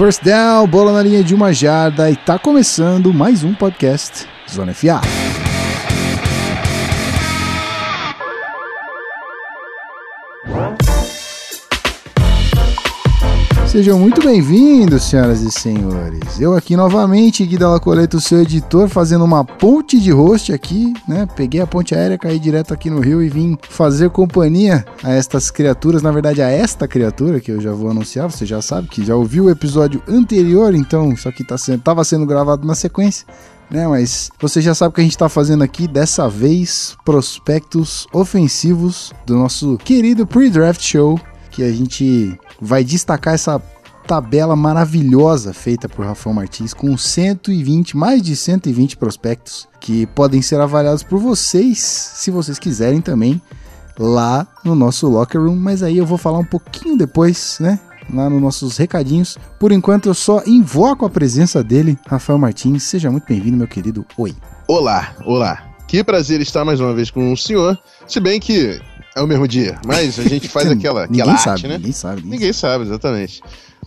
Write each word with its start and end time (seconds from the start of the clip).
First 0.00 0.24
down, 0.24 0.66
bola 0.66 0.94
na 0.94 1.02
linha 1.02 1.22
de 1.22 1.34
uma 1.34 1.52
jarda 1.52 2.10
e 2.10 2.16
tá 2.16 2.38
começando 2.38 3.12
mais 3.12 3.44
um 3.44 3.52
podcast 3.52 4.26
Zona 4.50 4.72
FA. 4.72 5.19
Sejam 13.80 13.98
muito 13.98 14.22
bem-vindos, 14.22 15.04
senhoras 15.04 15.40
e 15.40 15.50
senhores. 15.50 16.38
Eu 16.38 16.54
aqui 16.54 16.76
novamente, 16.76 17.46
Gui 17.46 17.56
Dalla 17.56 17.80
Coleta, 17.80 18.18
o 18.18 18.20
seu 18.20 18.42
editor, 18.42 18.90
fazendo 18.90 19.24
uma 19.24 19.42
ponte 19.42 19.98
de 19.98 20.10
host 20.10 20.52
aqui, 20.52 20.92
né? 21.08 21.26
Peguei 21.34 21.62
a 21.62 21.66
ponte 21.66 21.94
aérea, 21.94 22.18
caí 22.18 22.38
direto 22.38 22.74
aqui 22.74 22.90
no 22.90 23.00
Rio 23.00 23.22
e 23.22 23.30
vim 23.30 23.56
fazer 23.70 24.10
companhia 24.10 24.84
a 25.02 25.12
estas 25.12 25.50
criaturas, 25.50 26.02
na 26.02 26.12
verdade 26.12 26.42
a 26.42 26.50
esta 26.50 26.86
criatura 26.86 27.40
que 27.40 27.50
eu 27.50 27.58
já 27.58 27.72
vou 27.72 27.88
anunciar, 27.90 28.30
você 28.30 28.44
já 28.44 28.60
sabe 28.60 28.86
que 28.86 29.02
já 29.02 29.16
ouviu 29.16 29.44
o 29.44 29.50
episódio 29.50 30.02
anterior, 30.06 30.74
então 30.74 31.10
isso 31.10 31.26
aqui 31.26 31.42
tá 31.42 31.56
sendo, 31.56 31.80
tava 31.80 32.04
sendo 32.04 32.26
gravado 32.26 32.66
na 32.66 32.74
sequência. 32.74 33.26
Né, 33.70 33.86
mas 33.86 34.32
você 34.40 34.60
já 34.60 34.74
sabe 34.74 34.90
o 34.90 34.94
que 34.96 35.00
a 35.00 35.04
gente 35.04 35.12
está 35.12 35.28
fazendo 35.28 35.62
aqui, 35.62 35.86
dessa 35.86 36.28
vez, 36.28 36.96
prospectos 37.04 38.04
ofensivos 38.12 39.12
do 39.24 39.36
nosso 39.36 39.78
querido 39.78 40.26
pre-draft 40.26 40.82
show, 40.82 41.18
que 41.50 41.62
a 41.62 41.72
gente 41.72 42.38
vai 42.60 42.84
destacar 42.84 43.34
essa 43.34 43.60
tabela 44.06 44.56
maravilhosa 44.56 45.52
feita 45.52 45.88
por 45.88 46.04
Rafael 46.04 46.34
Martins 46.34 46.74
com 46.74 46.96
120, 46.96 47.96
mais 47.96 48.22
de 48.22 48.34
120 48.34 48.96
prospectos 48.96 49.68
que 49.80 50.06
podem 50.06 50.42
ser 50.42 50.60
avaliados 50.60 51.02
por 51.02 51.18
vocês, 51.18 51.78
se 51.78 52.30
vocês 52.30 52.58
quiserem 52.58 53.00
também, 53.00 53.40
lá 53.98 54.46
no 54.64 54.74
nosso 54.74 55.08
locker 55.08 55.40
room, 55.40 55.56
mas 55.56 55.82
aí 55.82 55.98
eu 55.98 56.06
vou 56.06 56.18
falar 56.18 56.38
um 56.38 56.44
pouquinho 56.44 56.96
depois, 56.96 57.58
né? 57.60 57.78
Lá 58.12 58.28
nos 58.28 58.42
nossos 58.42 58.76
recadinhos. 58.76 59.38
Por 59.58 59.70
enquanto 59.70 60.08
eu 60.08 60.14
só 60.14 60.42
invoco 60.44 61.04
a 61.04 61.10
presença 61.10 61.62
dele, 61.62 61.96
Rafael 62.08 62.38
Martins. 62.38 62.82
Seja 62.82 63.10
muito 63.10 63.28
bem-vindo, 63.28 63.56
meu 63.56 63.68
querido. 63.68 64.04
Oi. 64.16 64.34
Olá, 64.66 65.14
olá. 65.24 65.70
Que 65.86 66.02
prazer 66.02 66.40
estar 66.40 66.64
mais 66.64 66.80
uma 66.80 66.94
vez 66.94 67.10
com 67.10 67.32
o 67.32 67.36
senhor. 67.36 67.78
Se 68.08 68.18
bem 68.18 68.40
que 68.40 68.80
é 69.16 69.20
o 69.20 69.26
mesmo 69.26 69.46
dia, 69.48 69.78
mas 69.86 70.18
a 70.18 70.24
gente 70.24 70.48
faz 70.48 70.68
aquela, 70.70 71.06
ninguém 71.06 71.22
aquela 71.22 71.38
sabe, 71.38 71.50
arte, 71.50 71.66
né? 71.68 71.76
Ninguém 71.76 71.92
sabe. 71.92 72.16
Ninguém, 72.16 72.30
Ninguém 72.30 72.52
sabe, 72.52 72.84
exatamente. 72.84 73.42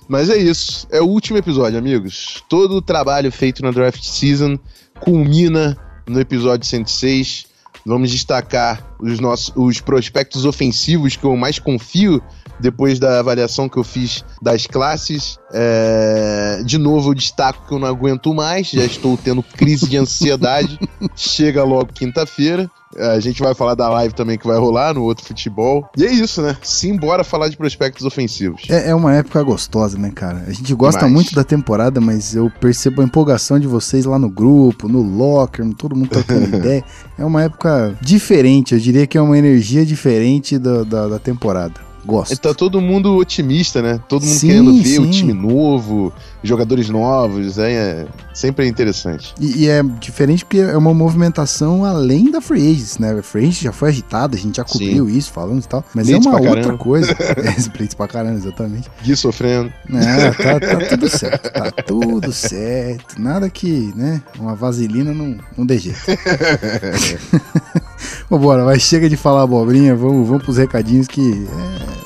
Mas 0.08 0.30
é 0.30 0.38
isso. 0.38 0.88
É 0.92 1.02
o 1.02 1.06
último 1.06 1.38
episódio, 1.38 1.78
amigos. 1.78 2.44
Todo 2.50 2.76
o 2.76 2.82
trabalho 2.82 3.32
feito 3.32 3.64
na 3.64 3.72
draft 3.72 4.04
season 4.04 4.60
culmina 5.00 5.78
no 6.08 6.20
episódio 6.20 6.68
106. 6.68 7.46
Vamos 7.86 8.12
destacar 8.12 8.96
os 9.00 9.20
nossos 9.20 9.54
os 9.56 9.80
prospectos 9.80 10.46
ofensivos 10.46 11.16
que 11.16 11.24
eu 11.24 11.36
mais 11.36 11.60
confio 11.60 12.22
depois 12.64 12.98
da 12.98 13.20
avaliação 13.20 13.68
que 13.68 13.78
eu 13.78 13.84
fiz 13.84 14.24
das 14.42 14.66
classes. 14.66 15.38
É, 15.52 16.62
De 16.66 16.78
novo, 16.78 17.10
eu 17.12 17.14
destaco 17.14 17.68
que 17.68 17.74
eu 17.74 17.80
não 17.80 17.88
aguento 17.88 18.34
mais, 18.34 18.70
já 18.70 18.86
estou 18.86 19.18
tendo 19.18 19.44
crise 19.44 19.88
de 19.88 19.98
ansiedade. 19.98 20.80
Chega 21.14 21.64
logo 21.64 21.92
quinta-feira. 21.94 22.72
A 22.96 23.20
gente 23.20 23.42
vai 23.42 23.56
falar 23.56 23.74
da 23.74 23.90
live 23.90 24.14
também 24.14 24.38
que 24.38 24.46
vai 24.46 24.58
rolar 24.58 24.94
no 24.94 25.02
outro 25.02 25.26
futebol. 25.26 25.90
E 25.98 26.06
é 26.06 26.12
isso, 26.12 26.44
né? 26.44 26.56
Simbora 26.62 27.24
falar 27.24 27.50
de 27.50 27.58
prospectos 27.58 28.06
ofensivos. 28.06 28.62
É, 28.70 28.92
é 28.92 28.96
uma 28.96 29.16
época 29.16 29.42
gostosa, 29.42 29.98
né, 29.98 30.12
cara? 30.12 30.44
A 30.48 30.52
gente 30.52 30.74
gosta 30.76 31.08
muito 31.08 31.34
da 31.34 31.44
temporada, 31.44 32.00
mas 32.00 32.36
eu 32.36 32.52
percebo 32.62 33.02
a 33.02 33.04
empolgação 33.04 33.60
de 33.60 33.66
vocês 33.66 34.06
lá 34.06 34.20
no 34.20 34.30
grupo, 34.30 34.88
no 34.88 35.02
locker, 35.02 35.66
todo 35.74 35.96
mundo 35.96 36.10
trocando 36.10 36.46
ideia. 36.56 36.84
É 37.18 37.26
uma 37.26 37.42
época 37.42 37.98
diferente, 38.00 38.76
eu 38.76 38.80
diria 38.80 39.08
que 39.08 39.18
é 39.18 39.22
uma 39.22 39.38
energia 39.38 39.84
diferente 39.84 40.60
da, 40.60 40.84
da, 40.84 41.08
da 41.08 41.20
temporada. 41.20 41.93
Gosto. 42.06 42.38
Tá 42.38 42.54
todo 42.54 42.82
mundo 42.82 43.16
otimista, 43.16 43.82
né? 43.82 44.00
Todo 44.08 44.24
mundo 44.24 44.36
Sim, 44.36 44.48
querendo 44.48 44.74
ver 44.82 45.00
o 45.00 45.06
sim. 45.06 45.12
time 45.12 45.34
novo, 45.34 46.14
jogadores 46.44 46.90
novos, 46.90 47.58
é, 47.58 47.72
é 47.72 48.08
sempre 48.34 48.68
interessante. 48.68 49.34
E, 49.40 49.64
e 49.64 49.70
é 49.70 49.82
diferente 49.84 50.44
porque 50.44 50.60
é 50.60 50.78
uma 50.78 50.94
movimentação 50.94 51.86
além 51.86 52.30
da 52.30 52.42
Free 52.42 52.72
Agents, 52.72 52.98
né? 52.98 53.12
A 53.12 53.24
Free 53.24 53.44
Agents 53.44 53.62
já 53.62 53.72
foi 53.72 53.90
agitada, 53.90 54.36
a 54.36 54.40
gente 54.40 54.58
já 54.58 54.64
cobriu 54.64 55.10
isso, 55.10 55.32
falamos 55.32 55.66
e 55.66 55.68
tal. 55.68 55.84
Mas 55.94 56.08
Blitz 56.08 56.26
é 56.26 56.30
uma 56.30 56.40
outra 56.40 56.62
caramba. 56.62 56.78
coisa. 56.78 57.12
é, 57.20 57.70
Blitz 57.78 57.94
pra 57.94 58.08
caramba, 58.08 58.38
exatamente. 58.38 58.90
Gui 59.04 59.16
sofrendo. 59.16 59.72
É, 59.94 60.32
tá, 60.32 60.60
tá 60.60 60.86
tudo 60.90 61.10
certo, 61.10 61.52
tá 61.52 61.72
tudo 61.72 62.32
certo. 62.34 63.22
Nada 63.22 63.50
que, 63.50 63.94
né, 63.96 64.22
uma 64.38 64.56
vaselina 64.56 65.14
não, 65.14 65.38
não 65.58 65.66
dê 65.66 65.78
jeito. 65.78 66.00
Vambora, 68.30 68.64
mas 68.64 68.82
chega 68.82 69.10
de 69.10 69.18
falar 69.18 69.44
abobrinha, 69.44 69.96
vamos, 69.96 70.28
vamos 70.28 70.44
pros 70.44 70.58
recadinhos 70.58 71.08
que 71.08 71.48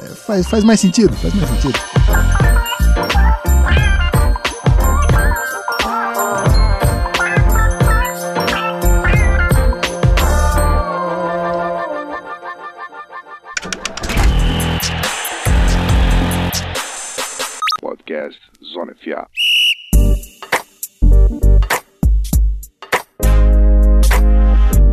é, 0.01 0.07
faz, 0.16 0.47
faz 0.47 0.63
mais 0.63 0.79
sentido, 0.79 1.16
faz 1.16 1.34
mais 1.34 1.50
sentido. 1.50 2.67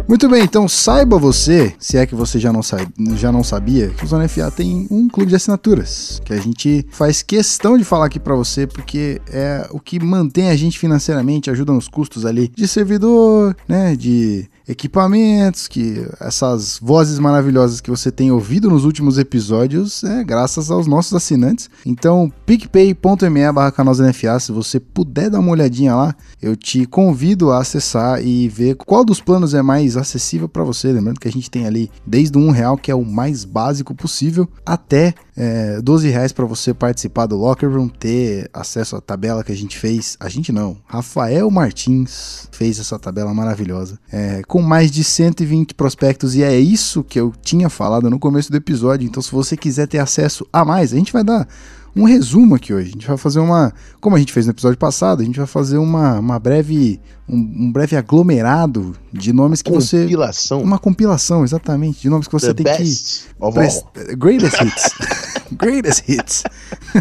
Muito 0.06 0.28
bem, 0.28 0.44
então 0.44 0.69
saiba 0.69 1.19
você, 1.19 1.75
se 1.78 1.97
é 1.97 2.04
que 2.04 2.15
você 2.15 2.38
já 2.38 2.53
não, 2.53 2.62
sabe, 2.62 2.87
já 3.16 3.32
não 3.32 3.42
sabia, 3.42 3.88
que 3.88 4.04
o 4.04 4.06
Zona 4.06 4.28
FA 4.28 4.50
tem 4.50 4.87
um 4.91 5.09
clube 5.09 5.31
de 5.31 5.37
assinaturas, 5.37 6.20
que 6.22 6.34
a 6.34 6.41
gente 6.41 6.87
faz 6.91 7.22
questão 7.22 7.78
de 7.78 7.84
falar 7.84 8.06
aqui 8.06 8.20
pra 8.20 8.34
você, 8.34 8.66
porque 8.66 9.20
é 9.28 9.66
o 9.70 9.81
que 9.81 9.98
mantém 9.98 10.50
a 10.50 10.56
gente 10.56 10.78
financeiramente, 10.78 11.50
ajuda 11.50 11.72
nos 11.72 11.88
custos 11.88 12.26
ali 12.26 12.48
de 12.48 12.69
servidor, 12.69 13.56
né, 13.66 13.97
de 13.97 14.47
equipamentos, 14.66 15.69
que 15.69 16.06
essas 16.20 16.78
vozes 16.80 17.19
maravilhosas 17.19 17.80
que 17.80 17.91
você 17.91 18.10
tem 18.10 18.30
ouvido 18.30 18.70
nos 18.70 18.84
últimos 18.84 19.19
episódios 19.19 20.02
é 20.04 20.25
graças 20.25 20.70
aos 20.70 20.86
nossos 20.86 21.12
assinantes. 21.12 21.69
Então, 21.84 22.32
picpay.me 22.47 23.52
barra 23.52 23.72
canal 23.72 23.94
Zona 23.94 24.12
FA, 24.12 24.38
se 24.41 24.52
você 24.52 24.80
puder 24.80 25.30
dar 25.30 25.41
uma 25.41 25.52
olhadinha 25.52 25.94
lá, 25.94 26.16
eu 26.41 26.56
te 26.56 26.86
convido 26.86 27.50
a 27.50 27.58
acessar 27.58 28.25
e 28.25 28.48
ver 28.48 28.76
qual 28.76 29.04
dos 29.04 29.20
planos 29.20 29.54
é 29.54 29.62
mais 29.62 29.97
acessível 29.97 30.48
para 30.48 30.64
você. 30.64 30.92
Lembrando 30.92 31.20
que 31.20 31.28
a 31.28 31.32
gente 31.32 31.50
tem 31.50 31.66
ali 31.66 31.91
desde 32.06 32.38
um 32.38 32.50
real, 32.50 32.76
que 32.76 32.91
é 32.91 32.94
o 32.94 33.04
mais 33.04 33.44
básico 33.44 33.94
possível, 33.94 34.48
até 34.64 35.14
é, 35.36 35.81
12 35.81 36.08
reais 36.08 36.32
para 36.32 36.44
você 36.44 36.72
participar 36.72 37.26
do 37.26 37.36
Locker 37.36 37.70
Room, 37.70 37.88
ter 37.88 38.48
acesso 38.52 38.96
à 38.96 39.00
tabela 39.00 39.42
que 39.42 39.52
a 39.52 39.56
gente 39.56 39.78
fez. 39.78 40.16
A 40.20 40.28
gente 40.28 40.52
não, 40.52 40.76
Rafael 40.86 41.50
Martins 41.50 42.48
fez 42.52 42.78
essa 42.78 42.98
tabela 42.98 43.34
maravilhosa, 43.34 43.98
é, 44.10 44.42
com 44.54 44.62
mais 44.62 44.88
de 44.88 45.03
120 45.03 45.75
prospectos, 45.75 46.37
e 46.37 46.42
é 46.44 46.56
isso 46.56 47.03
que 47.03 47.19
eu 47.19 47.34
tinha 47.42 47.69
falado 47.69 48.09
no 48.09 48.20
começo 48.20 48.53
do 48.53 48.56
episódio. 48.56 49.04
Então, 49.04 49.20
se 49.20 49.32
você 49.32 49.56
quiser 49.56 49.88
ter 49.88 49.98
acesso 49.98 50.47
a 50.53 50.65
mais, 50.65 50.92
a 50.92 50.97
gente 50.97 51.12
vai 51.12 51.25
dar 51.25 51.48
um 51.97 52.04
resumo 52.04 52.54
aqui 52.54 52.72
hoje. 52.72 52.91
A 52.91 52.93
gente 52.93 53.09
vai 53.09 53.16
fazer 53.16 53.41
uma. 53.41 53.72
Como 54.00 54.14
a 54.14 54.19
gente 54.20 54.32
fez 54.32 54.47
no 54.47 54.53
episódio 54.53 54.78
passado, 54.78 55.22
a 55.22 55.25
gente 55.25 55.38
vai 55.38 55.47
fazer 55.48 55.78
uma, 55.78 56.20
uma 56.20 56.38
breve. 56.38 57.00
Um, 57.28 57.64
um 57.66 57.72
breve 57.72 57.97
aglomerado 57.97 58.94
de 59.12 59.32
nomes 59.32 59.60
que 59.60 59.72
você. 59.72 60.03
Compilação. 60.03 60.62
Uma 60.62 60.78
compilação, 60.78 61.43
exatamente, 61.43 62.03
de 62.03 62.09
nomes 62.09 62.28
que 62.28 62.32
você 62.32 62.54
The 62.54 62.62
tem 62.62 62.76
que. 62.76 62.82
best 62.84 63.25
of 63.41 63.54
Prest- 63.54 63.84
all. 63.97 64.16
Greatest 64.16 64.56
hits. 64.62 64.91
Greatest 65.56 66.09
hits. 66.09 66.44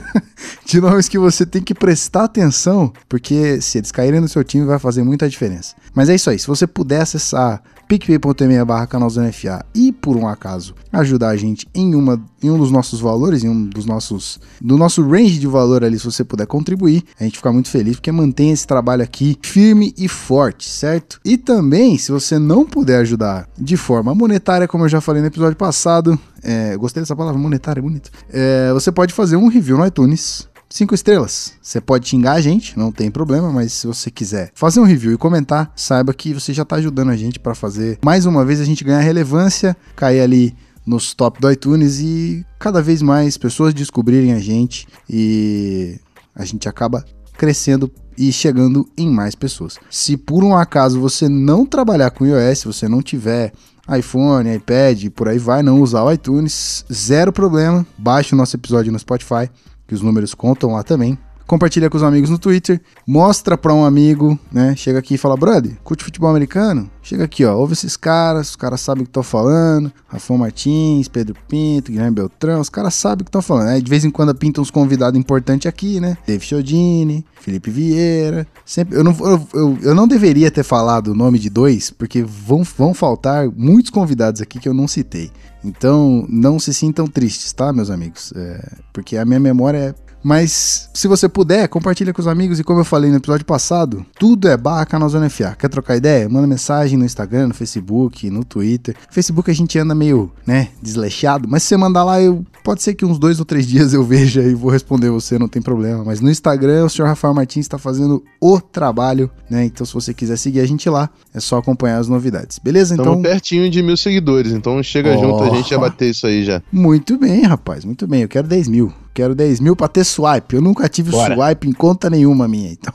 de 0.66 0.82
nomes 0.82 1.08
que 1.08 1.18
você 1.18 1.46
tem 1.46 1.62
que 1.62 1.74
prestar 1.74 2.26
atenção, 2.26 2.92
porque 3.08 3.62
se 3.62 3.78
eles 3.78 3.92
caírem 3.92 4.20
no 4.20 4.28
seu 4.28 4.44
time 4.44 4.66
vai 4.66 4.80
fazer 4.80 5.04
muita 5.04 5.30
diferença. 5.30 5.76
Mas 5.94 6.10
é 6.10 6.16
isso 6.16 6.30
aí, 6.30 6.40
se 6.40 6.48
você 6.48 6.68
puder 6.68 7.02
acessar 7.02 7.62
picpay.me 8.00 8.66
barra 8.66 8.88
canalzona 8.88 9.32
FA 9.32 9.64
e 9.74 9.92
por 9.92 10.18
um 10.18 10.28
acaso 10.28 10.74
ajudar 10.92 11.30
a 11.30 11.38
gente 11.38 11.68
em, 11.76 11.94
uma, 11.94 12.20
em 12.42 12.50
um 12.50 12.58
dos 12.58 12.72
nossos 12.72 13.00
valores, 13.00 13.44
em 13.44 13.50
um 13.50 13.66
dos 13.66 13.86
nossos 13.86 14.40
do 14.60 14.78
nosso 14.78 15.08
range 15.08 15.40
de 15.40 15.48
valor 15.48 15.84
ali, 15.84 16.00
se 16.00 16.06
você 16.06 16.24
puder 16.24 16.48
contribuir, 16.48 17.04
a 17.20 17.24
gente 17.24 17.38
fica 17.38 17.52
muito 17.52 17.70
feliz 17.70 17.96
porque 17.96 18.12
mantém 18.12 18.52
esse 18.52 18.66
trabalho 18.66 19.04
aqui 19.04 19.38
firme 19.42 19.94
e 19.98 20.08
forte, 20.08 20.68
certo? 20.68 21.20
E 21.24 21.38
também, 21.38 21.98
se 21.98 22.12
você 22.12 22.40
não 22.40 22.66
puder 22.66 22.98
ajudar 23.02 23.48
de 23.58 23.78
forma 23.78 24.16
monetária, 24.16 24.68
como 24.68 24.86
eu 24.86 24.90
já 24.90 25.02
falei 25.02 25.22
no 25.22 25.28
episódio 25.28 25.58
passado, 25.58 26.18
é, 26.42 26.76
gostei 26.78 27.02
dessa 27.02 27.16
palavra, 27.16 27.40
monetária, 27.40 27.80
é 27.80 27.84
bonito. 27.84 28.10
É, 28.30 28.72
você 28.74 28.92
pode 28.92 29.14
fazer 29.14 29.36
um 29.36 29.48
review 29.48 29.78
no 29.78 29.86
iTunes 29.86 30.48
Cinco 30.74 30.96
estrelas. 30.96 31.54
Você 31.62 31.80
pode 31.80 32.08
xingar 32.08 32.32
a 32.32 32.42
gente, 32.42 32.76
não 32.80 32.92
tem 32.92 33.12
problema, 33.12 33.52
mas 33.52 33.74
se 33.74 33.86
você 33.86 34.10
quiser 34.10 34.52
fazer 34.56 34.80
um 34.80 34.86
review 34.86 35.14
e 35.14 35.18
comentar, 35.18 35.72
saiba 35.76 36.16
que 36.16 36.34
você 36.34 36.52
já 36.52 36.64
está 36.64 36.78
ajudando 36.78 37.12
a 37.12 37.16
gente 37.16 37.40
para 37.40 37.54
fazer 37.54 38.00
mais 38.04 38.26
uma 38.26 38.44
vez 38.44 38.60
a 38.60 38.66
gente 38.66 38.84
ganhar 38.84 39.02
relevância, 39.02 39.78
cair 39.96 40.22
ali 40.22 40.58
nos 40.84 41.14
top 41.14 41.40
do 41.40 41.52
iTunes 41.52 42.00
e 42.00 42.44
cada 42.58 42.82
vez 42.82 43.04
mais 43.04 43.38
pessoas 43.38 43.72
descobrirem 43.72 44.34
a 44.34 44.40
gente 44.40 44.88
e 45.08 46.00
a 46.34 46.44
gente 46.44 46.68
acaba 46.68 47.06
crescendo 47.38 47.92
e 48.18 48.32
chegando 48.32 48.90
em 48.98 49.12
mais 49.12 49.36
pessoas. 49.36 49.78
Se 49.92 50.18
por 50.18 50.44
um 50.44 50.56
acaso 50.56 51.00
você 51.00 51.30
não 51.30 51.68
trabalhar 51.68 52.10
com 52.10 52.26
iOS, 52.26 52.64
você 52.64 52.88
não 52.88 53.04
tiver 53.04 53.54
iPhone, 53.96 54.56
iPad, 54.56 55.10
por 55.10 55.28
aí 55.28 55.38
vai, 55.38 55.62
não 55.62 55.82
usar 55.82 56.04
o 56.04 56.12
iTunes, 56.12 56.84
zero 56.92 57.32
problema. 57.32 57.86
Baixe 57.96 58.34
o 58.34 58.38
nosso 58.38 58.56
episódio 58.56 58.92
no 58.92 58.98
Spotify, 58.98 59.52
que 59.94 59.96
os 59.96 60.02
números 60.02 60.34
contam 60.34 60.72
lá 60.74 60.82
também. 60.82 61.16
Compartilha 61.54 61.88
com 61.88 61.98
os 61.98 62.02
amigos 62.02 62.32
no 62.32 62.40
Twitter, 62.40 62.82
mostra 63.06 63.56
pra 63.56 63.72
um 63.72 63.86
amigo, 63.86 64.40
né? 64.52 64.76
Chega 64.76 64.98
aqui 64.98 65.14
e 65.14 65.18
fala, 65.20 65.38
brother, 65.38 65.78
curte 65.84 66.04
futebol 66.04 66.32
americano? 66.32 66.90
Chega 67.00 67.26
aqui, 67.26 67.46
ó, 67.46 67.56
ouve 67.56 67.74
esses 67.74 67.96
caras, 67.96 68.50
os 68.50 68.56
caras 68.56 68.82
sabem 68.82 69.04
o 69.04 69.06
que 69.06 69.12
tô 69.12 69.22
falando, 69.22 69.94
Rafão 70.08 70.36
Martins, 70.36 71.08
Pedro 71.08 71.36
Pinto, 71.48 71.92
Guilherme 71.92 72.16
Beltrão, 72.16 72.60
os 72.60 72.70
caras 72.70 72.96
sabem 72.96 73.22
o 73.22 73.26
que 73.26 73.30
estão 73.30 73.42
falando. 73.42 73.68
Aí 73.68 73.84
de 73.84 73.90
vez 73.90 74.04
em 74.04 74.10
quando 74.10 74.34
pintam 74.34 74.64
uns 74.64 74.72
convidados 74.72 75.20
importantes 75.20 75.68
aqui, 75.68 76.00
né? 76.00 76.18
Dave 76.26 76.44
Chiodini, 76.44 77.24
Felipe 77.40 77.70
Vieira. 77.70 78.48
Sempre, 78.66 78.98
eu, 78.98 79.04
não, 79.04 79.16
eu, 79.20 79.48
eu, 79.54 79.78
eu, 79.84 79.96
não 79.96 80.08
deveria 80.08 80.50
ter 80.50 80.64
falado 80.64 81.10
o 81.10 81.16
nome 81.16 81.38
de 81.38 81.52
dois, 81.52 81.92
porque 81.92 82.24
vão, 82.24 82.64
vão 82.64 82.96
faltar 82.96 83.48
muitos 83.56 83.92
convidados 83.92 84.42
aqui 84.42 84.58
que 84.58 84.68
eu 84.68 84.74
não 84.74 84.88
citei. 84.88 85.30
Então, 85.64 86.26
não 86.28 86.60
se 86.60 86.74
sintam 86.74 87.06
tristes, 87.06 87.54
tá, 87.54 87.72
meus 87.72 87.92
amigos? 87.92 88.34
É, 88.36 88.72
porque 88.92 89.18
a 89.18 89.24
minha 89.24 89.40
memória 89.40 89.78
é 89.78 89.96
mas 90.24 90.90
se 90.94 91.08
você 91.08 91.28
puder, 91.28 91.68
compartilha 91.68 92.14
com 92.14 92.22
os 92.22 92.28
amigos 92.28 92.60
e 92.60 92.64
como 92.64 92.80
eu 92.80 92.86
falei 92.86 93.12
no 93.12 93.18
episódio 93.18 93.46
passado, 93.46 94.06
tudo 94.18 94.48
é 94.48 94.56
barra 94.56 94.86
canal 94.86 95.10
Zona 95.10 95.30
FA. 95.30 95.56
Quer 95.58 95.70
trocar 95.70 95.98
ideia? 95.98 96.30
Manda 96.30 96.48
mensagem 96.48 96.98
no 96.98 97.06
Instagram, 97.06 97.50
no 97.50 97.54
Facebook, 97.54 98.30
no 98.30 98.44
Twitter. 98.44 98.96
Facebook 99.12 99.52
a 99.52 99.54
gente 99.54 99.78
anda 99.78 99.94
meio, 99.94 100.32
né, 100.48 100.70
desleixado, 100.82 101.48
mas 101.50 101.64
se 101.64 101.70
você 101.70 101.78
mandar 101.78 102.04
lá, 102.04 102.22
eu 102.22 102.46
pode 102.64 102.82
ser 102.82 102.94
que 102.94 103.06
uns 103.06 103.20
dois 103.20 103.40
ou 103.40 103.46
três 103.46 103.66
dias 103.68 103.94
eu 103.94 104.04
veja 104.04 104.42
e 104.42 104.54
vou 104.54 104.72
responder 104.72 105.10
você, 105.10 105.38
não 105.38 105.48
tem 105.48 105.62
problema. 105.62 106.04
Mas 106.04 106.22
no 106.22 106.30
Instagram, 106.30 106.86
o 106.86 106.90
senhor 106.90 107.08
Rafael 107.08 107.34
Martins 107.34 107.66
está 107.66 107.78
fazendo 107.78 108.24
o 108.40 108.62
trabalho, 108.62 109.30
né? 109.50 109.66
Então 109.66 109.86
se 109.86 109.94
você 109.94 110.14
quiser 110.14 110.38
seguir 110.38 110.62
a 110.62 110.66
gente 110.66 110.90
lá, 110.90 111.10
é 111.34 111.40
só 111.40 111.58
acompanhar 111.58 111.98
as 111.98 112.08
novidades. 112.08 112.60
Beleza? 112.60 112.94
Então 112.94 113.06
Estamos 113.06 113.30
pertinho 113.30 113.70
de 113.70 113.82
mil 113.82 113.98
seguidores, 113.98 114.52
então 114.54 114.82
chega 114.82 115.16
oh, 115.18 115.22
junto, 115.22 115.44
a 115.44 115.56
gente 115.56 115.70
já 115.70 115.78
bater 115.78 116.10
isso 116.10 116.26
aí 116.26 116.44
já. 116.44 116.62
Muito 116.72 117.18
bem, 117.18 117.44
rapaz, 117.44 117.84
muito 117.84 118.08
bem. 118.08 118.22
Eu 118.22 118.30
quero 118.30 118.48
10 118.48 118.68
mil. 118.68 118.94
Quero 119.14 119.36
10 119.36 119.60
mil 119.60 119.76
pra 119.76 119.88
ter 119.88 120.04
swipe. 120.04 120.56
Eu 120.56 120.62
nunca 120.62 120.90
tive 120.90 121.12
Bora. 121.12 121.36
swipe 121.36 121.68
em 121.68 121.72
conta 121.72 122.10
nenhuma 122.10 122.48
minha. 122.48 122.74
Então 122.84 122.94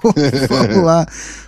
vamos 0.48 0.84
lá, 0.84 1.06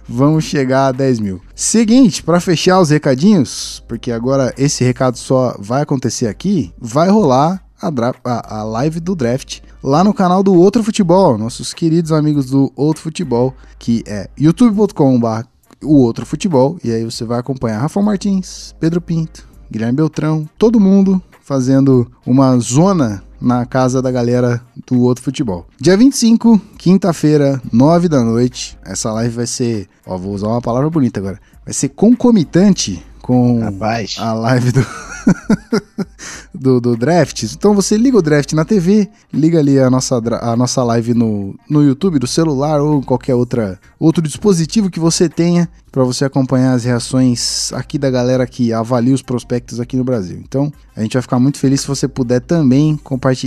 vamos 0.08 0.44
chegar 0.44 0.88
a 0.88 0.92
10 0.92 1.20
mil. 1.20 1.40
Seguinte, 1.54 2.22
para 2.22 2.40
fechar 2.40 2.80
os 2.80 2.90
recadinhos, 2.90 3.82
porque 3.88 4.12
agora 4.12 4.54
esse 4.56 4.84
recado 4.84 5.16
só 5.18 5.56
vai 5.58 5.82
acontecer 5.82 6.26
aqui, 6.26 6.72
vai 6.78 7.08
rolar 7.08 7.62
a, 7.80 7.90
a, 8.24 8.60
a 8.60 8.62
live 8.62 9.00
do 9.00 9.14
draft 9.14 9.60
lá 9.82 10.04
no 10.04 10.14
canal 10.14 10.42
do 10.42 10.54
Outro 10.54 10.82
Futebol, 10.84 11.36
nossos 11.38 11.72
queridos 11.74 12.12
amigos 12.12 12.46
do 12.46 12.72
Outro 12.76 13.02
Futebol, 13.02 13.54
que 13.78 14.04
é 14.06 14.28
youtube.com.br 14.38 15.46
o 15.82 15.96
Outro 16.02 16.26
Futebol, 16.26 16.78
e 16.84 16.92
aí 16.92 17.04
você 17.04 17.24
vai 17.24 17.40
acompanhar 17.40 17.78
Rafa 17.80 18.02
Martins, 18.02 18.74
Pedro 18.78 19.00
Pinto, 19.00 19.48
Guilherme 19.70 19.96
Beltrão, 19.96 20.48
todo 20.58 20.78
mundo 20.78 21.22
fazendo 21.42 22.10
uma 22.26 22.58
zona 22.58 23.22
na 23.40 23.64
casa 23.64 24.02
da 24.02 24.10
galera 24.10 24.60
do 24.86 25.00
outro 25.02 25.24
futebol. 25.24 25.66
Dia 25.80 25.96
25, 25.96 26.60
quinta-feira, 26.76 27.60
9 27.72 28.08
da 28.08 28.22
noite. 28.22 28.78
Essa 28.84 29.12
live 29.12 29.34
vai 29.36 29.46
ser, 29.46 29.88
ó, 30.06 30.16
vou 30.16 30.32
usar 30.34 30.48
uma 30.48 30.60
palavra 30.60 30.90
bonita 30.90 31.20
agora. 31.20 31.40
Vai 31.64 31.72
ser 31.72 31.88
concomitante 31.90 33.02
com 33.22 33.60
Rapaz. 33.60 34.16
a 34.18 34.32
live 34.32 34.72
do 34.72 34.86
do, 36.54 36.80
do 36.80 36.96
draft. 36.96 37.42
Então 37.42 37.74
você 37.74 37.96
liga 37.96 38.16
o 38.16 38.22
draft 38.22 38.52
na 38.52 38.64
TV, 38.64 39.08
liga 39.32 39.58
ali 39.58 39.78
a 39.78 39.90
nossa, 39.90 40.20
a 40.40 40.56
nossa 40.56 40.82
live 40.84 41.14
no, 41.14 41.54
no 41.68 41.82
YouTube, 41.82 42.18
do 42.18 42.26
celular 42.26 42.80
ou 42.80 43.02
qualquer 43.02 43.34
outra, 43.34 43.78
outro 43.98 44.22
dispositivo 44.22 44.90
que 44.90 45.00
você 45.00 45.28
tenha 45.28 45.68
para 45.90 46.04
você 46.04 46.24
acompanhar 46.24 46.72
as 46.72 46.84
reações 46.84 47.72
aqui 47.72 47.98
da 47.98 48.10
galera 48.10 48.46
que 48.46 48.72
avalia 48.72 49.14
os 49.14 49.22
prospectos 49.22 49.80
aqui 49.80 49.96
no 49.96 50.04
Brasil. 50.04 50.38
Então 50.38 50.72
a 50.94 51.02
gente 51.02 51.14
vai 51.14 51.22
ficar 51.22 51.38
muito 51.38 51.58
feliz 51.58 51.80
se 51.80 51.88
você 51.88 52.06
puder 52.06 52.40
também 52.40 52.98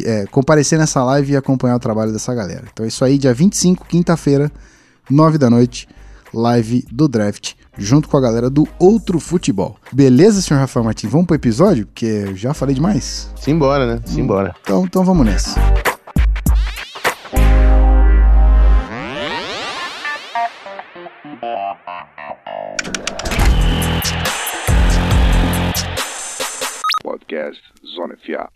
é, 0.05 0.25
comparecer 0.27 0.77
nessa 0.77 1.03
live 1.03 1.33
e 1.33 1.37
acompanhar 1.37 1.75
o 1.75 1.79
trabalho 1.79 2.11
dessa 2.11 2.33
galera. 2.33 2.65
Então 2.71 2.85
é 2.85 2.89
isso 2.89 3.03
aí, 3.05 3.17
dia 3.17 3.33
25, 3.33 3.85
quinta-feira, 3.85 4.51
9 5.09 5.37
da 5.37 5.49
noite, 5.49 5.87
live 6.33 6.85
do 6.91 7.07
draft 7.07 7.53
junto 7.77 8.07
com 8.07 8.17
a 8.17 8.21
galera 8.21 8.49
do 8.49 8.67
Outro 8.79 9.19
Futebol. 9.19 9.77
Beleza, 9.91 10.41
senhor 10.41 10.59
Rafael 10.59 10.83
Martins? 10.83 11.11
Vamos 11.11 11.27
pro 11.27 11.35
episódio? 11.35 11.85
Porque 11.85 12.05
eu 12.05 12.35
já 12.35 12.53
falei 12.53 12.75
demais. 12.75 13.31
Simbora, 13.35 13.95
né? 13.95 14.01
Simbora. 14.05 14.55
Então, 14.61 14.85
então 14.85 15.03
vamos 15.03 15.25
nessa. 15.25 15.59
Podcast 27.03 27.61
Zona 27.85 28.15
FA. 28.17 28.49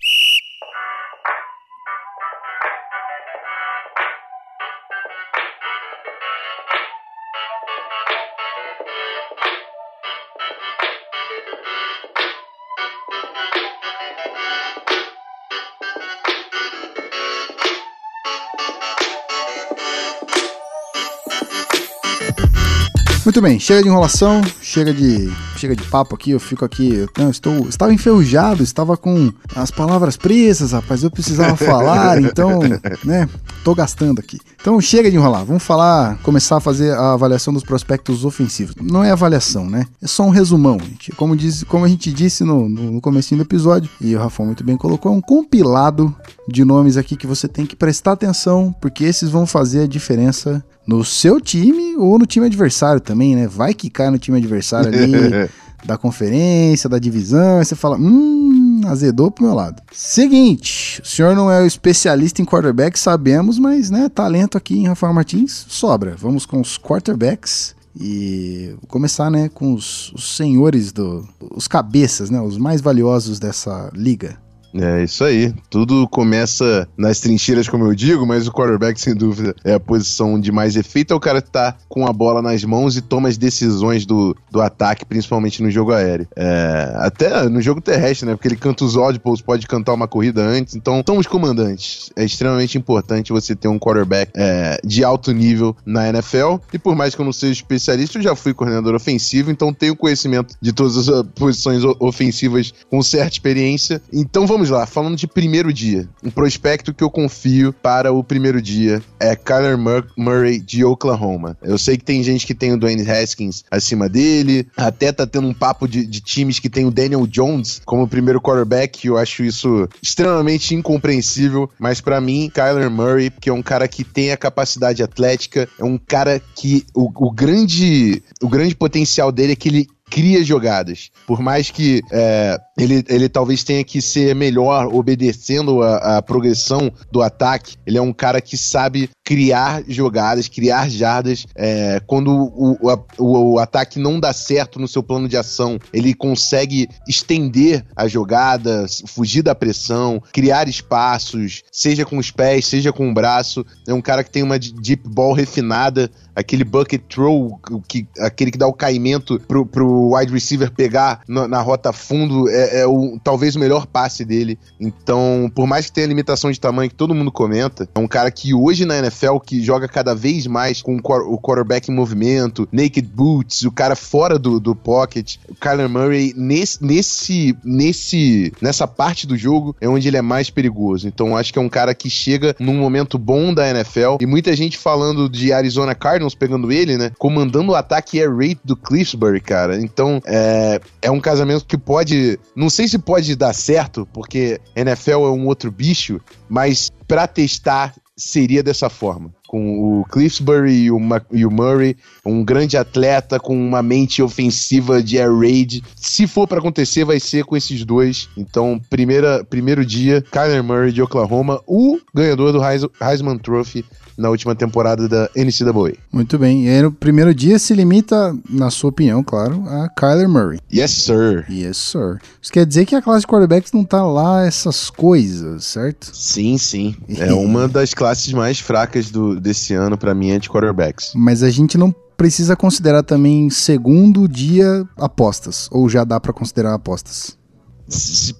Muito 23.27 23.41
bem, 23.41 23.59
chega 23.59 23.83
de 23.83 23.89
enrolação, 23.89 24.39
chega 24.67 24.93
de 24.93 25.31
chega 25.55 25.73
de 25.75 25.83
papo 25.83 26.13
aqui, 26.13 26.31
eu 26.31 26.39
fico 26.39 26.65
aqui, 26.65 27.07
eu, 27.17 27.29
estou, 27.29 27.67
estava 27.69 27.93
enferrujado, 27.93 28.61
estava 28.61 28.97
com 28.97 29.31
as 29.55 29.71
palavras 29.71 30.17
presas, 30.17 30.73
rapaz, 30.73 31.03
eu 31.03 31.09
precisava 31.09 31.55
falar, 31.57 32.21
então, 32.21 32.59
né, 33.03 33.29
tô 33.63 33.73
gastando 33.73 34.19
aqui. 34.19 34.37
Então 34.59 34.79
chega 34.81 35.09
de 35.09 35.15
enrolar, 35.15 35.45
vamos 35.45 35.63
falar, 35.63 36.17
começar 36.17 36.57
a 36.57 36.59
fazer 36.59 36.91
a 36.93 37.13
avaliação 37.13 37.53
dos 37.53 37.63
prospectos 37.63 38.25
ofensivos. 38.25 38.75
Não 38.81 39.03
é 39.03 39.11
avaliação, 39.11 39.69
né? 39.69 39.85
É 40.01 40.07
só 40.07 40.23
um 40.23 40.29
resumão, 40.29 40.77
gente. 40.79 41.11
Como, 41.13 41.35
diz, 41.35 41.63
como 41.63 41.85
a 41.85 41.87
gente 41.87 42.11
disse 42.11 42.43
no, 42.43 42.67
no, 42.67 42.91
no 42.91 43.01
começo 43.01 43.35
do 43.35 43.41
episódio, 43.41 43.89
e 44.01 44.15
o 44.15 44.19
Rafa 44.19 44.43
muito 44.43 44.63
bem 44.63 44.75
colocou, 44.75 45.11
é 45.11 45.15
um 45.15 45.21
compilado 45.21 46.13
de 46.47 46.65
nomes 46.65 46.97
aqui 46.97 47.15
que 47.15 47.25
você 47.25 47.47
tem 47.47 47.65
que 47.65 47.75
prestar 47.75 48.13
atenção, 48.13 48.75
porque 48.81 49.05
esses 49.05 49.29
vão 49.29 49.45
fazer 49.45 49.83
a 49.83 49.87
diferença 49.87 50.63
no 50.87 51.03
seu 51.03 51.41
time 51.41 51.97
ou 51.97 52.17
no 52.17 52.25
time 52.25 52.45
adversário 52.45 53.01
também, 53.01 53.35
né? 53.35 53.45
Vai 53.45 53.73
que 53.73 53.89
cai 53.89 54.09
no 54.09 54.17
time 54.17 54.37
adversário 54.37 54.66
ali 54.73 55.49
da 55.85 55.97
conferência, 55.97 56.89
da 56.89 56.99
divisão, 56.99 57.61
e 57.61 57.65
você 57.65 57.75
fala, 57.75 57.97
hum, 57.97 58.81
azedou 58.85 59.29
pro 59.31 59.45
meu 59.45 59.53
lado. 59.53 59.81
Seguinte, 59.91 61.01
o 61.01 61.05
senhor 61.05 61.35
não 61.35 61.51
é 61.51 61.61
o 61.61 61.65
especialista 61.65 62.41
em 62.41 62.45
quarterback, 62.45 62.97
sabemos, 62.97 63.59
mas, 63.59 63.89
né, 63.89 64.09
talento 64.09 64.57
aqui 64.57 64.77
em 64.77 64.87
Rafael 64.87 65.13
Martins 65.13 65.65
sobra. 65.69 66.15
Vamos 66.17 66.45
com 66.45 66.59
os 66.59 66.77
quarterbacks. 66.77 67.75
E 67.99 68.75
vou 68.79 68.87
começar, 68.87 69.31
né, 69.31 69.49
com 69.49 69.73
os, 69.73 70.11
os 70.13 70.35
senhores 70.35 70.91
do. 70.91 71.27
os 71.39 71.67
cabeças, 71.67 72.29
né? 72.29 72.39
Os 72.39 72.55
mais 72.55 72.79
valiosos 72.79 73.39
dessa 73.39 73.89
liga. 73.91 74.37
É 74.73 75.03
isso 75.03 75.23
aí. 75.23 75.53
Tudo 75.69 76.07
começa 76.07 76.87
nas 76.97 77.19
trincheiras, 77.19 77.67
como 77.67 77.85
eu 77.85 77.95
digo, 77.95 78.25
mas 78.25 78.47
o 78.47 78.51
quarterback, 78.51 78.99
sem 79.01 79.15
dúvida, 79.15 79.55
é 79.63 79.73
a 79.73 79.79
posição 79.79 80.39
de 80.39 80.51
mais 80.51 80.75
efeito. 80.75 81.13
É 81.13 81.15
o 81.15 81.19
cara 81.19 81.41
que 81.41 81.49
tá 81.49 81.75
com 81.87 82.07
a 82.07 82.13
bola 82.13 82.41
nas 82.41 82.63
mãos 82.63 82.97
e 82.97 83.01
toma 83.01 83.29
as 83.29 83.37
decisões 83.37 84.05
do, 84.05 84.35
do 84.51 84.61
ataque, 84.61 85.05
principalmente 85.05 85.61
no 85.61 85.71
jogo 85.71 85.93
aéreo. 85.93 86.27
É, 86.35 86.93
até 86.95 87.47
no 87.49 87.61
jogo 87.61 87.81
terrestre, 87.81 88.27
né? 88.27 88.35
Porque 88.35 88.47
ele 88.47 88.55
canta 88.55 88.83
os 88.83 88.95
audibles, 88.95 89.41
pode 89.41 89.67
cantar 89.67 89.93
uma 89.93 90.07
corrida 90.07 90.41
antes. 90.41 90.75
Então, 90.75 91.03
são 91.05 91.17
os 91.17 91.27
comandantes. 91.27 92.11
É 92.15 92.23
extremamente 92.23 92.77
importante 92.77 93.31
você 93.31 93.55
ter 93.55 93.67
um 93.67 93.79
quarterback 93.79 94.31
é, 94.35 94.79
de 94.83 95.03
alto 95.03 95.31
nível 95.31 95.75
na 95.85 96.09
NFL. 96.09 96.57
E 96.73 96.77
por 96.77 96.95
mais 96.95 97.15
que 97.15 97.21
eu 97.21 97.25
não 97.25 97.33
seja 97.33 97.53
especialista, 97.53 98.17
eu 98.17 98.21
já 98.21 98.35
fui 98.35 98.53
coordenador 98.53 98.95
ofensivo, 98.95 99.51
então 99.51 99.73
tenho 99.73 99.95
conhecimento 99.95 100.55
de 100.61 100.73
todas 100.73 101.09
as 101.09 101.25
posições 101.35 101.83
ofensivas 101.99 102.73
com 102.89 103.01
certa 103.01 103.33
experiência. 103.33 104.01
Então, 104.11 104.45
vamos 104.45 104.56
vamos 104.57 104.71
lá, 104.71 104.87
falando 104.87 105.15
de 105.15 105.27
primeiro 105.27 105.71
dia. 105.71 106.09
Um 106.23 106.31
prospecto 106.31 106.91
que 106.91 107.03
eu 107.03 107.11
confio 107.11 107.71
para 107.71 108.11
o 108.11 108.23
primeiro 108.23 108.59
dia 108.59 109.03
é 109.19 109.35
Kyler 109.35 109.77
Murray 110.17 110.59
de 110.59 110.83
Oklahoma. 110.83 111.55
Eu 111.61 111.77
sei 111.77 111.95
que 111.95 112.03
tem 112.03 112.23
gente 112.23 112.43
que 112.43 112.55
tem 112.55 112.73
o 112.73 112.77
Dwayne 112.77 113.07
Haskins 113.07 113.63
acima 113.69 114.09
dele, 114.09 114.67
até 114.75 115.11
tá 115.11 115.27
tendo 115.27 115.47
um 115.47 115.53
papo 115.53 115.87
de, 115.87 116.07
de 116.07 116.21
times 116.21 116.57
que 116.57 116.71
tem 116.71 116.85
o 116.87 116.91
Daniel 116.91 117.27
Jones 117.27 117.83
como 117.85 118.07
primeiro 118.07 118.41
quarterback, 118.41 119.05
eu 119.05 119.15
acho 119.15 119.43
isso 119.43 119.87
extremamente 120.01 120.73
incompreensível, 120.73 121.69
mas 121.77 122.01
para 122.01 122.19
mim, 122.19 122.49
Kyler 122.51 122.89
Murray, 122.89 123.29
que 123.29 123.51
é 123.51 123.53
um 123.53 123.61
cara 123.61 123.87
que 123.87 124.03
tem 124.03 124.31
a 124.31 124.37
capacidade 124.37 125.03
atlética, 125.03 125.69
é 125.77 125.83
um 125.83 125.99
cara 125.99 126.41
que 126.55 126.83
o, 126.95 127.11
o 127.27 127.31
grande 127.31 128.23
o 128.41 128.49
grande 128.49 128.75
potencial 128.75 129.31
dele 129.31 129.53
é 129.53 129.55
que 129.55 129.69
ele 129.69 129.87
cria 130.09 130.43
jogadas. 130.43 131.09
Por 131.25 131.41
mais 131.41 131.69
que 131.69 132.01
é, 132.11 132.57
ele, 132.77 133.03
ele 133.07 133.29
talvez 133.29 133.63
tenha 133.63 133.83
que 133.83 134.01
ser 134.01 134.35
melhor 134.35 134.87
obedecendo 134.93 135.81
a, 135.81 136.17
a, 136.17 136.21
progressão 136.21 136.91
do 137.11 137.21
ataque, 137.21 137.75
ele 137.85 137.97
é 137.97 138.01
um 138.01 138.13
cara 138.13 138.41
que 138.41 138.57
sabe 138.57 139.09
criar 139.27 139.83
jogadas, 139.89 140.47
criar 140.47 140.89
jardas. 140.89 141.45
É, 141.53 142.01
quando 142.07 142.31
o, 142.31 142.77
o, 143.19 143.55
o, 143.55 143.59
ataque 143.59 143.99
não 143.99 144.21
dá 144.21 144.31
certo 144.31 144.79
no 144.79 144.87
seu 144.87 145.03
plano 145.03 145.27
de 145.27 145.35
ação, 145.35 145.77
ele 145.91 146.13
consegue 146.13 146.87
estender 147.05 147.83
a 147.93 148.07
jogada, 148.07 148.85
fugir 149.05 149.41
da 149.41 149.53
pressão, 149.53 150.23
criar 150.31 150.69
espaços, 150.69 151.61
seja 151.69 152.05
com 152.05 152.17
os 152.17 152.31
pés, 152.31 152.67
seja 152.67 152.93
com 152.93 153.11
o 153.11 153.13
braço. 153.13 153.65
É 153.85 153.93
um 153.93 153.99
cara 153.99 154.23
que 154.23 154.31
tem 154.31 154.43
uma 154.43 154.57
deep 154.57 155.09
ball 155.09 155.33
refinada, 155.33 156.09
aquele 156.33 156.63
bucket 156.63 157.01
throw, 157.09 157.59
que, 157.85 158.07
aquele 158.19 158.49
que 158.49 158.57
dá 158.57 158.67
o 158.67 158.73
caimento 158.73 159.41
pro, 159.41 159.65
pro 159.65 160.15
wide 160.15 160.31
receiver 160.31 160.71
pegar 160.71 161.19
na, 161.27 161.49
na 161.49 161.59
rota 161.59 161.91
fundo, 161.91 162.47
é, 162.47 162.81
é, 162.81 162.87
o, 162.87 163.19
talvez 163.21 163.57
o 163.57 163.59
melhor 163.59 163.87
passe 163.87 164.23
dele. 164.23 164.57
Então, 164.79 165.51
por 165.53 165.67
mais 165.67 165.87
que 165.87 165.91
tenha 165.91 166.07
limitação 166.07 166.49
de 166.49 166.61
tamanho 166.61 166.89
que 166.89 166.95
todo 166.95 167.13
mundo 167.13 167.31
comenta, 167.31 167.89
é 167.93 167.99
um 167.99 168.07
cara 168.07 168.31
que 168.31 168.53
hoje 168.53 168.85
na 168.85 168.97
NFL 168.97 169.16
que 169.43 169.61
joga 169.61 169.87
cada 169.87 170.13
vez 170.13 170.47
mais 170.47 170.81
com 170.81 170.97
o 170.97 171.37
quarterback 171.37 171.89
em 171.89 171.95
movimento, 171.95 172.67
naked 172.71 173.07
boots, 173.07 173.63
o 173.63 173.71
cara 173.71 173.95
fora 173.95 174.37
do, 174.37 174.59
do 174.59 174.75
pocket. 174.75 175.37
O 175.49 175.55
Kyler 175.55 175.89
Murray, 175.89 176.33
nesse, 176.35 176.83
nesse, 176.83 177.57
nesse, 177.63 178.53
nessa 178.61 178.87
parte 178.87 179.25
do 179.25 179.37
jogo, 179.37 179.75
é 179.81 179.87
onde 179.87 180.07
ele 180.07 180.17
é 180.17 180.21
mais 180.21 180.49
perigoso. 180.49 181.07
Então, 181.07 181.35
acho 181.35 181.51
que 181.51 181.59
é 181.59 181.61
um 181.61 181.69
cara 181.69 181.93
que 181.93 182.09
chega 182.09 182.55
num 182.59 182.75
momento 182.75 183.17
bom 183.17 183.53
da 183.53 183.69
NFL 183.69 184.17
e 184.21 184.25
muita 184.25 184.55
gente 184.55 184.77
falando 184.77 185.29
de 185.29 185.51
Arizona 185.51 185.95
Cardinals 185.95 186.35
pegando 186.35 186.71
ele, 186.71 186.97
né? 186.97 187.11
Comandando 187.17 187.71
o 187.71 187.75
ataque 187.75 188.19
air 188.19 188.35
raid 188.35 188.59
do 188.63 188.75
Cliffsbury, 188.75 189.41
cara. 189.41 189.77
Então, 189.81 190.21
é, 190.25 190.79
é 191.01 191.11
um 191.11 191.19
casamento 191.19 191.65
que 191.65 191.77
pode. 191.77 192.39
Não 192.55 192.69
sei 192.69 192.87
se 192.87 192.97
pode 192.97 193.35
dar 193.35 193.53
certo, 193.53 194.07
porque 194.13 194.59
NFL 194.75 195.11
é 195.11 195.31
um 195.31 195.47
outro 195.47 195.71
bicho, 195.71 196.19
mas 196.49 196.91
para 197.07 197.27
testar 197.27 197.93
seria 198.17 198.63
dessa 198.63 198.89
forma. 198.89 199.31
Com 199.47 200.01
o 200.01 200.05
Cliffsbury 200.05 200.73
e 200.73 200.91
o, 200.91 200.99
e 201.31 201.45
o, 201.45 201.51
Murray, 201.51 201.95
um 202.25 202.43
grande 202.43 202.75
atleta 202.75 203.39
com 203.39 203.55
uma 203.55 203.83
mente 203.83 204.21
ofensiva 204.21 205.01
de 205.01 205.19
air 205.19 205.31
raid. 205.31 205.83
Se 205.95 206.25
for 206.25 206.47
para 206.47 206.57
acontecer, 206.57 207.05
vai 207.05 207.19
ser 207.19 207.45
com 207.45 207.55
esses 207.55 207.85
dois. 207.85 208.27
Então, 208.35 208.81
primeira, 208.89 209.45
primeiro 209.45 209.85
dia, 209.85 210.23
Kyler 210.31 210.63
Murray 210.63 210.91
de 210.91 211.01
Oklahoma, 211.01 211.61
o 211.67 211.99
ganhador 212.13 212.51
do 212.51 212.61
Heisman 212.99 213.37
Trophy 213.37 213.85
na 214.17 214.29
última 214.29 214.55
temporada 214.55 215.07
da 215.07 215.29
NCAA. 215.35 215.93
Muito 216.11 216.39
bem. 216.39 216.65
E 216.65 216.69
aí, 216.69 216.81
no 216.81 216.91
primeiro 216.91 217.33
dia 217.33 217.59
se 217.59 217.73
limita, 217.73 218.35
na 218.49 218.71
sua 218.71 218.89
opinião, 218.89 219.23
claro, 219.23 219.63
a 219.67 219.89
Kyler 219.89 220.27
Murray. 220.27 220.59
Yes, 220.73 220.91
sir. 220.91 221.45
Yes, 221.49 221.77
sir. 221.77 222.19
Isso 222.41 222.51
quer 222.51 222.65
dizer 222.65 222.85
que 222.85 222.95
a 222.95 223.01
classe 223.01 223.21
de 223.21 223.27
quarterbacks 223.27 223.71
não 223.71 223.83
tá 223.83 224.03
lá 224.03 224.45
essas 224.45 224.89
coisas, 224.89 225.65
certo? 225.65 226.09
Sim, 226.13 226.57
sim. 226.57 226.95
É 227.17 227.33
uma 227.33 227.67
das 227.67 227.93
classes 227.93 228.33
mais 228.33 228.59
fracas 228.59 229.11
do, 229.11 229.39
desse 229.39 229.73
ano 229.73 229.97
para 229.97 230.15
mim 230.15 230.31
é 230.31 230.39
de 230.39 230.49
quarterbacks. 230.49 231.11
Mas 231.15 231.43
a 231.43 231.49
gente 231.49 231.77
não 231.77 231.93
precisa 232.17 232.55
considerar 232.55 233.03
também 233.03 233.49
segundo 233.49 234.27
dia 234.27 234.87
apostas, 234.97 235.69
ou 235.71 235.87
já 235.87 236.03
dá 236.03 236.19
para 236.19 236.33
considerar 236.33 236.73
apostas? 236.73 237.37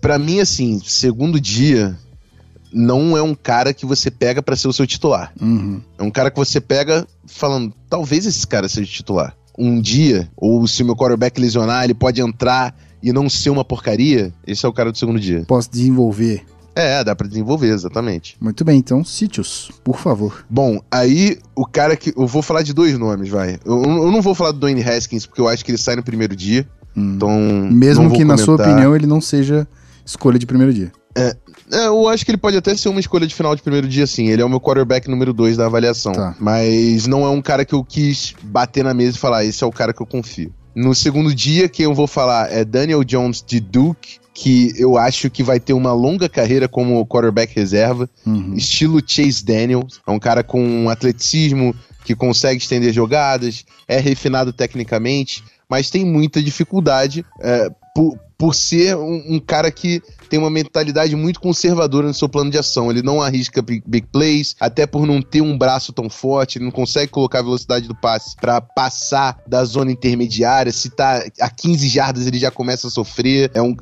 Para 0.01 0.17
mim, 0.17 0.39
assim, 0.39 0.81
segundo 0.83 1.39
dia, 1.39 1.97
não 2.71 3.17
é 3.17 3.21
um 3.21 3.35
cara 3.35 3.73
que 3.73 3.85
você 3.85 4.11
pega 4.11 4.41
para 4.41 4.55
ser 4.55 4.67
o 4.67 4.73
seu 4.73 4.85
titular. 4.85 5.31
Uhum. 5.39 5.81
É 5.97 6.03
um 6.03 6.11
cara 6.11 6.29
que 6.31 6.37
você 6.37 6.59
pega 6.59 7.07
falando, 7.25 7.73
talvez 7.89 8.25
esse 8.25 8.45
cara 8.45 8.67
seja 8.67 8.91
titular. 8.91 9.35
Um 9.57 9.81
dia, 9.81 10.29
ou 10.35 10.67
se 10.67 10.83
o 10.83 10.85
meu 10.85 10.95
quarterback 10.95 11.39
lesionar, 11.41 11.83
ele 11.83 11.93
pode 11.93 12.21
entrar 12.21 12.75
e 13.01 13.11
não 13.11 13.29
ser 13.29 13.49
uma 13.49 13.65
porcaria. 13.65 14.31
Esse 14.45 14.65
é 14.65 14.69
o 14.69 14.73
cara 14.73 14.91
do 14.91 14.97
segundo 14.97 15.19
dia. 15.19 15.43
Posso 15.47 15.69
desenvolver. 15.71 16.43
É, 16.75 17.03
dá 17.03 17.15
para 17.15 17.27
desenvolver, 17.27 17.69
exatamente. 17.69 18.37
Muito 18.39 18.63
bem, 18.63 18.77
então, 18.77 19.03
Sítios, 19.03 19.71
por 19.83 19.97
favor. 19.97 20.45
Bom, 20.47 20.79
aí 20.91 21.39
o 21.55 21.65
cara 21.65 21.97
que. 21.97 22.13
Eu 22.15 22.27
vou 22.27 22.43
falar 22.43 22.61
de 22.61 22.71
dois 22.71 22.95
nomes, 22.99 23.29
vai. 23.29 23.57
Eu, 23.65 23.81
eu 23.81 24.11
não 24.11 24.21
vou 24.21 24.35
falar 24.35 24.51
do 24.51 24.59
Dwayne 24.59 24.83
Haskins, 24.83 25.25
porque 25.25 25.41
eu 25.41 25.47
acho 25.47 25.65
que 25.65 25.71
ele 25.71 25.77
sai 25.79 25.95
no 25.95 26.03
primeiro 26.03 26.35
dia. 26.35 26.67
Hum. 26.95 27.15
Então. 27.15 27.31
Mesmo 27.71 28.03
que, 28.11 28.17
comentar. 28.17 28.37
na 28.37 28.43
sua 28.43 28.55
opinião, 28.55 28.95
ele 28.95 29.07
não 29.07 29.19
seja 29.19 29.67
escolha 30.05 30.37
de 30.37 30.45
primeiro 30.45 30.71
dia. 30.71 30.91
É, 31.15 31.35
eu 31.71 32.07
acho 32.07 32.23
que 32.23 32.31
ele 32.31 32.37
pode 32.37 32.57
até 32.57 32.75
ser 32.75 32.89
uma 32.89 32.99
escolha 32.99 33.27
de 33.27 33.35
final 33.35 33.55
de 33.55 33.61
primeiro 33.61 33.87
dia, 33.87 34.07
sim. 34.07 34.27
Ele 34.27 34.41
é 34.41 34.45
o 34.45 34.49
meu 34.49 34.59
quarterback 34.59 35.09
número 35.09 35.33
2 35.33 35.57
da 35.57 35.65
avaliação. 35.65 36.13
Tá. 36.13 36.35
Mas 36.39 37.07
não 37.07 37.25
é 37.25 37.29
um 37.29 37.41
cara 37.41 37.65
que 37.65 37.75
eu 37.75 37.83
quis 37.83 38.33
bater 38.43 38.83
na 38.83 38.93
mesa 38.93 39.17
e 39.17 39.19
falar, 39.19 39.45
esse 39.45 39.63
é 39.63 39.67
o 39.67 39.71
cara 39.71 39.93
que 39.93 40.01
eu 40.01 40.05
confio. 40.05 40.53
No 40.75 40.93
segundo 40.93 41.33
dia, 41.33 41.67
quem 41.67 41.85
eu 41.85 41.93
vou 41.93 42.07
falar 42.07 42.51
é 42.51 42.63
Daniel 42.63 43.03
Jones 43.03 43.43
de 43.45 43.59
Duke, 43.59 44.19
que 44.33 44.71
eu 44.77 44.95
acho 44.95 45.29
que 45.31 45.41
vai 45.41 45.59
ter 45.59 45.73
uma 45.73 45.91
longa 45.91 46.29
carreira 46.29 46.67
como 46.67 47.03
quarterback 47.07 47.55
reserva, 47.55 48.07
uhum. 48.23 48.53
estilo 48.53 49.01
Chase 49.05 49.43
Daniels. 49.43 49.99
É 50.05 50.11
um 50.11 50.19
cara 50.19 50.43
com 50.43 50.63
um 50.63 50.89
atleticismo 50.89 51.75
que 52.05 52.15
consegue 52.15 52.61
estender 52.61 52.93
jogadas, 52.93 53.65
é 53.87 53.99
refinado 53.99 54.53
tecnicamente, 54.53 55.43
mas 55.67 55.89
tem 55.89 56.05
muita 56.05 56.41
dificuldade 56.41 57.25
é, 57.41 57.69
por, 57.95 58.17
por 58.37 58.53
ser 58.53 58.95
um, 58.95 59.35
um, 59.35 59.39
cara 59.39 59.71
que 59.71 60.01
tem 60.29 60.37
uma 60.37 60.49
mentalidade 60.49 61.15
muito 61.15 61.39
conservadora 61.39 62.07
no 62.07 62.13
seu 62.13 62.29
plano 62.29 62.51
de 62.51 62.57
ação. 62.57 62.91
Ele 62.91 63.01
não 63.01 63.21
arrisca 63.21 63.61
big, 63.61 63.81
big 63.85 64.07
plays, 64.11 64.55
até 64.59 64.85
por 64.85 65.07
não 65.07 65.21
ter 65.21 65.41
um 65.41 65.57
braço 65.57 65.91
tão 65.91 66.09
forte, 66.09 66.57
ele 66.57 66.65
não 66.65 66.71
consegue 66.71 67.11
colocar 67.11 67.39
a 67.39 67.43
velocidade 67.43 67.87
do 67.87 67.95
passe 67.95 68.35
para 68.35 68.61
passar 68.61 69.39
da 69.47 69.63
zona 69.65 69.91
intermediária. 69.91 70.71
Se 70.71 70.89
tá 70.89 71.23
a 71.39 71.49
15 71.49 71.87
jardas, 71.87 72.27
ele 72.27 72.37
já 72.37 72.51
começa 72.51 72.87
a 72.87 72.91
sofrer. 72.91 73.49
É 73.53 73.61
um 73.61 73.75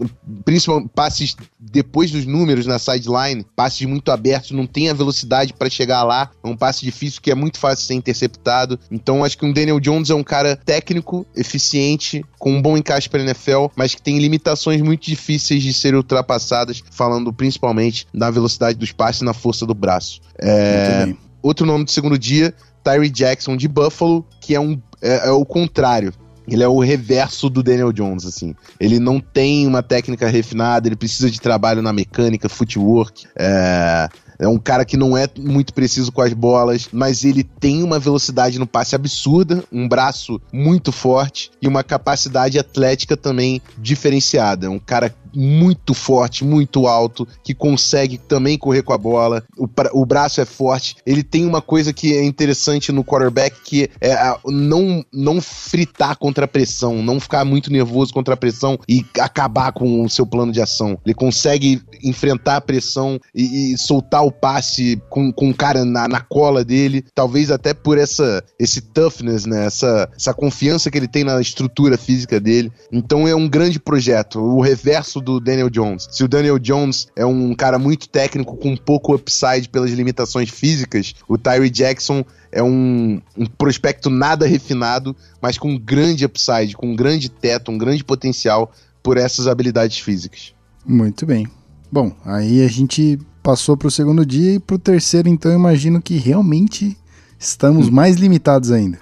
principalmente 0.46 0.90
passes 0.96 1.36
depois 1.60 2.12
dos 2.12 2.26
números 2.26 2.66
na 2.66 2.80
sideline, 2.80 3.46
passes 3.56 3.86
muito 3.86 4.12
abertos, 4.12 4.52
não 4.52 4.66
tem 4.66 4.90
a 4.90 4.94
velocidade 4.94 5.54
para 5.54 5.70
chegar 5.70 6.04
lá. 6.04 6.32
É 6.44 6.48
um 6.48 6.56
passe 6.56 6.86
difícil 6.86 7.22
que 7.22 7.32
é 7.32 7.36
muito 7.36 7.60
fácil 7.60 7.86
ser 7.86 7.96
interceptado. 7.96 8.80
Então 8.90 9.24
acho 9.24 9.38
que 9.38 9.46
um 9.46 9.52
Daniel 9.52 9.80
Jones 9.80 10.10
é 10.10 10.16
um 10.16 10.24
cara 10.24 10.56
técnico, 10.56 11.26
eficiente, 11.36 12.24
com 12.40 12.54
um 12.54 12.62
bom 12.62 12.78
encaixe 12.78 13.10
para 13.10 13.22
NFL, 13.22 13.66
mas 13.76 13.94
que 13.94 14.02
tem 14.02 14.20
limitações 14.20 14.45
muito 14.84 15.06
difíceis 15.06 15.64
de 15.64 15.74
serem 15.74 15.98
ultrapassadas, 15.98 16.84
falando 16.92 17.32
principalmente 17.34 18.08
da 18.14 18.30
velocidade 18.30 18.78
dos 18.78 18.92
passes 18.92 19.22
e 19.22 19.26
na 19.26 19.34
força 19.34 19.66
do 19.66 19.74
braço. 19.74 20.22
É... 20.40 21.14
Outro 21.42 21.66
nome 21.66 21.86
do 21.86 21.92
segundo 21.92 22.18
dia, 22.18 22.54
Tyree 22.84 23.10
Jackson 23.10 23.56
de 23.56 23.68
Buffalo, 23.68 24.26
que 24.42 24.56
é, 24.56 24.60
um, 24.60 24.80
é, 25.02 25.28
é 25.28 25.32
o 25.32 25.46
contrário. 25.46 26.14
Ele 26.48 26.64
é 26.64 26.68
o 26.68 26.80
reverso 26.80 27.50
do 27.50 27.64
Daniel 27.64 27.92
Jones, 27.92 28.26
assim. 28.26 28.56
Ele 28.80 29.00
não 29.00 29.20
tem 29.20 29.66
uma 29.66 29.82
técnica 29.82 30.28
refinada, 30.28 30.88
ele 30.88 30.96
precisa 30.96 31.30
de 31.30 31.42
trabalho 31.42 31.82
na 31.82 31.92
mecânica, 31.92 32.48
footwork. 32.48 33.26
É, 33.36 34.08
é 34.40 34.48
um 34.48 34.58
cara 34.58 34.86
que 34.86 34.98
não 34.98 35.18
é 35.18 35.28
muito 35.38 35.74
preciso 35.74 36.12
com 36.12 36.22
as 36.22 36.34
bolas, 36.34 36.90
mas 36.92 37.24
ele 37.24 37.44
tem 37.44 37.84
uma 37.84 38.00
velocidade 38.00 38.60
no 38.60 38.68
passe 38.68 38.96
absurda, 38.96 39.64
um 39.72 39.88
braço 39.88 40.42
muito 40.52 40.92
forte 40.92 41.52
e 41.62 41.68
uma 41.68 41.84
capacidade 41.84 42.60
atlética 42.60 43.16
também 43.16 43.62
diferenciada. 43.78 44.68
É 44.68 44.70
um 44.70 44.80
cara 44.80 45.14
muito 45.36 45.94
forte, 45.94 46.46
muito 46.46 46.88
alto, 46.88 47.28
que 47.44 47.54
consegue 47.54 48.18
também 48.18 48.58
correr 48.58 48.82
com 48.82 48.94
a 48.94 48.98
bola. 48.98 49.44
O, 49.58 49.68
o 49.94 50.06
braço 50.06 50.40
é 50.40 50.46
forte. 50.46 50.96
Ele 51.06 51.24
tem 51.24 51.46
uma 51.46 51.62
coisa 51.62 51.92
que 51.92 52.14
é 52.14 52.24
interessante 52.24 52.92
no 52.92 53.04
quarterback, 53.04 53.58
que 53.64 53.90
é 54.00 54.14
a, 54.14 54.40
não, 54.46 55.04
não 55.14 55.42
fritar 55.42 56.18
contra 56.18 56.46
a 56.46 56.48
pressão, 56.48 57.04
não 57.04 57.20
ficar 57.20 57.44
muito 57.44 57.72
nervoso 57.72 58.14
contra 58.14 58.34
a 58.34 58.38
pressão 58.38 58.80
e 58.88 59.06
acabar 59.20 59.72
com 59.74 60.04
o 60.04 60.10
seu 60.10 60.26
plano 60.26 60.52
de 60.52 60.62
ação. 60.62 60.98
Ele 61.06 61.14
consegue 61.14 61.82
enfrentar 62.02 62.58
a 62.58 62.62
pressão 62.62 63.20
e, 63.34 63.74
e 63.74 63.78
soltar 63.78 64.25
o 64.26 64.32
passe 64.32 65.02
com, 65.10 65.32
com 65.32 65.50
o 65.50 65.54
cara 65.54 65.86
na, 65.86 66.08
na 66.08 66.22
cola 66.22 66.64
dele, 66.64 67.06
talvez 67.14 67.52
até 67.52 67.74
por 67.74 67.98
essa 67.98 68.44
esse 68.60 68.82
toughness, 68.82 69.46
né? 69.46 69.66
Essa, 69.66 70.10
essa 70.16 70.34
confiança 70.34 70.90
que 70.90 70.98
ele 70.98 71.08
tem 71.08 71.24
na 71.24 71.40
estrutura 71.40 71.98
física 71.98 72.40
dele. 72.40 72.72
Então 72.92 73.28
é 73.28 73.36
um 73.36 73.48
grande 73.48 73.80
projeto. 73.80 74.40
O 74.40 74.62
reverso 74.62 75.22
do 75.22 75.40
Daniel 75.40 75.70
Jones. 75.70 76.08
Se 76.12 76.24
o 76.24 76.28
Daniel 76.28 76.60
Jones 76.60 77.08
é 77.16 77.26
um 77.26 77.54
cara 77.54 77.78
muito 77.78 78.10
técnico 78.10 78.58
com 78.58 78.76
pouco 78.76 79.16
upside 79.16 79.70
pelas 79.70 79.92
limitações 79.92 80.50
físicas, 80.50 81.14
o 81.28 81.38
Tyree 81.38 81.70
Jackson 81.70 82.24
é 82.52 82.64
um, 82.64 83.22
um, 83.38 83.46
prospecto 83.46 84.10
nada 84.10 84.48
refinado, 84.48 85.16
mas 85.42 85.58
com 85.58 85.72
um 85.72 85.78
grande 85.78 86.26
upside, 86.26 86.76
com 86.76 86.88
um 86.88 86.96
grande 86.96 87.30
teto, 87.30 87.70
um 87.70 87.78
grande 87.78 88.04
potencial 88.04 88.72
por 89.04 89.18
essas 89.18 89.48
habilidades 89.48 90.00
físicas. 90.00 90.54
Muito 90.86 91.26
bem. 91.26 91.48
Bom, 91.92 92.16
aí 92.26 92.64
a 92.64 92.68
gente 92.68 93.20
passou 93.46 93.78
para 93.78 93.88
o 93.88 93.92
segundo 93.92 94.26
dia 94.26 94.56
e 94.56 94.60
para 94.60 94.76
o 94.76 94.80
terceiro, 94.80 95.30
então 95.30 95.52
eu 95.52 95.60
imagino 95.60 96.02
que 96.02 96.18
realmente 96.18 96.98
estamos 97.38 97.88
hum. 97.88 97.92
mais 97.92 98.16
limitados 98.16 98.72
ainda. 98.72 98.98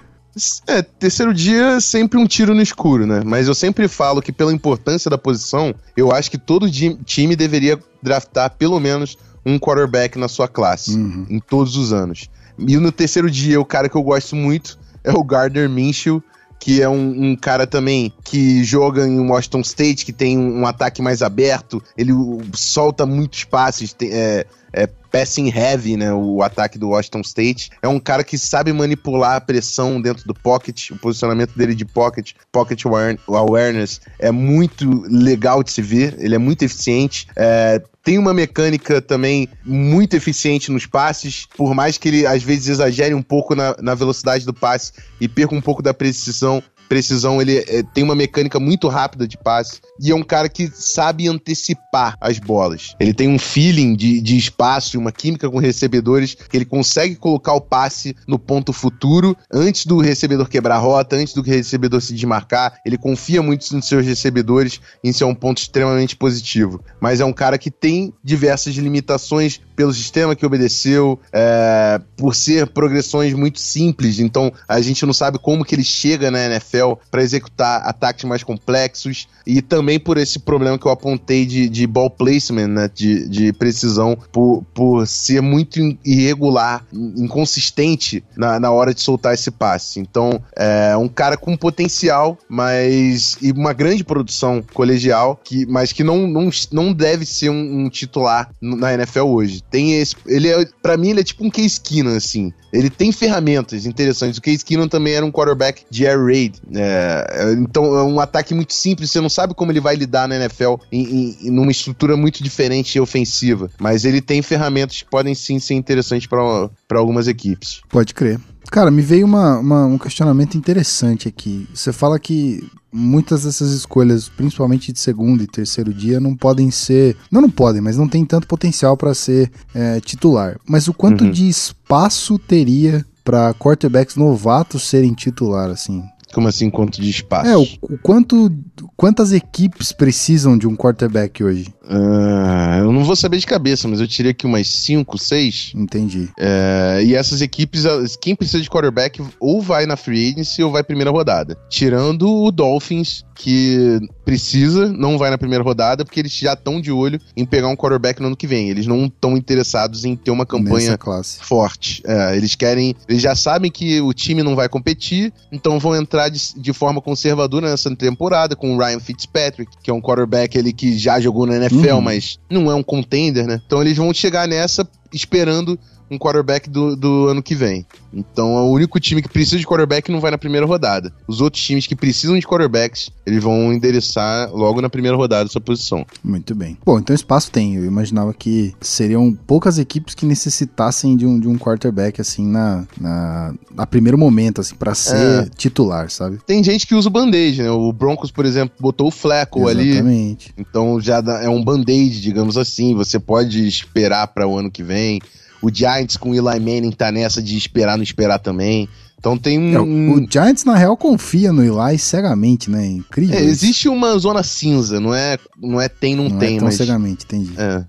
É, 0.66 0.82
terceiro 0.82 1.32
dia 1.32 1.76
é 1.76 1.80
sempre 1.80 2.18
um 2.18 2.26
tiro 2.26 2.54
no 2.54 2.60
escuro, 2.60 3.06
né? 3.06 3.22
Mas 3.24 3.48
eu 3.48 3.54
sempre 3.54 3.88
falo 3.88 4.20
que 4.20 4.32
pela 4.32 4.52
importância 4.52 5.10
da 5.10 5.16
posição, 5.16 5.74
eu 5.96 6.12
acho 6.12 6.30
que 6.30 6.36
todo 6.36 6.70
time 6.70 7.34
deveria 7.34 7.80
draftar 8.02 8.50
pelo 8.50 8.78
menos 8.78 9.16
um 9.46 9.58
quarterback 9.58 10.18
na 10.18 10.28
sua 10.28 10.46
classe, 10.46 10.94
uhum. 10.94 11.24
em 11.30 11.40
todos 11.40 11.76
os 11.76 11.92
anos. 11.92 12.28
E 12.58 12.76
no 12.76 12.92
terceiro 12.92 13.30
dia, 13.30 13.58
o 13.58 13.64
cara 13.64 13.88
que 13.88 13.96
eu 13.96 14.02
gosto 14.02 14.36
muito 14.36 14.78
é 15.02 15.12
o 15.12 15.24
Gardner 15.24 15.70
Minshew, 15.70 16.22
que 16.64 16.80
é 16.80 16.88
um, 16.88 17.32
um, 17.32 17.36
cara 17.36 17.66
também 17.66 18.10
que 18.24 18.64
joga 18.64 19.06
em 19.06 19.20
Washington 19.20 19.60
State, 19.60 20.02
que 20.02 20.14
tem 20.14 20.38
um, 20.38 20.60
um 20.60 20.66
ataque 20.66 21.02
mais 21.02 21.20
aberto, 21.20 21.82
ele 21.94 22.14
solta 22.54 23.04
muitos 23.04 23.44
passes, 23.44 23.92
tem, 23.92 24.08
é, 24.10 24.46
é 24.74 24.86
passing 24.86 25.48
heavy, 25.48 25.96
né? 25.96 26.12
O 26.12 26.42
ataque 26.42 26.76
do 26.76 26.88
Washington 26.88 27.20
State. 27.20 27.70
É 27.80 27.86
um 27.86 28.00
cara 28.00 28.24
que 28.24 28.36
sabe 28.36 28.72
manipular 28.72 29.36
a 29.36 29.40
pressão 29.40 30.00
dentro 30.00 30.26
do 30.26 30.34
pocket, 30.34 30.90
o 30.90 30.98
posicionamento 30.98 31.56
dele 31.56 31.74
de 31.74 31.84
pocket, 31.84 32.32
pocket 32.50 32.82
awareness 33.28 34.00
é 34.18 34.32
muito 34.32 35.04
legal 35.08 35.62
de 35.62 35.70
se 35.70 35.80
ver, 35.80 36.16
ele 36.18 36.34
é 36.34 36.38
muito 36.38 36.64
eficiente. 36.64 37.28
É, 37.36 37.80
tem 38.02 38.18
uma 38.18 38.34
mecânica 38.34 39.00
também 39.00 39.48
muito 39.64 40.14
eficiente 40.14 40.70
nos 40.70 40.84
passes, 40.84 41.46
por 41.56 41.74
mais 41.74 41.96
que 41.96 42.08
ele 42.08 42.26
às 42.26 42.42
vezes 42.42 42.68
exagere 42.68 43.14
um 43.14 43.22
pouco 43.22 43.54
na, 43.54 43.74
na 43.80 43.94
velocidade 43.94 44.44
do 44.44 44.52
passe 44.52 44.92
e 45.20 45.28
perca 45.28 45.54
um 45.54 45.60
pouco 45.60 45.82
da 45.82 45.94
precisão, 45.94 46.62
precisão, 46.88 47.40
ele 47.40 47.58
é, 47.58 47.82
tem 47.82 48.04
uma 48.04 48.14
mecânica 48.14 48.60
muito 48.60 48.88
rápida 48.88 49.26
de 49.26 49.36
passe 49.36 49.80
e 50.00 50.10
é 50.10 50.14
um 50.14 50.22
cara 50.22 50.48
que 50.48 50.70
sabe 50.72 51.28
antecipar 51.28 52.16
as 52.20 52.38
bolas. 52.38 52.94
Ele 52.98 53.12
tem 53.12 53.28
um 53.28 53.38
feeling 53.38 53.94
de, 53.94 54.20
de 54.20 54.36
espaço 54.36 54.96
e 54.96 54.98
uma 54.98 55.12
química 55.12 55.48
com 55.50 55.58
recebedores 55.58 56.34
que 56.34 56.56
ele 56.56 56.64
consegue 56.64 57.16
colocar 57.16 57.52
o 57.54 57.60
passe 57.60 58.14
no 58.26 58.38
ponto 58.38 58.72
futuro 58.72 59.36
antes 59.52 59.86
do 59.86 59.98
recebedor 59.98 60.48
quebrar 60.48 60.76
a 60.76 60.78
rota, 60.78 61.16
antes 61.16 61.34
do 61.34 61.42
recebedor 61.42 62.00
se 62.00 62.14
desmarcar. 62.14 62.78
Ele 62.84 62.98
confia 62.98 63.42
muito 63.42 63.74
nos 63.74 63.86
seus 63.86 64.04
recebedores 64.04 64.80
isso 65.02 65.24
é 65.24 65.26
um 65.26 65.34
ponto 65.34 65.58
extremamente 65.58 66.16
positivo. 66.16 66.82
Mas 67.00 67.20
é 67.20 67.24
um 67.24 67.32
cara 67.32 67.58
que 67.58 67.70
tem 67.70 68.12
diversas 68.22 68.74
limitações 68.74 69.60
pelo 69.76 69.92
sistema 69.92 70.36
que 70.36 70.46
obedeceu, 70.46 71.18
é, 71.32 72.00
por 72.16 72.34
ser 72.34 72.68
progressões 72.68 73.34
muito 73.34 73.60
simples. 73.60 74.18
Então 74.18 74.52
a 74.68 74.80
gente 74.80 75.04
não 75.04 75.12
sabe 75.12 75.38
como 75.38 75.64
que 75.64 75.74
ele 75.74 75.84
chega 75.84 76.30
na 76.30 76.44
NFL 76.46 76.73
para 77.10 77.22
executar 77.22 77.82
ataques 77.86 78.24
mais 78.24 78.42
complexos 78.42 79.28
e 79.46 79.60
também 79.60 79.98
por 79.98 80.16
esse 80.16 80.38
problema 80.38 80.78
que 80.78 80.86
eu 80.86 80.90
apontei 80.90 81.44
de, 81.44 81.68
de 81.68 81.86
ball 81.86 82.10
placement, 82.10 82.68
né, 82.68 82.90
de, 82.92 83.28
de 83.28 83.52
precisão, 83.52 84.16
por, 84.32 84.64
por 84.72 85.06
ser 85.06 85.42
muito 85.42 85.80
irregular, 86.04 86.84
inconsistente 86.92 88.24
na, 88.36 88.58
na 88.58 88.70
hora 88.70 88.94
de 88.94 89.02
soltar 89.02 89.34
esse 89.34 89.50
passe. 89.50 90.00
Então 90.00 90.40
é 90.56 90.96
um 90.96 91.08
cara 91.08 91.36
com 91.36 91.56
potencial, 91.56 92.38
mas 92.48 93.36
e 93.42 93.52
uma 93.52 93.72
grande 93.72 94.04
produção 94.04 94.62
colegial, 94.72 95.38
que, 95.42 95.66
mas 95.66 95.92
que 95.92 96.02
não, 96.02 96.26
não, 96.26 96.50
não 96.72 96.92
deve 96.92 97.26
ser 97.26 97.50
um, 97.50 97.84
um 97.84 97.88
titular 97.88 98.50
na 98.60 98.94
NFL 98.94 99.24
hoje 99.24 99.62
tem 99.70 100.00
esse. 100.00 100.14
Ele 100.26 100.48
é, 100.48 100.64
para 100.80 100.96
mim, 100.96 101.10
ele 101.10 101.20
é 101.20 101.24
tipo 101.24 101.44
um 101.44 101.50
Case 101.50 101.80
Keenum, 101.80 102.16
assim. 102.16 102.52
Ele 102.72 102.90
tem 102.90 103.12
ferramentas 103.12 103.86
interessantes. 103.86 104.38
O 104.38 104.42
Case 104.42 104.64
Keenum 104.64 104.88
também 104.88 105.14
era 105.14 105.24
um 105.24 105.30
quarterback 105.30 105.84
de 105.90 106.06
air 106.06 106.24
raid. 106.24 106.60
É, 106.72 107.26
é, 107.30 107.52
então 107.52 107.84
é 107.96 108.02
um 108.02 108.20
ataque 108.20 108.54
muito 108.54 108.74
simples. 108.74 109.10
Você 109.10 109.20
não 109.20 109.28
sabe 109.28 109.54
como 109.54 109.72
ele 109.72 109.80
vai 109.80 109.96
lidar 109.96 110.28
na 110.28 110.36
NFL 110.36 110.74
em, 110.90 111.36
em, 111.42 111.50
numa 111.50 111.70
estrutura 111.70 112.16
muito 112.16 112.42
diferente 112.42 112.96
e 112.96 113.00
ofensiva. 113.00 113.70
Mas 113.78 114.04
ele 114.04 114.20
tem 114.20 114.42
ferramentas 114.42 115.02
que 115.02 115.10
podem 115.10 115.34
sim 115.34 115.58
ser 115.58 115.74
interessantes 115.74 116.26
para 116.26 116.98
algumas 116.98 117.28
equipes. 117.28 117.80
Pode 117.88 118.14
crer. 118.14 118.40
Cara, 118.70 118.90
me 118.90 119.02
veio 119.02 119.26
uma, 119.26 119.58
uma, 119.58 119.86
um 119.86 119.98
questionamento 119.98 120.56
interessante 120.56 121.28
aqui. 121.28 121.68
Você 121.74 121.92
fala 121.92 122.18
que 122.18 122.66
muitas 122.92 123.44
dessas 123.44 123.72
escolhas, 123.72 124.28
principalmente 124.28 124.92
de 124.92 124.98
segundo 124.98 125.42
e 125.42 125.46
terceiro 125.46 125.92
dia, 125.92 126.20
não 126.20 126.34
podem 126.34 126.70
ser. 126.70 127.16
Não, 127.30 127.40
não 127.40 127.50
podem, 127.50 127.80
mas 127.80 127.96
não 127.96 128.08
tem 128.08 128.24
tanto 128.24 128.46
potencial 128.46 128.96
para 128.96 129.14
ser 129.14 129.50
é, 129.74 130.00
titular. 130.00 130.58
Mas 130.66 130.88
o 130.88 130.94
quanto 130.94 131.24
uhum. 131.24 131.30
de 131.30 131.48
espaço 131.48 132.38
teria 132.38 133.04
para 133.24 133.54
quarterbacks 133.54 134.16
novatos 134.16 134.88
serem 134.88 135.14
titular, 135.14 135.70
assim? 135.70 136.04
Como 136.34 136.48
assim, 136.48 136.68
quanto 136.68 137.00
de 137.00 137.08
espaço? 137.08 137.48
É, 137.48 137.56
o, 137.56 137.62
o 137.80 137.98
quanto, 137.98 138.50
quantas 138.96 139.32
equipes 139.32 139.92
precisam 139.92 140.56
de 140.58 140.66
um 140.66 140.76
quarterback 140.76 141.42
hoje? 141.42 141.72
Uh, 141.84 142.78
eu 142.78 142.92
não 142.92 143.04
vou 143.04 143.14
saber 143.14 143.38
de 143.38 143.46
cabeça, 143.46 143.86
mas 143.86 144.00
eu 144.00 144.08
tirei 144.08 144.30
aqui 144.32 144.46
umas 144.46 144.66
5, 144.68 145.18
6. 145.18 145.72
Entendi. 145.74 146.30
É, 146.38 147.02
e 147.04 147.14
essas 147.14 147.40
equipes, 147.40 147.84
quem 148.20 148.34
precisa 148.34 148.62
de 148.62 148.70
quarterback 148.70 149.22
ou 149.38 149.60
vai 149.60 149.86
na 149.86 149.96
free 149.96 150.30
agency 150.30 150.62
ou 150.62 150.72
vai 150.72 150.82
primeira 150.82 151.10
rodada. 151.10 151.56
Tirando 151.68 152.28
o 152.28 152.50
Dolphins, 152.50 153.24
que 153.34 154.00
precisa, 154.24 154.90
não 154.90 155.18
vai 155.18 155.30
na 155.30 155.36
primeira 155.36 155.62
rodada, 155.62 156.04
porque 156.04 156.20
eles 156.20 156.32
já 156.32 156.54
estão 156.54 156.80
de 156.80 156.90
olho 156.90 157.20
em 157.36 157.44
pegar 157.44 157.68
um 157.68 157.76
quarterback 157.76 158.20
no 158.20 158.28
ano 158.28 158.36
que 158.36 158.46
vem. 158.46 158.70
Eles 158.70 158.86
não 158.86 159.06
estão 159.06 159.36
interessados 159.36 160.04
em 160.04 160.16
ter 160.16 160.30
uma 160.30 160.46
campanha 160.46 160.98
forte. 161.40 162.02
É, 162.06 162.36
eles 162.36 162.54
querem. 162.54 162.94
Eles 163.08 163.22
já 163.22 163.34
sabem 163.34 163.70
que 163.70 164.00
o 164.00 164.12
time 164.12 164.42
não 164.42 164.56
vai 164.56 164.68
competir, 164.68 165.32
então 165.52 165.78
vão 165.78 165.94
entrar 165.94 166.28
de, 166.28 166.40
de 166.56 166.72
forma 166.72 167.00
conservadora 167.00 167.70
nessa 167.70 167.94
temporada 167.94 168.56
com 168.64 168.76
o 168.76 168.78
Ryan 168.78 168.98
Fitzpatrick, 168.98 169.70
que 169.82 169.90
é 169.90 169.92
um 169.92 170.00
quarterback 170.00 170.56
ele 170.56 170.72
que 170.72 170.96
já 170.96 171.20
jogou 171.20 171.44
na 171.44 171.56
NFL, 171.56 171.96
uhum. 171.96 172.00
mas 172.00 172.38
não 172.48 172.70
é 172.70 172.74
um 172.74 172.82
contender, 172.82 173.46
né? 173.46 173.60
Então 173.66 173.82
eles 173.82 173.98
vão 173.98 174.14
chegar 174.14 174.48
nessa 174.48 174.88
esperando 175.12 175.78
um 176.10 176.18
quarterback 176.18 176.68
do, 176.68 176.96
do 176.96 177.28
ano 177.28 177.42
que 177.42 177.54
vem. 177.54 177.86
Então, 178.12 178.56
é 178.56 178.60
o 178.60 178.70
único 178.70 179.00
time 179.00 179.20
que 179.20 179.28
precisa 179.28 179.58
de 179.58 179.66
quarterback 179.66 180.10
não 180.10 180.20
vai 180.20 180.30
na 180.30 180.38
primeira 180.38 180.66
rodada. 180.66 181.12
Os 181.26 181.40
outros 181.40 181.62
times 181.62 181.86
que 181.86 181.96
precisam 181.96 182.38
de 182.38 182.46
quarterbacks, 182.46 183.10
eles 183.26 183.42
vão 183.42 183.72
endereçar 183.72 184.50
logo 184.52 184.80
na 184.80 184.88
primeira 184.88 185.16
rodada 185.16 185.48
sua 185.48 185.60
posição. 185.60 186.06
Muito 186.22 186.54
bem. 186.54 186.78
Bom, 186.84 186.98
então 186.98 187.14
espaço 187.14 187.50
tem. 187.50 187.74
Eu 187.76 187.84
imaginava 187.84 188.32
que 188.32 188.74
seriam 188.80 189.32
poucas 189.32 189.78
equipes 189.78 190.14
que 190.14 190.26
necessitassem 190.26 191.16
de 191.16 191.26
um, 191.26 191.40
de 191.40 191.48
um 191.48 191.58
quarterback, 191.58 192.20
assim, 192.20 192.46
na, 192.46 192.86
na, 193.00 193.54
na 193.74 193.86
primeiro 193.86 194.16
momento, 194.16 194.60
assim, 194.60 194.74
para 194.76 194.94
ser 194.94 195.44
é. 195.44 195.48
titular, 195.56 196.10
sabe? 196.10 196.38
Tem 196.46 196.62
gente 196.62 196.86
que 196.86 196.94
usa 196.94 197.08
o 197.08 197.12
band-aid, 197.12 197.62
né? 197.62 197.70
O 197.70 197.92
Broncos, 197.92 198.30
por 198.30 198.44
exemplo, 198.44 198.76
botou 198.78 199.08
o 199.08 199.10
Fleco 199.10 199.68
ali. 199.68 199.90
Exatamente. 199.90 200.54
Então 200.56 201.00
já 201.00 201.22
é 201.42 201.48
um 201.48 201.62
band-aid, 201.64 202.20
digamos 202.20 202.56
assim. 202.56 202.94
Você 202.94 203.18
pode 203.18 203.66
esperar 203.66 204.28
para 204.28 204.46
o 204.46 204.56
ano 204.56 204.70
que 204.70 204.82
vem. 204.82 205.20
O 205.64 205.74
Giants 205.74 206.18
com 206.18 206.30
o 206.30 206.34
Eli 206.34 206.60
Manning 206.60 206.92
tá 206.92 207.10
nessa 207.10 207.42
de 207.42 207.56
esperar, 207.56 207.96
não 207.96 208.04
esperar 208.04 208.38
também. 208.38 208.86
Então 209.18 209.38
tem 209.38 209.58
um. 209.58 209.74
É, 209.74 209.80
o 209.80 210.26
Giants, 210.30 210.64
na 210.64 210.76
real, 210.76 210.94
confia 210.98 211.50
no 211.50 211.62
Eli 211.62 211.98
cegamente, 211.98 212.70
né? 212.70 212.86
Incrível. 212.86 213.38
É, 213.38 213.42
existe 213.42 213.88
uma 213.88 214.18
zona 214.18 214.42
cinza, 214.42 215.00
não 215.00 215.14
é, 215.14 215.38
não 215.56 215.80
é 215.80 215.88
tem, 215.88 216.14
não, 216.14 216.28
não 216.28 216.38
tem, 216.38 216.56
é 216.56 216.58
tão 216.58 216.66
mas. 216.66 216.74
cegamente, 216.74 217.24
entendi. 217.24 217.54
É. 217.56 217.84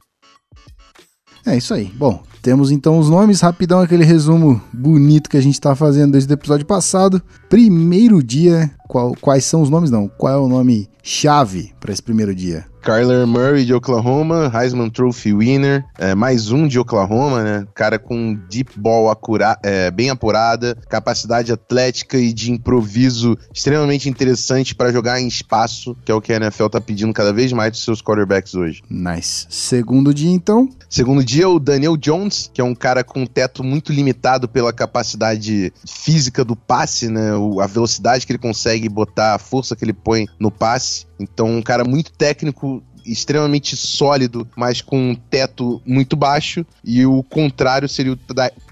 É 1.46 1.58
isso 1.58 1.74
aí. 1.74 1.92
Bom, 1.94 2.24
temos 2.42 2.72
então 2.72 2.98
os 2.98 3.10
nomes, 3.10 3.42
rapidão 3.42 3.82
aquele 3.82 4.06
resumo 4.06 4.62
bonito 4.74 5.30
que 5.30 5.36
a 5.36 5.42
gente 5.42 5.60
tá 5.60 5.76
fazendo 5.76 6.14
desde 6.14 6.32
o 6.32 6.34
episódio 6.34 6.66
passado. 6.66 7.22
Primeiro 7.56 8.22
dia, 8.22 8.70
qual, 8.86 9.16
quais 9.22 9.46
são 9.46 9.62
os 9.62 9.70
nomes 9.70 9.90
não? 9.90 10.10
Qual 10.10 10.34
é 10.34 10.36
o 10.36 10.50
nome 10.50 10.90
chave 11.02 11.72
para 11.80 11.94
esse 11.94 12.04
primeiro 12.04 12.36
dia? 12.36 12.66
Kyler 12.86 13.26
Murray 13.26 13.66
de 13.66 13.74
Oklahoma, 13.74 14.52
Heisman 14.54 14.92
Trophy 14.92 15.34
winner, 15.34 15.84
é, 15.98 16.14
mais 16.14 16.52
um 16.52 16.68
de 16.68 16.78
Oklahoma, 16.78 17.42
né? 17.42 17.68
Cara 17.74 17.98
com 17.98 18.36
deep 18.48 18.80
ball 18.80 19.10
acura, 19.10 19.58
é, 19.64 19.90
bem 19.90 20.12
apurada, 20.12 20.78
capacidade 20.88 21.52
atlética 21.52 22.16
e 22.16 22.32
de 22.32 22.52
improviso 22.52 23.36
extremamente 23.52 24.08
interessante 24.08 24.76
para 24.76 24.92
jogar 24.92 25.20
em 25.20 25.28
espaço, 25.28 25.98
que 26.06 26.12
é 26.12 26.16
o 26.16 26.22
que 26.22 26.32
a 26.32 26.36
NFL 26.36 26.68
tá 26.68 26.80
pedindo 26.80 27.12
cada 27.12 27.34
vez 27.34 27.52
mais 27.52 27.72
dos 27.72 27.84
seus 27.84 28.04
quarterbacks 28.04 28.54
hoje. 28.54 28.84
Nice. 28.88 29.48
Segundo 29.50 30.14
dia, 30.14 30.30
então? 30.30 30.70
Segundo 30.88 31.24
dia, 31.24 31.50
o 31.50 31.60
Daniel 31.60 31.98
Jones, 31.98 32.52
que 32.54 32.62
é 32.62 32.64
um 32.64 32.76
cara 32.76 33.04
com 33.04 33.24
um 33.24 33.26
teto 33.26 33.64
muito 33.64 33.92
limitado 33.92 34.48
pela 34.48 34.72
capacidade 34.72 35.74
física 35.88 36.46
do 36.46 36.56
passe, 36.56 37.10
né? 37.10 37.34
A 37.62 37.68
velocidade 37.68 38.26
que 38.26 38.32
ele 38.32 38.40
consegue 38.40 38.90
botar, 38.90 39.36
a 39.36 39.40
força 39.40 39.76
que 39.76 39.84
ele 39.84 39.94
põe 39.94 40.28
no 40.40 40.52
passe. 40.52 41.06
Então, 41.20 41.48
um 41.48 41.62
cara 41.62 41.84
muito 41.84 42.12
técnico, 42.12 42.84
extremamente 43.06 43.76
sólido, 43.76 44.48
mas 44.56 44.82
com 44.82 45.12
um 45.12 45.16
teto 45.16 45.82
muito 45.86 46.16
baixo. 46.16 46.66
E 46.84 47.06
o 47.06 47.24
contrário 47.24 47.88
seria 47.88 48.14
o 48.14 48.18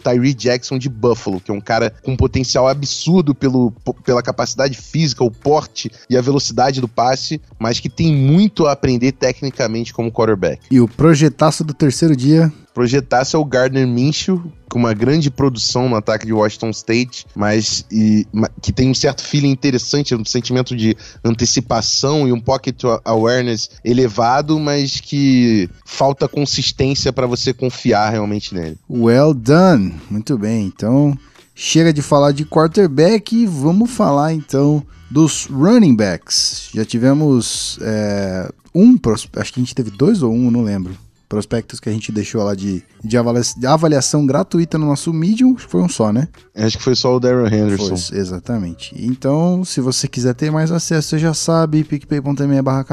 Tyree 0.03 0.33
Jackson 0.33 0.77
de 0.77 0.89
Buffalo, 0.89 1.39
que 1.39 1.51
é 1.51 1.53
um 1.53 1.61
cara 1.61 1.93
com 2.03 2.15
potencial 2.15 2.67
absurdo 2.67 3.33
pelo, 3.33 3.71
pela 4.03 4.21
capacidade 4.21 4.77
física, 4.77 5.23
o 5.23 5.31
porte 5.31 5.91
e 6.09 6.17
a 6.17 6.21
velocidade 6.21 6.81
do 6.81 6.87
passe, 6.87 7.41
mas 7.57 7.79
que 7.79 7.89
tem 7.89 8.13
muito 8.13 8.67
a 8.67 8.71
aprender 8.73 9.13
tecnicamente 9.13 9.93
como 9.93 10.11
quarterback. 10.11 10.61
E 10.69 10.79
o 10.79 10.87
projetaço 10.87 11.63
do 11.63 11.73
terceiro 11.73 12.15
dia 12.15 12.51
projetasse 12.73 13.35
é 13.35 13.39
o 13.39 13.45
Gardner 13.45 13.87
Minshew, 13.87 14.51
com 14.69 14.79
uma 14.79 14.93
grande 14.93 15.29
produção 15.29 15.87
no 15.87 15.95
ataque 15.95 16.25
de 16.25 16.33
Washington 16.33 16.71
State, 16.71 17.27
mas 17.35 17.85
e, 17.91 18.25
que 18.59 18.73
tem 18.73 18.89
um 18.89 18.93
certo 18.93 19.21
feeling 19.21 19.51
interessante, 19.51 20.15
um 20.15 20.25
sentimento 20.25 20.75
de 20.75 20.97
antecipação 21.23 22.27
e 22.27 22.31
um 22.31 22.41
pocket 22.41 22.81
awareness 23.05 23.69
elevado, 23.85 24.59
mas 24.59 24.99
que 24.99 25.69
falta 25.85 26.27
consistência 26.27 27.13
para 27.13 27.27
você 27.27 27.53
confiar 27.53 28.09
realmente 28.09 28.55
nele. 28.55 28.77
Well 28.89 29.35
done, 29.35 29.92
muito 30.09 30.37
bem. 30.37 30.65
Então 30.65 31.17
chega 31.55 31.93
de 31.93 32.01
falar 32.01 32.31
de 32.31 32.45
quarterback 32.45 33.35
e 33.35 33.45
vamos 33.45 33.91
falar 33.91 34.33
então 34.33 34.83
dos 35.09 35.45
running 35.45 35.95
backs. 35.95 36.69
Já 36.73 36.83
tivemos 36.83 37.77
é, 37.81 38.49
um, 38.73 38.97
acho 39.37 39.53
que 39.53 39.59
a 39.59 39.63
gente 39.63 39.75
teve 39.75 39.91
dois 39.91 40.23
ou 40.23 40.33
um, 40.33 40.49
não 40.49 40.63
lembro 40.63 40.95
prospectos 41.33 41.79
que 41.79 41.89
a 41.89 41.91
gente 41.91 42.11
deixou 42.11 42.43
lá 42.43 42.53
de, 42.53 42.83
de, 43.03 43.17
avaliação, 43.17 43.59
de 43.59 43.65
avaliação 43.65 44.25
gratuita 44.25 44.77
no 44.77 44.85
nosso 44.85 45.11
Medium, 45.11 45.57
foi 45.57 45.81
um 45.81 45.89
só, 45.89 46.13
né? 46.13 46.27
Acho 46.55 46.77
que 46.77 46.83
foi 46.83 46.95
só 46.95 47.15
o 47.15 47.19
Darren 47.19 47.47
Henderson. 47.47 47.97
Foi, 47.97 48.19
exatamente. 48.19 48.93
Então, 48.95 49.65
se 49.65 49.81
você 49.81 50.07
quiser 50.07 50.35
ter 50.35 50.51
mais 50.51 50.71
acesso, 50.71 51.09
você 51.09 51.17
já 51.17 51.33
sabe, 51.33 51.83
picpay.me 51.83 52.61
barra 52.61 52.85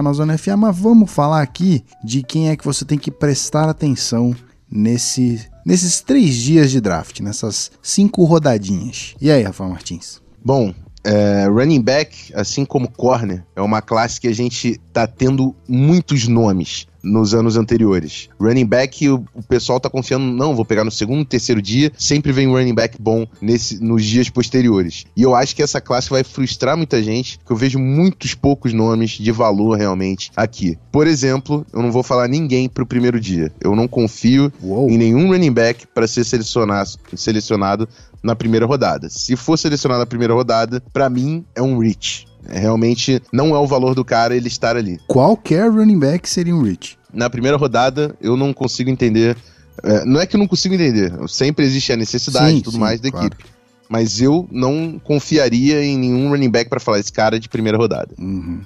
mas 0.57 0.79
vamos 0.79 1.11
falar 1.11 1.43
aqui 1.43 1.85
de 2.03 2.23
quem 2.23 2.49
é 2.49 2.57
que 2.57 2.65
você 2.65 2.83
tem 2.87 2.97
que 2.97 3.11
prestar 3.11 3.69
atenção 3.69 4.35
nesse, 4.71 5.49
nesses 5.65 6.01
três 6.01 6.35
dias 6.35 6.71
de 6.71 6.81
draft, 6.81 7.21
nessas 7.21 7.71
cinco 7.83 8.25
rodadinhas. 8.25 9.15
E 9.21 9.31
aí, 9.31 9.43
Rafael 9.43 9.71
Martins? 9.71 10.21
Bom, 10.45 10.73
é, 11.05 11.47
running 11.47 11.81
back, 11.81 12.33
assim 12.35 12.65
como 12.65 12.91
corner, 12.91 13.45
é 13.57 13.61
uma 13.61 13.81
classe 13.81 14.21
que 14.21 14.29
a 14.29 14.35
gente 14.35 14.79
tá 14.93 15.07
tendo 15.07 15.55
muitos 15.69 16.29
nomes 16.29 16.87
nos 17.03 17.35
anos 17.35 17.57
anteriores. 17.57 18.29
Running 18.41 18.67
back, 18.67 19.09
o, 19.09 19.25
o 19.35 19.43
pessoal 19.43 19.81
tá 19.81 19.89
confiando, 19.89 20.25
não, 20.25 20.55
vou 20.55 20.65
pegar 20.65 20.85
no 20.85 20.91
segundo, 20.91 21.25
terceiro 21.25 21.61
dia, 21.61 21.93
sempre 21.97 22.33
vem 22.33 22.47
um 22.47 22.53
running 22.53 22.75
back 22.75 22.97
bom 23.01 23.27
nesse, 23.41 23.83
nos 23.83 24.05
dias 24.05 24.29
posteriores. 24.29 25.05
E 25.17 25.23
eu 25.23 25.35
acho 25.35 25.55
que 25.55 25.63
essa 25.63 25.81
classe 25.81 26.11
vai 26.11 26.25
frustrar 26.25 26.77
muita 26.77 27.03
gente, 27.03 27.39
porque 27.39 27.53
eu 27.53 27.57
vejo 27.57 27.79
muitos 27.79 28.35
poucos 28.35 28.73
nomes 28.73 29.13
de 29.13 29.33
valor 29.33 29.77
realmente 29.77 30.31
aqui. 30.37 30.79
Por 30.93 31.07
exemplo, 31.07 31.67
eu 31.73 31.83
não 31.83 31.91
vou 31.93 32.03
falar 32.03 32.29
ninguém 32.29 32.69
pro 32.69 32.87
primeiro 32.87 33.21
dia. 33.21 33.53
Eu 33.61 33.75
não 33.75 33.89
confio 33.89 34.53
Uou. 34.63 34.91
em 34.91 34.99
nenhum 34.99 35.29
running 35.29 35.53
back 35.53 35.87
para 35.87 36.07
ser 36.07 36.25
selecionado, 36.25 36.91
selecionado 37.15 37.89
na 38.23 38.37
primeira 38.37 38.67
rodada. 38.67 39.09
Se 39.09 39.37
for 39.37 39.57
selecionado 39.57 40.01
na 40.01 40.07
primeira 40.07 40.35
rodada, 40.35 40.83
para 40.93 41.09
mim 41.09 41.45
é 41.55 41.63
um 41.63 41.79
reach. 41.79 42.30
É, 42.49 42.59
realmente 42.59 43.23
não 43.33 43.55
é 43.55 43.59
o 43.59 43.67
valor 43.67 43.95
do 43.95 44.05
cara 44.05 44.35
ele 44.35 44.49
estar 44.49 44.77
ali. 44.77 44.99
Qualquer 45.07 45.71
running 45.71 45.99
back 45.99 46.29
seria 46.29 46.55
um 46.55 46.63
reach. 46.63 46.99
Na 47.13 47.29
primeira 47.29 47.57
rodada, 47.57 48.15
eu 48.21 48.37
não 48.37 48.53
consigo 48.53 48.91
entender. 48.91 49.37
É, 49.83 50.05
não 50.05 50.21
é 50.21 50.27
que 50.27 50.37
eu 50.37 50.39
não 50.39 50.47
consigo 50.47 50.75
entender. 50.75 51.13
Sempre 51.29 51.65
existe 51.65 51.93
a 51.93 51.97
necessidade 51.97 52.57
e 52.57 52.63
tudo 52.63 52.75
sim, 52.75 52.81
mais 52.81 53.01
da 53.01 53.11
claro. 53.11 53.27
equipe. 53.27 53.45
Mas 53.89 54.21
eu 54.21 54.49
não 54.53 55.01
confiaria 55.03 55.83
em 55.85 55.99
nenhum 55.99 56.31
running 56.31 56.51
back 56.51 56.71
para 56.71 56.79
falar 56.79 57.01
esse 57.01 57.13
cara 57.13 57.41
de 57.41 57.49
primeira 57.49 57.77
rodada. 57.77 58.15
Uhum. 58.19 58.61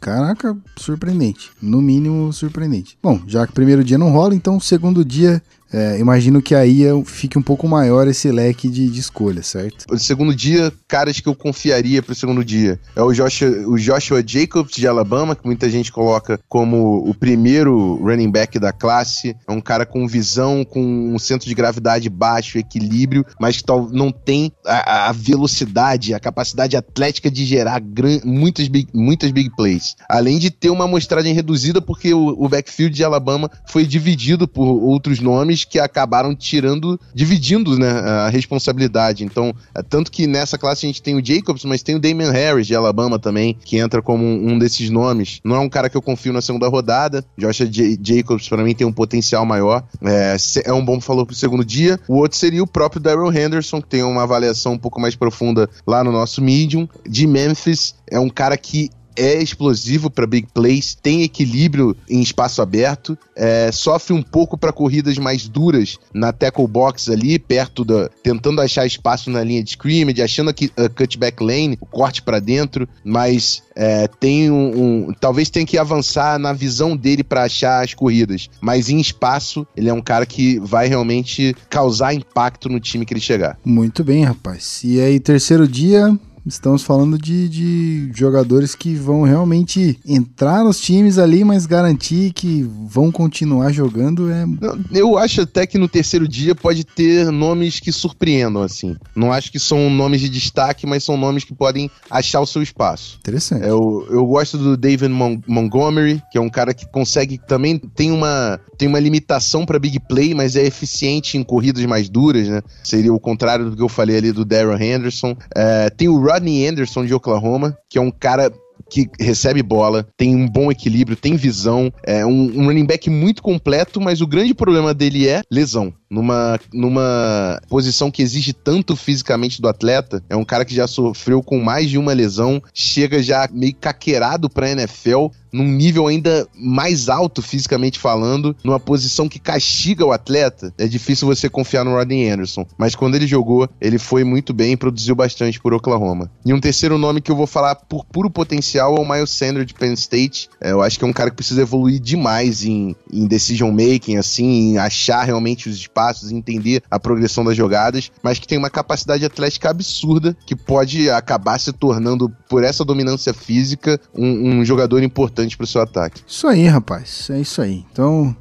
Caraca, 0.00 0.56
surpreendente. 0.76 1.50
No 1.60 1.80
mínimo, 1.80 2.32
surpreendente. 2.32 2.98
Bom, 3.00 3.20
já 3.26 3.46
que 3.46 3.52
o 3.52 3.54
primeiro 3.54 3.84
dia 3.84 3.96
não 3.96 4.10
rola, 4.10 4.34
então 4.34 4.56
o 4.56 4.60
segundo 4.60 5.04
dia 5.04 5.40
é, 5.72 5.98
imagino 5.98 6.42
que 6.42 6.54
aí 6.54 6.82
fique 7.04 7.38
um 7.38 7.42
pouco 7.42 7.66
maior 7.66 8.06
esse 8.06 8.30
leque 8.30 8.68
de, 8.68 8.88
de 8.88 9.00
escolha, 9.00 9.42
certo? 9.42 9.86
O 9.90 9.98
segundo 9.98 10.34
dia, 10.34 10.72
caras 10.86 11.18
que 11.18 11.28
eu 11.28 11.34
confiaria 11.34 12.02
pro 12.02 12.14
segundo 12.14 12.44
dia. 12.44 12.78
É 12.94 13.02
o 13.02 13.12
Joshua, 13.12 13.48
o 13.66 13.78
Joshua 13.78 14.22
Jacobs 14.24 14.74
de 14.74 14.86
Alabama, 14.86 15.34
que 15.34 15.46
muita 15.46 15.70
gente 15.70 15.90
coloca 15.90 16.38
como 16.48 17.08
o 17.08 17.14
primeiro 17.14 17.96
running 17.96 18.30
back 18.30 18.58
da 18.58 18.72
classe. 18.72 19.34
É 19.48 19.52
um 19.52 19.60
cara 19.60 19.86
com 19.86 20.06
visão, 20.06 20.64
com 20.64 20.82
um 21.14 21.18
centro 21.18 21.48
de 21.48 21.54
gravidade 21.54 22.10
baixo, 22.10 22.58
equilíbrio, 22.58 23.24
mas 23.40 23.56
que 23.56 23.64
tal, 23.64 23.88
não 23.90 24.10
tem 24.12 24.52
a, 24.66 25.08
a 25.08 25.12
velocidade, 25.12 26.12
a 26.12 26.20
capacidade 26.20 26.76
atlética 26.76 27.30
de 27.30 27.44
gerar 27.46 27.80
gran, 27.80 28.20
muitas, 28.24 28.68
big, 28.68 28.88
muitas 28.92 29.30
big 29.30 29.50
plays. 29.56 29.96
Além 30.08 30.38
de 30.38 30.50
ter 30.50 30.70
uma 30.70 30.84
amostragem 30.84 31.32
reduzida, 31.32 31.80
porque 31.80 32.12
o, 32.12 32.28
o 32.28 32.48
backfield 32.48 32.94
de 32.94 33.04
Alabama 33.04 33.50
foi 33.66 33.86
dividido 33.86 34.46
por 34.46 34.66
outros 34.66 35.20
nomes 35.20 35.61
que 35.64 35.78
acabaram 35.78 36.34
tirando, 36.34 36.98
dividindo 37.14 37.78
né, 37.78 37.90
a 37.90 38.28
responsabilidade. 38.28 39.24
Então, 39.24 39.54
é, 39.74 39.82
tanto 39.82 40.10
que 40.10 40.26
nessa 40.26 40.58
classe 40.58 40.86
a 40.86 40.88
gente 40.88 41.02
tem 41.02 41.14
o 41.14 41.24
Jacobs, 41.24 41.64
mas 41.64 41.82
tem 41.82 41.94
o 41.94 42.00
Damian 42.00 42.30
Harris 42.30 42.66
de 42.66 42.74
Alabama 42.74 43.18
também, 43.18 43.56
que 43.64 43.78
entra 43.78 44.02
como 44.02 44.24
um, 44.24 44.52
um 44.52 44.58
desses 44.58 44.90
nomes. 44.90 45.40
Não 45.44 45.56
é 45.56 45.58
um 45.58 45.68
cara 45.68 45.88
que 45.88 45.96
eu 45.96 46.02
confio 46.02 46.32
na 46.32 46.42
segunda 46.42 46.68
rodada. 46.68 47.24
Josh 47.36 47.58
J 47.68 47.98
Jacobs, 48.02 48.48
para 48.48 48.62
mim, 48.62 48.74
tem 48.74 48.86
um 48.86 48.92
potencial 48.92 49.44
maior. 49.44 49.84
É, 50.02 50.36
é 50.64 50.72
um 50.72 50.84
bom 50.84 51.00
falou 51.00 51.26
pro 51.26 51.34
segundo 51.34 51.64
dia. 51.64 51.98
O 52.08 52.16
outro 52.16 52.38
seria 52.38 52.62
o 52.62 52.66
próprio 52.66 53.00
Daryl 53.00 53.32
Henderson, 53.32 53.80
que 53.80 53.88
tem 53.88 54.02
uma 54.02 54.22
avaliação 54.22 54.72
um 54.72 54.78
pouco 54.78 55.00
mais 55.00 55.14
profunda 55.14 55.68
lá 55.86 56.02
no 56.02 56.12
nosso 56.12 56.42
Medium. 56.42 56.88
De 57.08 57.26
Memphis, 57.26 57.94
é 58.10 58.18
um 58.18 58.28
cara 58.28 58.56
que 58.56 58.90
é 59.16 59.42
explosivo 59.42 60.10
para 60.10 60.26
big 60.26 60.48
plays, 60.52 60.94
tem 60.94 61.22
equilíbrio 61.22 61.96
em 62.08 62.20
espaço 62.20 62.62
aberto, 62.62 63.16
é, 63.36 63.70
sofre 63.72 64.12
um 64.12 64.22
pouco 64.22 64.56
para 64.56 64.72
corridas 64.72 65.18
mais 65.18 65.48
duras 65.48 65.98
na 66.12 66.32
tackle 66.32 66.66
box 66.66 67.10
ali, 67.10 67.38
perto 67.38 67.84
da. 67.84 68.08
tentando 68.22 68.60
achar 68.60 68.86
espaço 68.86 69.30
na 69.30 69.42
linha 69.42 69.62
de 69.62 69.70
scrimmage, 69.70 70.22
achando 70.22 70.50
a, 70.50 70.84
a 70.84 70.88
cutback 70.88 71.42
lane, 71.42 71.78
o 71.80 71.86
corte 71.86 72.22
para 72.22 72.40
dentro, 72.40 72.88
mas 73.04 73.62
é, 73.74 74.06
tem 74.06 74.50
um, 74.50 75.08
um, 75.08 75.12
Talvez 75.18 75.50
tenha 75.50 75.66
que 75.66 75.78
avançar 75.78 76.38
na 76.38 76.52
visão 76.52 76.96
dele 76.96 77.22
para 77.22 77.44
achar 77.44 77.84
as 77.84 77.94
corridas, 77.94 78.48
mas 78.60 78.88
em 78.88 79.00
espaço, 79.00 79.66
ele 79.76 79.88
é 79.88 79.94
um 79.94 80.02
cara 80.02 80.26
que 80.26 80.58
vai 80.60 80.88
realmente 80.88 81.54
causar 81.68 82.14
impacto 82.14 82.68
no 82.68 82.80
time 82.80 83.04
que 83.04 83.14
ele 83.14 83.20
chegar. 83.20 83.58
Muito 83.64 84.04
bem, 84.04 84.24
rapaz. 84.24 84.80
E 84.84 85.00
aí, 85.00 85.18
terceiro 85.18 85.66
dia, 85.66 86.16
Estamos 86.44 86.82
falando 86.82 87.18
de, 87.18 87.48
de 87.48 88.10
jogadores 88.14 88.74
que 88.74 88.94
vão 88.94 89.22
realmente 89.22 89.98
entrar 90.06 90.64
nos 90.64 90.80
times 90.80 91.18
ali, 91.18 91.44
mas 91.44 91.66
garantir 91.66 92.32
que 92.32 92.62
vão 92.62 93.12
continuar 93.12 93.72
jogando 93.72 94.30
é. 94.30 94.44
Eu 94.92 95.16
acho 95.16 95.42
até 95.42 95.66
que 95.66 95.78
no 95.78 95.88
terceiro 95.88 96.26
dia 96.26 96.54
pode 96.54 96.84
ter 96.84 97.30
nomes 97.30 97.78
que 97.78 97.92
surpreendam, 97.92 98.62
assim. 98.62 98.96
Não 99.14 99.32
acho 99.32 99.52
que 99.52 99.58
são 99.58 99.88
nomes 99.88 100.20
de 100.20 100.28
destaque, 100.28 100.86
mas 100.86 101.04
são 101.04 101.16
nomes 101.16 101.44
que 101.44 101.54
podem 101.54 101.90
achar 102.10 102.40
o 102.40 102.46
seu 102.46 102.62
espaço. 102.62 103.18
Interessante. 103.20 103.66
Eu, 103.66 104.06
eu 104.10 104.26
gosto 104.26 104.58
do 104.58 104.76
David 104.76 105.12
Mon 105.12 105.38
Montgomery, 105.46 106.22
que 106.30 106.38
é 106.38 106.40
um 106.40 106.50
cara 106.50 106.74
que 106.74 106.86
consegue 106.86 107.38
também 107.38 107.78
tem 107.78 108.10
uma, 108.10 108.60
tem 108.76 108.88
uma 108.88 109.00
limitação 109.00 109.64
para 109.64 109.78
big 109.78 110.00
play, 110.00 110.34
mas 110.34 110.56
é 110.56 110.64
eficiente 110.64 111.36
em 111.36 111.42
corridas 111.42 111.84
mais 111.86 112.08
duras, 112.08 112.48
né? 112.48 112.62
Seria 112.82 113.12
o 113.12 113.20
contrário 113.20 113.70
do 113.70 113.76
que 113.76 113.82
eu 113.82 113.88
falei 113.88 114.16
ali 114.16 114.32
do 114.32 114.44
Darren 114.44 114.94
Henderson. 114.94 115.36
É, 115.54 115.90
tem 115.90 116.08
o 116.08 116.20
Rodney 116.32 116.66
Anderson 116.66 117.04
de 117.04 117.14
Oklahoma, 117.14 117.76
que 117.88 117.98
é 117.98 118.00
um 118.00 118.10
cara 118.10 118.52
que 118.90 119.08
recebe 119.18 119.62
bola, 119.62 120.06
tem 120.16 120.34
um 120.34 120.46
bom 120.46 120.70
equilíbrio, 120.70 121.16
tem 121.16 121.36
visão, 121.36 121.92
é 122.04 122.26
um, 122.26 122.60
um 122.60 122.66
running 122.66 122.84
back 122.84 123.08
muito 123.08 123.42
completo, 123.42 124.00
mas 124.00 124.20
o 124.20 124.26
grande 124.26 124.54
problema 124.54 124.92
dele 124.92 125.28
é 125.28 125.42
lesão 125.50 125.94
numa, 126.12 126.60
numa 126.72 127.60
posição 127.68 128.10
que 128.10 128.22
exige 128.22 128.52
tanto 128.52 128.94
fisicamente 128.94 129.62
do 129.62 129.68
atleta. 129.68 130.22
É 130.28 130.36
um 130.36 130.44
cara 130.44 130.64
que 130.64 130.74
já 130.74 130.86
sofreu 130.86 131.42
com 131.42 131.58
mais 131.58 131.88
de 131.88 131.96
uma 131.96 132.12
lesão, 132.12 132.62
chega 132.74 133.22
já 133.22 133.48
meio 133.50 133.74
caqueirado 133.74 134.50
pra 134.50 134.70
NFL, 134.70 135.28
num 135.50 135.64
nível 135.64 136.06
ainda 136.06 136.46
mais 136.54 137.08
alto 137.08 137.40
fisicamente 137.42 137.98
falando, 137.98 138.56
numa 138.62 138.80
posição 138.80 139.28
que 139.28 139.38
castiga 139.38 140.04
o 140.04 140.12
atleta. 140.12 140.72
É 140.78 140.86
difícil 140.86 141.26
você 141.26 141.48
confiar 141.48 141.84
no 141.84 141.92
Rodney 141.92 142.28
Anderson, 142.28 142.66
mas 142.76 142.94
quando 142.94 143.14
ele 143.14 143.26
jogou, 143.26 143.68
ele 143.80 143.98
foi 143.98 144.24
muito 144.24 144.52
bem 144.52 144.72
e 144.72 144.76
produziu 144.76 145.14
bastante 145.14 145.60
por 145.60 145.72
Oklahoma. 145.72 146.30
E 146.44 146.52
um 146.52 146.60
terceiro 146.60 146.98
nome 146.98 147.20
que 147.20 147.30
eu 147.30 147.36
vou 147.36 147.46
falar 147.46 147.74
por 147.74 148.04
puro 148.04 148.30
potencial 148.30 148.96
é 148.96 149.00
o 149.00 149.08
Miles 149.08 149.30
Sanders 149.30 149.66
de 149.66 149.74
Penn 149.74 149.92
State. 149.94 150.48
É, 150.60 150.72
eu 150.72 150.82
acho 150.82 150.98
que 150.98 151.04
é 151.04 151.08
um 151.08 151.12
cara 151.12 151.30
que 151.30 151.36
precisa 151.36 151.62
evoluir 151.62 152.00
demais 152.00 152.64
em, 152.64 152.94
em 153.12 153.26
decision 153.26 153.70
making, 153.70 154.16
assim, 154.16 154.72
em 154.72 154.78
achar 154.78 155.22
realmente 155.22 155.68
os 155.68 155.76
espaços 155.76 156.01
passos, 156.02 156.32
entender 156.32 156.82
a 156.90 156.98
progressão 156.98 157.44
das 157.44 157.56
jogadas, 157.56 158.10
mas 158.22 158.38
que 158.40 158.46
tem 158.48 158.58
uma 158.58 158.68
capacidade 158.68 159.24
atlética 159.24 159.70
absurda 159.70 160.36
que 160.44 160.56
pode 160.56 161.08
acabar 161.08 161.58
se 161.60 161.72
tornando, 161.72 162.28
por 162.48 162.64
essa 162.64 162.84
dominância 162.84 163.32
física, 163.32 164.00
um, 164.12 164.50
um 164.50 164.64
jogador 164.64 165.00
importante 165.02 165.56
para 165.56 165.64
o 165.64 165.66
seu 165.66 165.80
ataque. 165.80 166.22
Isso 166.26 166.48
aí, 166.48 166.66
rapaz. 166.66 167.30
É 167.30 167.40
isso 167.40 167.62
aí. 167.62 167.84
Então, 167.92 168.36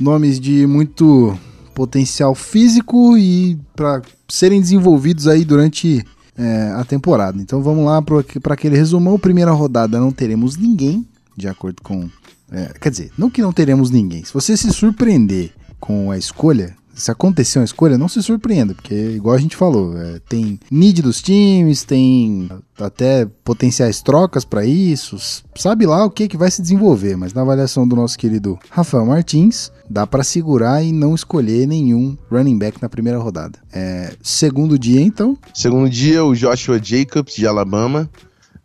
nomes 0.00 0.40
de 0.40 0.66
muito 0.66 1.38
potencial 1.74 2.34
físico 2.34 3.16
e 3.18 3.58
para 3.76 4.00
serem 4.28 4.60
desenvolvidos 4.60 5.28
aí 5.28 5.44
durante 5.44 6.04
é, 6.36 6.72
a 6.76 6.84
temporada. 6.84 7.40
Então 7.40 7.62
vamos 7.62 7.84
lá 7.84 8.00
para 8.00 8.54
aquele 8.54 8.76
resumão. 8.76 9.18
Primeira 9.18 9.50
rodada 9.50 10.00
não 10.00 10.12
teremos 10.12 10.56
ninguém, 10.56 11.06
de 11.36 11.48
acordo 11.48 11.82
com. 11.82 12.08
É, 12.50 12.72
quer 12.80 12.90
dizer, 12.90 13.10
não 13.16 13.30
que 13.30 13.42
não 13.42 13.52
teremos 13.52 13.90
ninguém. 13.90 14.24
Se 14.24 14.32
você 14.32 14.56
se 14.56 14.70
surpreender 14.72 15.52
com 15.80 16.10
a 16.10 16.18
escolha, 16.18 16.76
se 17.02 17.10
acontecer 17.10 17.58
uma 17.58 17.64
escolha, 17.64 17.98
não 17.98 18.08
se 18.08 18.22
surpreenda, 18.22 18.74
porque, 18.74 18.94
igual 18.94 19.34
a 19.34 19.40
gente 19.40 19.56
falou, 19.56 19.98
é, 19.98 20.20
tem 20.28 20.60
need 20.70 21.02
dos 21.02 21.20
times, 21.20 21.82
tem 21.82 22.48
até 22.78 23.26
potenciais 23.42 24.00
trocas 24.00 24.44
para 24.44 24.64
isso, 24.64 25.16
sabe 25.56 25.84
lá 25.84 26.04
o 26.04 26.10
que, 26.10 26.28
que 26.28 26.36
vai 26.36 26.48
se 26.48 26.62
desenvolver, 26.62 27.16
mas 27.16 27.34
na 27.34 27.42
avaliação 27.42 27.88
do 27.88 27.96
nosso 27.96 28.16
querido 28.16 28.56
Rafael 28.70 29.04
Martins, 29.04 29.72
dá 29.90 30.06
para 30.06 30.22
segurar 30.22 30.80
e 30.80 30.92
não 30.92 31.12
escolher 31.12 31.66
nenhum 31.66 32.16
running 32.30 32.56
back 32.56 32.80
na 32.80 32.88
primeira 32.88 33.18
rodada. 33.18 33.58
É, 33.72 34.12
segundo 34.22 34.78
dia, 34.78 35.00
então? 35.00 35.36
Segundo 35.52 35.90
dia, 35.90 36.24
o 36.24 36.36
Joshua 36.36 36.78
Jacobs, 36.80 37.34
de 37.34 37.46
Alabama. 37.46 38.08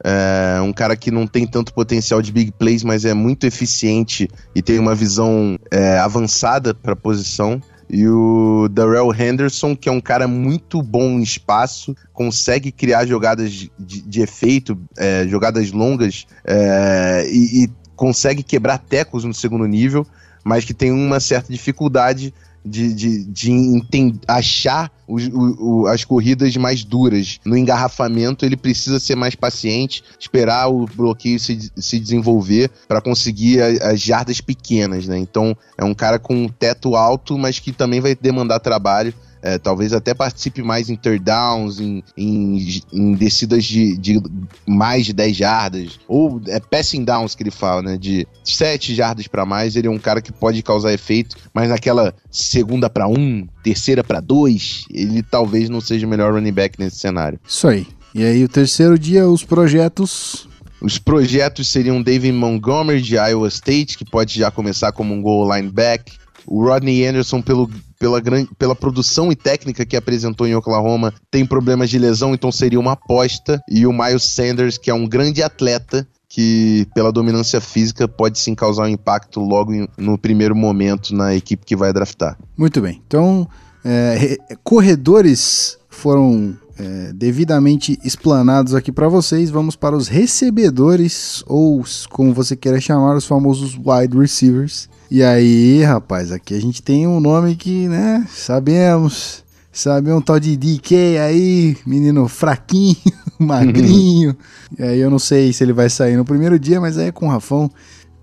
É 0.04 0.62
um 0.62 0.72
cara 0.72 0.96
que 0.96 1.10
não 1.10 1.26
tem 1.26 1.48
tanto 1.48 1.74
potencial 1.74 2.22
de 2.22 2.32
big 2.32 2.52
plays, 2.52 2.84
mas 2.84 3.04
é 3.04 3.16
muito 3.16 3.48
eficiente 3.48 4.30
e 4.54 4.62
tem 4.62 4.78
uma 4.78 4.94
visão 4.94 5.58
é, 5.72 5.98
avançada 5.98 6.72
para 6.74 6.94
a 6.94 6.96
posição. 6.96 7.60
E 7.90 8.08
o 8.08 8.68
Darrell 8.70 9.14
Henderson, 9.14 9.76
que 9.76 9.88
é 9.88 9.92
um 9.92 10.02
cara 10.02 10.28
muito 10.28 10.82
bom 10.82 11.20
em 11.20 11.24
espaço, 11.24 11.96
consegue 12.14 12.72
criar 12.72 13.06
jogadas 13.06 13.52
de, 13.52 13.72
de 13.78 14.22
efeito, 14.22 14.78
é, 14.98 15.26
jogadas 15.28 15.72
longas, 15.72 16.28
é, 16.44 17.26
e, 17.30 17.64
e 17.64 17.70
consegue 17.96 18.44
quebrar 18.44 18.78
tecos 18.78 19.24
no 19.24 19.34
segundo 19.34 19.66
nível, 19.66 20.06
mas 20.44 20.66
que 20.66 20.74
tem 20.74 20.92
uma 20.92 21.20
certa 21.20 21.52
dificuldade 21.52 22.34
de, 22.68 22.94
de, 22.94 23.24
de 23.26 23.52
enten- 23.52 24.20
achar 24.28 24.92
os- 25.08 25.28
o- 25.28 25.82
o- 25.84 25.88
as 25.88 26.04
corridas 26.04 26.56
mais 26.58 26.84
duras. 26.84 27.40
No 27.46 27.58
engarrafamento, 27.58 28.46
ele 28.46 28.58
precisa 28.58 29.00
ser 29.00 29.16
mais 29.16 29.36
paciente, 29.36 30.04
esperar 30.20 30.68
o 30.68 30.86
bloqueio 30.86 31.40
se, 31.40 31.72
se 31.78 32.00
desenvolver 32.00 32.70
para 32.88 33.02
conseguir 33.02 33.62
a- 33.62 33.92
as 33.92 34.02
jardas 34.02 34.42
pequenas, 34.42 35.08
né? 35.08 35.18
Então, 35.18 35.56
é 35.78 35.84
um 35.84 35.94
cara 35.94 36.20
com 36.20 36.36
um 36.36 36.48
teto 36.50 36.96
alto, 36.96 37.38
mas 37.38 37.60
que 37.60 37.72
também 37.72 38.00
vai 38.02 38.16
demandar 38.16 38.60
trabalho. 38.60 39.14
É, 39.42 39.58
talvez 39.58 39.94
até 39.94 40.14
participe 40.14 40.62
mais 40.62 40.90
em 40.90 40.96
third 40.96 41.24
downs, 41.24 41.80
em, 41.80 42.04
em, 42.18 42.82
em 42.92 43.14
descidas 43.14 43.64
de, 43.64 43.98
de 43.98 44.22
mais 44.66 45.06
de 45.06 45.14
10 45.14 45.36
jardas, 45.36 46.00
ou 46.08 46.42
é 46.48 46.60
passing 46.60 47.04
downs 47.04 47.36
que 47.36 47.44
ele 47.44 47.52
fala, 47.52 47.82
né? 47.82 47.98
De 47.98 48.28
7 48.44 48.96
jardas 48.96 49.28
para 49.28 49.46
mais, 49.46 49.76
ele 49.76 49.88
é 49.88 49.92
um 49.92 50.00
cara 50.00 50.22
que 50.22 50.32
pode 50.32 50.62
causar 50.64 50.94
efeito, 50.94 51.36
mas 51.54 51.70
naquela 51.70 52.14
segunda 52.32 52.90
para 52.90 53.08
um, 53.08 53.48
terceira 53.64 54.04
para 54.04 54.20
dois, 54.20 54.86
ele 54.92 55.22
talvez 55.22 55.70
não 55.70 55.82
seja 55.82 56.06
o 56.06 56.10
melhor 56.10 56.34
running 56.34 56.54
back 56.54 56.80
nesse 56.80 56.98
cenário. 56.98 57.40
Isso 57.48 57.68
aí. 57.68 57.88
E 58.14 58.24
aí, 58.24 58.44
o 58.44 58.50
terceiro 58.50 58.98
dia, 58.98 59.28
os 59.28 59.44
projetos. 59.44 60.48
Os 60.82 60.98
projetos 60.98 61.68
seriam 61.68 62.02
David 62.02 62.34
Montgomery 62.34 63.02
de 63.02 63.16
Iowa 63.16 63.48
State, 63.48 63.98
que 63.98 64.06
pode 64.06 64.40
já 64.40 64.50
começar 64.50 64.92
como 64.92 65.14
um 65.14 65.22
goal 65.22 65.56
lineback. 65.56 66.14
O 66.46 66.64
Rodney 66.64 67.06
Anderson, 67.06 67.42
pelo, 67.42 67.70
pela, 68.00 68.20
gran- 68.20 68.46
pela 68.58 68.76
produção 68.76 69.32
e 69.32 69.36
técnica 69.36 69.86
que 69.86 69.96
apresentou 69.96 70.46
em 70.48 70.56
Oklahoma, 70.56 71.14
tem 71.32 71.46
problemas 71.46 71.90
de 71.90 71.98
lesão, 71.98 72.34
então 72.34 72.52
seria 72.52 72.80
uma 72.80 72.94
aposta. 72.94 73.62
E 73.70 73.86
o 73.88 73.94
Miles 73.94 74.24
Sanders, 74.24 74.78
que 74.78 74.90
é 74.90 74.94
um 74.94 75.08
grande 75.08 75.42
atleta, 75.44 76.08
que 76.30 76.86
pela 76.94 77.12
dominância 77.12 77.62
física 77.62 78.08
pode 78.08 78.38
sim 78.40 78.54
causar 78.54 78.84
um 78.84 78.88
impacto 78.90 79.40
logo 79.40 79.74
em- 79.74 79.88
no 79.98 80.18
primeiro 80.18 80.56
momento 80.56 81.16
na 81.16 81.34
equipe 81.34 81.66
que 81.66 81.76
vai 81.76 81.92
draftar. 81.94 82.38
Muito 82.58 82.82
bem. 82.82 83.02
Então, 83.08 83.48
é, 83.84 84.16
re- 84.20 84.38
corredores 84.64 85.78
foram 85.90 86.56
é, 86.80 87.12
devidamente 87.12 87.98
explanados 88.04 88.76
aqui 88.76 88.92
para 88.92 89.08
vocês. 89.10 89.50
Vamos 89.50 89.76
para 89.76 89.98
os 89.98 90.08
recebedores, 90.08 91.44
ou 91.48 91.84
como 92.10 92.34
você 92.34 92.56
queira 92.56 92.80
chamar, 92.80 93.16
os 93.16 93.26
famosos 93.26 93.76
wide 93.84 94.16
receivers. 94.16 94.88
E 95.10 95.24
aí, 95.24 95.84
rapaz, 95.84 96.32
aqui 96.32 96.54
a 96.54 96.60
gente 96.60 96.82
tem 96.82 97.08
um 97.08 97.20
nome 97.20 97.56
que, 97.56 97.88
né, 97.88 98.26
sabemos. 98.30 99.46
Sabe, 99.72 100.12
um 100.12 100.20
tal 100.20 100.40
de 100.40 100.58
DK 100.58 101.20
aí, 101.20 101.78
menino 101.86 102.28
fraquinho, 102.28 102.96
magrinho. 103.38 104.36
E 104.78 104.82
aí 104.82 105.00
eu 105.00 105.08
não 105.08 105.20
sei 105.20 105.54
se 105.54 105.64
ele 105.64 105.72
vai 105.72 105.88
sair 105.88 106.18
no 106.18 106.26
primeiro 106.26 106.58
dia, 106.58 106.82
mas 106.82 106.98
aí 106.98 107.12
com 107.12 107.28
o 107.28 107.30
Rafão, 107.30 107.70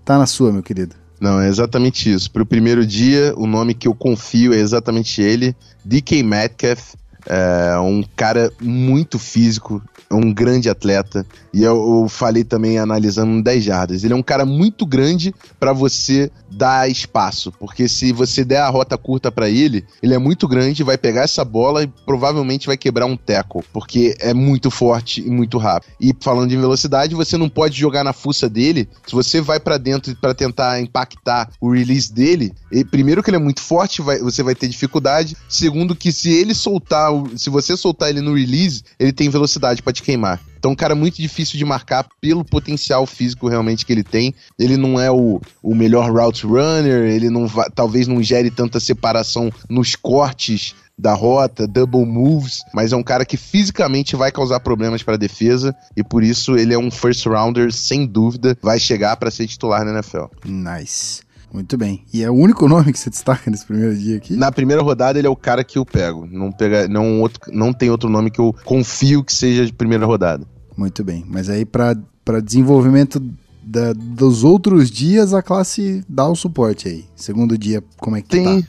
tá 0.03 0.17
na 0.17 0.25
sua, 0.25 0.51
meu 0.51 0.61
querido. 0.61 0.95
Não, 1.17 1.39
é 1.39 1.47
exatamente 1.47 2.11
isso. 2.11 2.29
Para 2.29 2.43
o 2.43 2.45
primeiro 2.45 2.85
dia, 2.85 3.33
o 3.37 3.47
nome 3.47 3.73
que 3.73 3.87
eu 3.87 3.95
confio 3.95 4.53
é 4.53 4.57
exatamente 4.57 5.21
ele, 5.21 5.55
DK 5.85 6.23
Metcalf. 6.23 6.95
É 7.27 7.77
um 7.79 8.03
cara 8.15 8.51
muito 8.61 9.17
físico, 9.17 9.81
é 10.09 10.13
um 10.13 10.33
grande 10.33 10.69
atleta. 10.69 11.25
E 11.53 11.63
eu, 11.63 12.01
eu 12.03 12.09
falei 12.09 12.43
também 12.43 12.77
analisando 12.77 13.31
no 13.31 13.43
10 13.43 13.63
jardas. 13.63 14.03
Ele 14.03 14.13
é 14.13 14.15
um 14.15 14.21
cara 14.23 14.45
muito 14.45 14.85
grande 14.85 15.33
para 15.59 15.73
você 15.73 16.29
dar 16.51 16.89
espaço, 16.89 17.51
porque 17.59 17.87
se 17.87 18.11
você 18.13 18.45
der 18.45 18.59
a 18.61 18.69
rota 18.69 18.97
curta 18.97 19.31
para 19.31 19.49
ele, 19.49 19.83
ele 20.01 20.13
é 20.13 20.17
muito 20.17 20.47
grande, 20.47 20.83
vai 20.83 20.97
pegar 20.97 21.23
essa 21.23 21.43
bola 21.43 21.83
e 21.83 21.87
provavelmente 22.05 22.67
vai 22.67 22.77
quebrar 22.77 23.05
um 23.05 23.17
tackle, 23.17 23.61
porque 23.73 24.15
é 24.19 24.33
muito 24.33 24.71
forte 24.71 25.21
e 25.21 25.29
muito 25.29 25.57
rápido. 25.57 25.91
E 25.99 26.13
falando 26.21 26.49
de 26.49 26.55
velocidade, 26.57 27.15
você 27.15 27.37
não 27.37 27.49
pode 27.49 27.77
jogar 27.77 28.03
na 28.03 28.13
fuça 28.13 28.47
dele. 28.49 28.87
Se 29.05 29.13
você 29.13 29.41
vai 29.41 29.59
para 29.59 29.77
dentro 29.77 30.15
para 30.15 30.33
tentar 30.33 30.79
impactar 30.79 31.49
o 31.59 31.71
release 31.71 32.13
dele, 32.13 32.53
primeiro 32.91 33.21
que 33.21 33.29
ele 33.29 33.37
é 33.37 33.39
muito 33.39 33.61
forte, 33.61 34.01
vai- 34.01 34.19
você 34.19 34.41
vai 34.43 34.55
ter 34.55 34.67
dificuldade. 34.67 35.35
Segundo 35.49 35.95
que 35.95 36.11
se 36.11 36.31
ele 36.31 36.53
soltar, 36.53 37.11
se 37.35 37.49
você 37.49 37.75
soltar 37.77 38.09
ele 38.09 38.21
no 38.21 38.33
release, 38.33 38.83
ele 38.99 39.13
tem 39.13 39.29
velocidade 39.29 39.81
para 39.81 39.93
te 39.93 40.01
queimar. 40.01 40.41
Então, 40.57 40.71
um 40.71 40.75
cara 40.75 40.95
muito 40.95 41.21
difícil 41.21 41.57
de 41.57 41.65
marcar 41.65 42.07
pelo 42.19 42.43
potencial 42.43 43.05
físico 43.05 43.47
realmente 43.47 43.85
que 43.85 43.93
ele 43.93 44.03
tem. 44.03 44.33
Ele 44.57 44.77
não 44.77 44.99
é 44.99 45.11
o, 45.11 45.39
o 45.61 45.75
melhor 45.75 46.11
route 46.11 46.45
runner, 46.45 47.03
ele 47.05 47.29
não 47.29 47.47
talvez 47.75 48.07
não 48.07 48.23
gere 48.23 48.49
tanta 48.49 48.79
separação 48.79 49.51
nos 49.69 49.95
cortes 49.95 50.73
da 50.97 51.13
rota, 51.13 51.67
double 51.67 52.05
moves, 52.05 52.59
mas 52.73 52.93
é 52.93 52.95
um 52.95 53.03
cara 53.03 53.25
que 53.25 53.37
fisicamente 53.37 54.15
vai 54.15 54.31
causar 54.31 54.59
problemas 54.61 55.03
para 55.03 55.15
a 55.15 55.17
defesa 55.17 55.75
e 55.95 56.03
por 56.03 56.23
isso 56.23 56.55
ele 56.55 56.73
é 56.73 56.79
um 56.79 56.89
first 56.89 57.25
rounder 57.25 57.71
sem 57.71 58.05
dúvida, 58.05 58.57
vai 58.61 58.79
chegar 58.79 59.17
para 59.17 59.29
ser 59.29 59.45
titular 59.45 59.83
na 59.83 59.91
NFL. 59.91 60.25
Nice. 60.45 61.24
Muito 61.53 61.77
bem. 61.77 62.03
E 62.13 62.23
é 62.23 62.29
o 62.29 62.33
único 62.33 62.67
nome 62.67 62.91
que 62.91 62.99
você 62.99 63.09
destaca 63.09 63.49
nesse 63.49 63.65
primeiro 63.65 63.95
dia 63.95 64.17
aqui? 64.17 64.35
Na 64.35 64.51
primeira 64.51 64.81
rodada 64.81 65.17
ele 65.17 65.27
é 65.27 65.29
o 65.29 65.35
cara 65.35 65.63
que 65.63 65.77
eu 65.77 65.85
pego, 65.85 66.27
não 66.29 66.51
pega, 66.51 66.87
não 66.87 67.21
outro, 67.21 67.39
não 67.53 67.71
tem 67.71 67.89
outro 67.89 68.09
nome 68.09 68.29
que 68.29 68.39
eu 68.39 68.53
confio 68.65 69.23
que 69.23 69.33
seja 69.33 69.65
de 69.65 69.71
primeira 69.73 70.05
rodada. 70.05 70.45
Muito 70.77 71.03
bem. 71.03 71.23
Mas 71.27 71.49
aí, 71.49 71.63
para 71.65 71.95
desenvolvimento 72.43 73.21
da- 73.63 73.93
dos 73.93 74.43
outros 74.43 74.91
dias, 74.91 75.33
a 75.33 75.41
classe 75.41 76.03
dá 76.07 76.27
o 76.27 76.35
suporte 76.35 76.87
aí. 76.87 77.05
Segundo 77.15 77.57
dia, 77.57 77.81
como 77.97 78.15
é 78.17 78.21
que 78.21 78.27
Tem, 78.29 78.61
tá? 78.61 78.67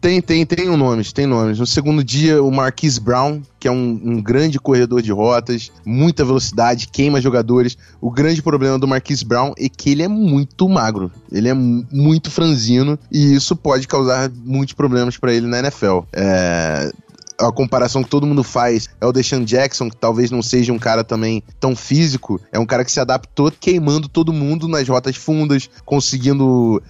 Tem, 0.00 0.20
tem, 0.20 0.44
tem 0.46 0.68
um 0.68 0.76
nomes, 0.76 1.12
tem 1.12 1.26
nomes. 1.26 1.58
No 1.58 1.66
segundo 1.66 2.02
dia, 2.04 2.42
o 2.42 2.50
Marquise 2.50 3.00
Brown, 3.00 3.40
que 3.58 3.68
é 3.68 3.70
um, 3.70 4.00
um 4.04 4.22
grande 4.22 4.58
corredor 4.58 5.02
de 5.02 5.12
rotas, 5.12 5.70
muita 5.84 6.24
velocidade, 6.24 6.88
queima 6.88 7.20
jogadores. 7.20 7.76
O 8.00 8.10
grande 8.10 8.42
problema 8.42 8.78
do 8.78 8.88
Marquise 8.88 9.24
Brown 9.24 9.52
é 9.58 9.68
que 9.68 9.90
ele 9.90 10.02
é 10.02 10.08
muito 10.08 10.68
magro, 10.68 11.10
ele 11.30 11.48
é 11.48 11.54
mu- 11.54 11.86
muito 11.92 12.30
franzino 12.30 12.98
e 13.10 13.34
isso 13.34 13.54
pode 13.56 13.86
causar 13.88 14.30
muitos 14.44 14.74
problemas 14.74 15.16
para 15.16 15.32
ele 15.32 15.46
na 15.46 15.58
NFL. 15.58 16.00
É, 16.12 16.90
a 17.38 17.50
comparação 17.52 18.02
que 18.02 18.10
todo 18.10 18.26
mundo 18.26 18.42
faz 18.42 18.88
é 19.00 19.06
o 19.06 19.12
Deshaun 19.12 19.44
Jackson, 19.44 19.88
que 19.90 19.96
talvez 19.96 20.30
não 20.30 20.42
seja 20.42 20.72
um 20.72 20.78
cara 20.78 21.02
também 21.04 21.42
tão 21.58 21.74
físico, 21.76 22.40
é 22.52 22.58
um 22.58 22.66
cara 22.66 22.84
que 22.84 22.92
se 22.92 23.00
adaptou 23.00 23.50
queimando 23.50 24.08
todo 24.08 24.32
mundo 24.32 24.68
nas 24.68 24.88
rotas 24.88 25.16
fundas, 25.16 25.68
conseguindo, 25.84 26.82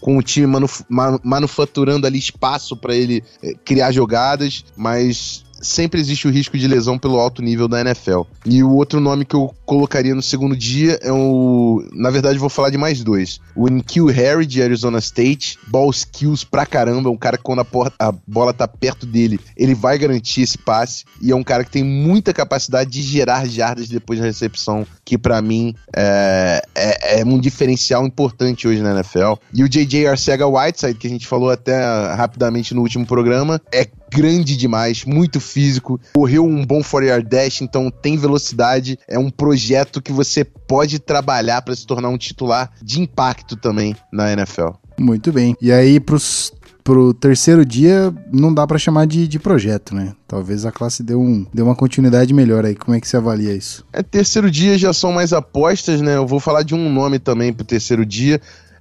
com 0.00 0.16
o 0.16 0.22
time 0.22 0.46
manuf- 0.46 0.84
ma- 0.88 1.18
manufaturando 1.22 2.06
ali 2.06 2.18
espaço 2.18 2.76
para 2.76 2.94
ele 2.94 3.22
eh, 3.42 3.54
criar 3.64 3.92
jogadas, 3.92 4.64
mas 4.76 5.44
sempre 5.60 6.00
existe 6.00 6.26
o 6.26 6.30
risco 6.30 6.56
de 6.58 6.66
lesão 6.66 6.98
pelo 6.98 7.18
alto 7.18 7.42
nível 7.42 7.68
da 7.68 7.80
NFL. 7.80 8.22
E 8.44 8.62
o 8.62 8.70
outro 8.74 9.00
nome 9.00 9.24
que 9.24 9.34
eu 9.34 9.54
colocaria 9.64 10.14
no 10.14 10.22
segundo 10.22 10.56
dia 10.56 10.98
é 11.02 11.12
o. 11.12 11.84
Na 11.92 12.10
verdade, 12.10 12.38
vou 12.38 12.48
falar 12.48 12.70
de 12.70 12.78
mais 12.78 13.02
dois. 13.02 13.40
O 13.54 13.68
Nikhil 13.68 14.06
Harry, 14.06 14.46
de 14.46 14.62
Arizona 14.62 14.98
State. 14.98 15.58
Ball 15.68 15.90
skills 15.90 16.44
pra 16.44 16.66
caramba. 16.66 17.08
É 17.08 17.12
um 17.12 17.16
cara 17.16 17.36
que, 17.36 17.42
quando 17.44 17.60
a, 17.60 17.64
por- 17.64 17.92
a 17.98 18.12
bola 18.26 18.52
tá 18.52 18.66
perto 18.66 19.06
dele, 19.06 19.38
ele 19.56 19.74
vai 19.74 19.98
garantir 19.98 20.42
esse 20.42 20.58
passe. 20.58 21.04
E 21.20 21.30
é 21.30 21.36
um 21.36 21.42
cara 21.44 21.64
que 21.64 21.70
tem 21.70 21.84
muita 21.84 22.32
capacidade 22.32 22.90
de 22.90 23.02
gerar 23.02 23.46
jardas 23.46 23.88
depois 23.88 24.18
da 24.18 24.26
recepção, 24.26 24.86
que 25.04 25.16
pra 25.18 25.40
mim 25.42 25.74
é, 25.94 26.62
é, 26.74 27.20
é 27.20 27.24
um 27.24 27.38
diferencial 27.38 28.06
importante 28.06 28.66
hoje 28.66 28.80
na 28.82 28.92
NFL. 28.92 29.34
E 29.54 29.62
o 29.62 29.68
JJ 29.68 30.06
Arcega 30.06 30.46
Whiteside, 30.46 30.94
que 30.98 31.06
a 31.06 31.10
gente 31.10 31.26
falou 31.26 31.50
até 31.50 31.80
rapidamente 32.14 32.74
no 32.74 32.80
último 32.82 33.06
programa, 33.06 33.60
é 33.72 33.86
grande 34.12 34.56
demais, 34.56 35.04
muito 35.04 35.40
físico, 35.40 36.00
correu 36.14 36.44
um 36.44 36.64
bom 36.64 36.80
4-yard 36.80 37.28
dash, 37.28 37.60
então 37.60 37.90
tem 37.90 38.16
velocidade, 38.16 38.98
é 39.08 39.18
um 39.18 39.30
projeto 39.30 40.02
que 40.02 40.12
você 40.12 40.44
pode 40.44 40.98
trabalhar 40.98 41.62
para 41.62 41.74
se 41.74 41.86
tornar 41.86 42.08
um 42.08 42.18
titular 42.18 42.70
de 42.82 43.00
impacto 43.00 43.56
também 43.56 43.94
na 44.12 44.32
NFL. 44.32 44.70
Muito 44.98 45.32
bem. 45.32 45.56
E 45.60 45.72
aí, 45.72 45.98
pros, 45.98 46.52
pro 46.84 47.14
terceiro 47.14 47.64
dia, 47.64 48.12
não 48.32 48.52
dá 48.52 48.66
pra 48.66 48.78
chamar 48.78 49.06
de, 49.06 49.26
de 49.26 49.38
projeto, 49.38 49.94
né? 49.94 50.12
Talvez 50.26 50.66
a 50.66 50.72
classe 50.72 51.02
dê, 51.02 51.14
um, 51.14 51.46
dê 51.52 51.62
uma 51.62 51.74
continuidade 51.74 52.34
melhor 52.34 52.64
aí. 52.66 52.74
Como 52.74 52.96
é 52.96 53.00
que 53.00 53.08
você 53.08 53.16
avalia 53.16 53.54
isso? 53.54 53.84
É, 53.92 54.02
terceiro 54.02 54.50
dia 54.50 54.76
já 54.76 54.92
são 54.92 55.12
mais 55.12 55.32
apostas, 55.32 56.00
né? 56.00 56.16
Eu 56.16 56.26
vou 56.26 56.40
falar 56.40 56.62
de 56.62 56.74
um 56.74 56.92
nome 56.92 57.18
também 57.18 57.52
pro 57.52 57.64
terceiro 57.64 58.04
dia. 58.04 58.40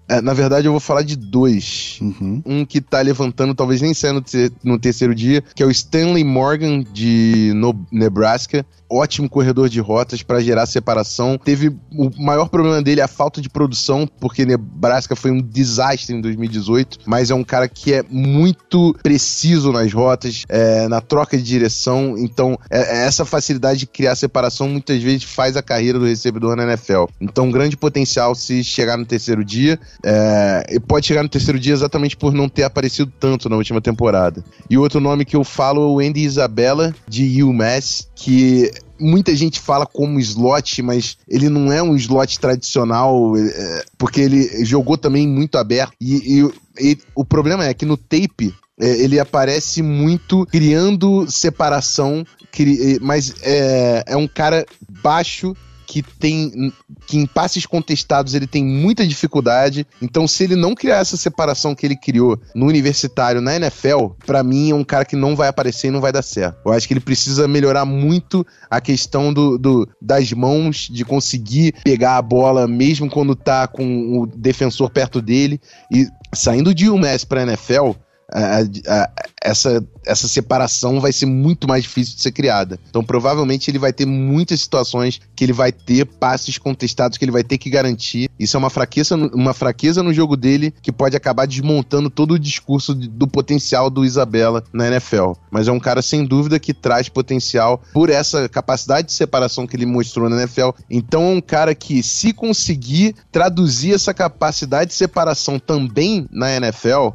É, 0.09 0.21
na 0.21 0.33
verdade, 0.33 0.67
eu 0.67 0.71
vou 0.71 0.79
falar 0.79 1.03
de 1.03 1.15
dois. 1.15 1.99
Uhum. 2.01 2.41
Um 2.45 2.65
que 2.65 2.81
tá 2.81 2.99
levantando, 2.99 3.53
talvez 3.53 3.79
nem 3.81 3.93
saia 3.93 4.11
no, 4.13 4.21
te- 4.21 4.51
no 4.63 4.79
terceiro 4.79 5.13
dia, 5.13 5.43
que 5.53 5.61
é 5.61 5.65
o 5.65 5.69
Stanley 5.71 6.23
Morgan 6.23 6.83
de 6.91 7.51
No- 7.55 7.85
Nebraska. 7.91 8.65
Ótimo 8.91 9.29
corredor 9.29 9.69
de 9.69 9.79
rotas 9.79 10.23
para 10.23 10.39
gerar 10.41 10.65
separação. 10.65 11.37
Teve 11.37 11.69
o 11.91 12.09
maior 12.19 12.49
problema 12.49 12.81
dele 12.81 13.01
é 13.01 13.03
a 13.03 13.07
falta 13.07 13.39
de 13.39 13.47
produção, 13.47 14.09
porque 14.19 14.47
Nebraska 14.47 15.15
foi 15.15 15.29
um 15.29 15.39
desastre 15.39 16.15
em 16.15 16.21
2018. 16.21 16.97
Mas 17.05 17.29
é 17.29 17.35
um 17.35 17.43
cara 17.43 17.67
que 17.69 17.93
é 17.93 18.03
muito 18.09 18.95
preciso 19.03 19.71
nas 19.71 19.93
rotas, 19.93 20.43
é, 20.49 20.87
na 20.87 21.01
troca 21.01 21.37
de 21.37 21.43
direção. 21.43 22.15
Então, 22.17 22.57
é- 22.67 22.97
é 23.01 23.05
essa 23.05 23.23
facilidade 23.25 23.81
de 23.81 23.85
criar 23.85 24.15
separação 24.15 24.67
muitas 24.67 25.03
vezes 25.03 25.23
faz 25.23 25.55
a 25.55 25.61
carreira 25.61 25.99
do 25.99 26.05
recebedor 26.05 26.55
na 26.55 26.63
NFL. 26.63 27.05
Então, 27.21 27.45
um 27.45 27.51
grande 27.51 27.77
potencial 27.77 28.33
se 28.33 28.63
chegar 28.63 28.97
no 28.97 29.05
terceiro 29.05 29.45
dia. 29.45 29.79
É, 30.03 30.65
e 30.75 30.79
pode 30.79 31.05
chegar 31.05 31.23
no 31.23 31.29
terceiro 31.29 31.59
dia 31.59 31.73
exatamente 31.73 32.15
por 32.15 32.33
não 32.33 32.47
ter 32.47 32.63
aparecido 32.63 33.11
tanto 33.19 33.49
na 33.49 33.55
última 33.57 33.81
temporada. 33.81 34.43
E 34.69 34.77
outro 34.77 34.99
nome 34.99 35.25
que 35.25 35.35
eu 35.35 35.43
falo 35.43 35.81
é 35.81 35.85
o 36.05 36.07
Andy 36.09 36.21
Isabella, 36.21 36.95
de 37.07 37.43
UMass, 37.43 38.07
que 38.15 38.71
muita 38.99 39.35
gente 39.35 39.59
fala 39.59 39.85
como 39.85 40.19
slot, 40.19 40.81
mas 40.81 41.17
ele 41.27 41.49
não 41.49 41.71
é 41.71 41.81
um 41.83 41.95
slot 41.95 42.39
tradicional, 42.39 43.35
é, 43.37 43.83
porque 43.97 44.21
ele 44.21 44.65
jogou 44.65 44.97
também 44.97 45.27
muito 45.27 45.57
aberto. 45.57 45.93
E, 45.99 46.39
e- 46.41 46.53
e 46.91 46.97
o 47.13 47.25
problema 47.25 47.65
é 47.65 47.73
que 47.73 47.85
no 47.85 47.97
tape 47.97 48.53
é, 48.79 48.89
ele 49.01 49.19
aparece 49.19 49.81
muito 49.81 50.45
criando 50.45 51.29
separação, 51.29 52.25
cri- 52.51 52.97
mas 53.01 53.33
é, 53.41 54.03
é 54.07 54.15
um 54.15 54.27
cara 54.27 54.65
baixo 55.03 55.53
que 55.89 56.03
tem 56.03 56.71
que 57.07 57.17
em 57.17 57.25
passes 57.25 57.65
contestados 57.65 58.35
ele 58.35 58.45
tem 58.45 58.63
muita 58.63 59.07
dificuldade. 59.07 59.87
Então, 59.99 60.27
se 60.27 60.43
ele 60.43 60.55
não 60.55 60.75
criar 60.75 60.97
essa 60.97 61.17
separação 61.17 61.73
que 61.73 61.83
ele 61.83 61.95
criou 61.95 62.39
no 62.53 62.67
universitário 62.67 63.41
na 63.41 63.55
NFL, 63.55 64.09
pra 64.23 64.43
mim 64.43 64.69
é 64.69 64.75
um 64.75 64.83
cara 64.83 65.03
que 65.03 65.15
não 65.15 65.35
vai 65.35 65.47
aparecer 65.47 65.87
e 65.87 65.91
não 65.91 65.99
vai 65.99 66.11
dar 66.11 66.21
certo. 66.21 66.59
Eu 66.63 66.73
acho 66.73 66.87
que 66.87 66.93
ele 66.93 66.99
precisa 66.99 67.47
melhorar 67.47 67.85
muito 67.85 68.45
a 68.69 68.79
questão 68.79 69.33
do, 69.33 69.57
do- 69.57 69.89
das 69.99 70.31
mãos, 70.31 70.87
de 70.91 71.03
conseguir 71.03 71.73
pegar 71.83 72.17
a 72.17 72.21
bola 72.21 72.67
mesmo 72.67 73.09
quando 73.09 73.35
tá 73.35 73.67
com 73.67 74.19
o 74.21 74.27
defensor 74.27 74.91
perto 74.91 75.19
dele 75.19 75.59
e 75.91 76.07
saindo 76.35 76.71
de 76.75 76.87
UMass 76.87 77.25
pra 77.25 77.41
NFL. 77.41 77.93
A- 78.31 78.61
a- 78.87 79.09
essa, 79.41 79.83
essa 80.05 80.27
separação 80.27 80.99
vai 80.99 81.11
ser 81.13 81.25
muito 81.25 81.67
mais 81.67 81.83
difícil 81.83 82.15
de 82.15 82.21
ser 82.21 82.31
criada. 82.31 82.77
Então, 82.89 83.03
provavelmente, 83.03 83.71
ele 83.71 83.79
vai 83.79 83.93
ter 83.93 84.05
muitas 84.05 84.61
situações 84.61 85.19
que 85.35 85.43
ele 85.45 85.53
vai 85.53 85.71
ter 85.71 86.05
passes 86.05 86.57
contestados 86.57 87.17
que 87.17 87.23
ele 87.25 87.31
vai 87.31 87.43
ter 87.43 87.57
que 87.57 87.69
garantir. 87.69 88.29
Isso 88.37 88.57
é 88.57 88.59
uma 88.59 88.69
fraqueza, 88.69 89.15
uma 89.15 89.53
fraqueza 89.53 90.03
no 90.03 90.13
jogo 90.13 90.35
dele 90.35 90.73
que 90.81 90.91
pode 90.91 91.15
acabar 91.15 91.47
desmontando 91.47 92.09
todo 92.09 92.31
o 92.33 92.39
discurso 92.39 92.93
do 92.93 93.27
potencial 93.27 93.89
do 93.89 94.03
Isabella 94.05 94.63
na 94.73 94.87
NFL. 94.87 95.31
Mas 95.49 95.67
é 95.67 95.71
um 95.71 95.79
cara, 95.79 96.01
sem 96.01 96.25
dúvida, 96.25 96.59
que 96.59 96.73
traz 96.73 97.07
potencial 97.09 97.81
por 97.93 98.09
essa 98.09 98.47
capacidade 98.49 99.07
de 99.07 99.13
separação 99.13 99.65
que 99.65 99.75
ele 99.75 99.85
mostrou 99.85 100.29
na 100.29 100.35
NFL. 100.37 100.69
Então, 100.89 101.23
é 101.23 101.35
um 101.35 101.41
cara 101.41 101.73
que, 101.73 102.03
se 102.03 102.33
conseguir 102.33 103.15
traduzir 103.31 103.93
essa 103.93 104.13
capacidade 104.13 104.89
de 104.89 104.95
separação 104.95 105.57
também 105.57 106.27
na 106.31 106.51
NFL, 106.55 107.09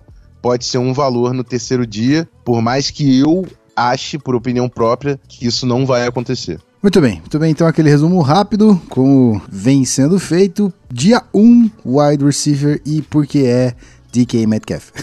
pode 0.44 0.66
ser 0.66 0.76
um 0.76 0.92
valor 0.92 1.32
no 1.32 1.42
terceiro 1.42 1.86
dia, 1.86 2.28
por 2.44 2.60
mais 2.60 2.90
que 2.90 3.18
eu 3.18 3.46
ache, 3.74 4.18
por 4.18 4.34
opinião 4.34 4.68
própria, 4.68 5.18
que 5.26 5.46
isso 5.46 5.64
não 5.64 5.86
vai 5.86 6.06
acontecer. 6.06 6.60
Muito 6.82 7.00
bem, 7.00 7.14
muito 7.20 7.38
bem. 7.38 7.50
Então, 7.50 7.66
aquele 7.66 7.88
resumo 7.88 8.20
rápido, 8.20 8.78
como 8.90 9.40
vem 9.50 9.86
sendo 9.86 10.18
feito. 10.18 10.70
Dia 10.92 11.22
1, 11.32 11.70
wide 11.86 12.22
receiver 12.22 12.78
e 12.84 13.00
porque 13.00 13.38
é 13.38 13.74
DK 14.12 14.46
Metcalf. 14.46 14.90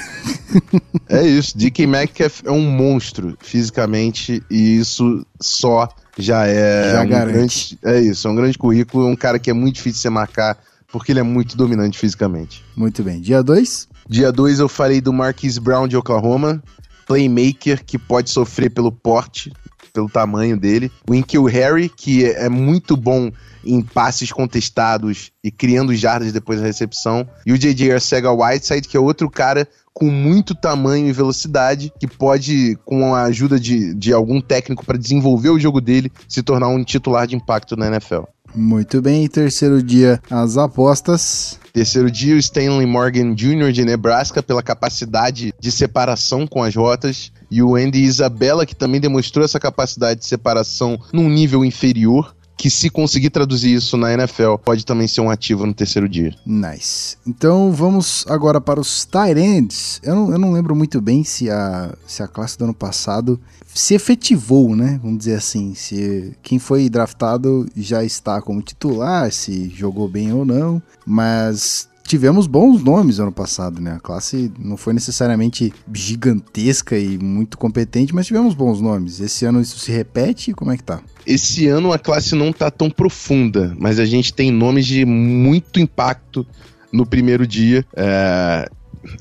É 1.07 1.25
isso, 1.25 1.57
DK 1.57 1.87
Metcalf 1.87 2.41
é 2.45 2.51
um 2.51 2.61
monstro 2.69 3.37
fisicamente 3.41 4.43
e 4.51 4.77
isso 4.77 5.25
só 5.39 5.87
já 6.17 6.45
é 6.45 6.91
Já 6.91 7.03
um 7.03 7.07
garante. 7.07 7.77
grande, 7.81 7.97
é 7.97 8.01
isso, 8.01 8.27
é 8.27 8.31
um 8.31 8.35
grande 8.35 8.57
currículo, 8.57 9.07
um 9.07 9.15
cara 9.15 9.39
que 9.39 9.49
é 9.49 9.53
muito 9.53 9.75
difícil 9.75 9.93
de 9.95 10.01
você 10.01 10.09
marcar 10.09 10.57
porque 10.91 11.13
ele 11.13 11.21
é 11.21 11.23
muito 11.23 11.55
dominante 11.55 11.97
fisicamente. 11.97 12.63
Muito 12.75 13.01
bem. 13.01 13.21
Dia 13.21 13.41
2, 13.41 13.87
Dia 14.07 14.31
2 14.31 14.59
eu 14.59 14.69
falei 14.69 15.01
do 15.01 15.13
Marquise 15.13 15.59
Brown 15.59 15.87
de 15.87 15.95
Oklahoma, 15.95 16.61
playmaker 17.07 17.83
que 17.83 17.97
pode 17.97 18.29
sofrer 18.29 18.69
pelo 18.69 18.91
porte, 18.91 19.51
pelo 19.93 20.09
tamanho 20.09 20.57
dele. 20.57 20.91
O 21.09 21.13
Inkil 21.13 21.45
Harry, 21.45 21.89
que 21.89 22.25
é 22.25 22.49
muito 22.49 22.95
bom 22.95 23.31
em 23.63 23.81
passes 23.81 24.31
contestados 24.31 25.31
e 25.43 25.51
criando 25.51 25.95
jardas 25.95 26.31
depois 26.31 26.59
da 26.59 26.65
recepção. 26.65 27.27
E 27.45 27.51
o 27.51 27.57
JJ 27.57 27.93
Arcega 27.93 28.31
Whiteside, 28.31 28.87
que 28.87 28.97
é 28.97 28.99
outro 28.99 29.29
cara 29.29 29.67
com 29.93 30.09
muito 30.09 30.55
tamanho 30.55 31.07
e 31.07 31.11
velocidade, 31.13 31.91
que 31.99 32.07
pode, 32.07 32.77
com 32.85 33.13
a 33.13 33.23
ajuda 33.23 33.59
de, 33.59 33.93
de 33.93 34.13
algum 34.13 34.39
técnico 34.39 34.85
para 34.85 34.97
desenvolver 34.97 35.49
o 35.49 35.59
jogo 35.59 35.81
dele, 35.81 36.11
se 36.27 36.41
tornar 36.41 36.69
um 36.69 36.83
titular 36.83 37.27
de 37.27 37.35
impacto 37.35 37.75
na 37.75 37.87
NFL. 37.87 38.23
Muito 38.55 39.01
bem. 39.01 39.27
Terceiro 39.27 39.81
dia, 39.81 40.21
as 40.29 40.57
apostas. 40.57 41.59
Terceiro 41.73 42.11
dia, 42.11 42.35
o 42.35 42.37
Stanley 42.37 42.85
Morgan 42.85 43.33
Jr. 43.33 43.71
de 43.71 43.85
Nebraska, 43.85 44.43
pela 44.43 44.61
capacidade 44.61 45.53
de 45.57 45.71
separação 45.71 46.45
com 46.45 46.61
as 46.61 46.75
rotas. 46.75 47.31
E 47.49 47.61
o 47.61 47.75
Andy 47.75 48.03
Isabella, 48.03 48.65
que 48.65 48.75
também 48.75 48.99
demonstrou 48.99 49.45
essa 49.45 49.59
capacidade 49.59 50.19
de 50.19 50.25
separação 50.25 50.99
num 51.13 51.29
nível 51.29 51.63
inferior. 51.63 52.35
Que 52.57 52.69
se 52.69 52.91
conseguir 52.91 53.31
traduzir 53.31 53.73
isso 53.73 53.97
na 53.97 54.13
NFL, 54.13 54.55
pode 54.63 54.85
também 54.85 55.07
ser 55.07 55.21
um 55.21 55.31
ativo 55.31 55.65
no 55.65 55.73
terceiro 55.73 56.07
dia. 56.07 56.35
Nice. 56.45 57.17
Então 57.25 57.71
vamos 57.71 58.23
agora 58.29 58.61
para 58.61 58.79
os 58.79 59.03
tight 59.03 59.39
ends. 59.39 59.99
Eu 60.03 60.13
não, 60.13 60.31
eu 60.31 60.37
não 60.37 60.51
lembro 60.51 60.75
muito 60.75 61.01
bem 61.01 61.23
se 61.23 61.49
a, 61.49 61.91
se 62.05 62.21
a 62.21 62.27
classe 62.27 62.59
do 62.59 62.65
ano 62.65 62.73
passado 62.73 63.39
se 63.73 63.93
efetivou, 63.93 64.75
né? 64.75 64.99
Vamos 65.01 65.19
dizer 65.19 65.35
assim. 65.35 65.73
Se 65.75 66.33
quem 66.41 66.59
foi 66.59 66.89
draftado 66.89 67.67
já 67.75 68.03
está 68.03 68.41
como 68.41 68.61
titular, 68.61 69.31
se 69.31 69.69
jogou 69.69 70.07
bem 70.07 70.31
ou 70.33 70.45
não. 70.45 70.81
Mas 71.05 71.89
tivemos 72.05 72.45
bons 72.47 72.83
nomes 72.83 73.19
ano 73.19 73.31
passado, 73.31 73.81
né? 73.81 73.93
A 73.93 73.99
classe 73.99 74.51
não 74.59 74.75
foi 74.75 74.93
necessariamente 74.93 75.73
gigantesca 75.93 76.97
e 76.97 77.17
muito 77.17 77.57
competente, 77.57 78.13
mas 78.13 78.27
tivemos 78.27 78.53
bons 78.53 78.81
nomes. 78.81 79.19
Esse 79.21 79.45
ano 79.45 79.61
isso 79.61 79.79
se 79.79 79.91
repete? 79.91 80.53
Como 80.53 80.71
é 80.71 80.77
que 80.77 80.83
tá? 80.83 80.99
Esse 81.25 81.67
ano 81.67 81.93
a 81.93 81.99
classe 81.99 82.35
não 82.35 82.51
tá 82.51 82.69
tão 82.69 82.89
profunda, 82.89 83.73
mas 83.79 83.99
a 83.99 84.05
gente 84.05 84.33
tem 84.33 84.51
nomes 84.51 84.85
de 84.85 85.05
muito 85.05 85.79
impacto 85.79 86.45
no 86.91 87.05
primeiro 87.05 87.47
dia. 87.47 87.85
é, 87.95 88.69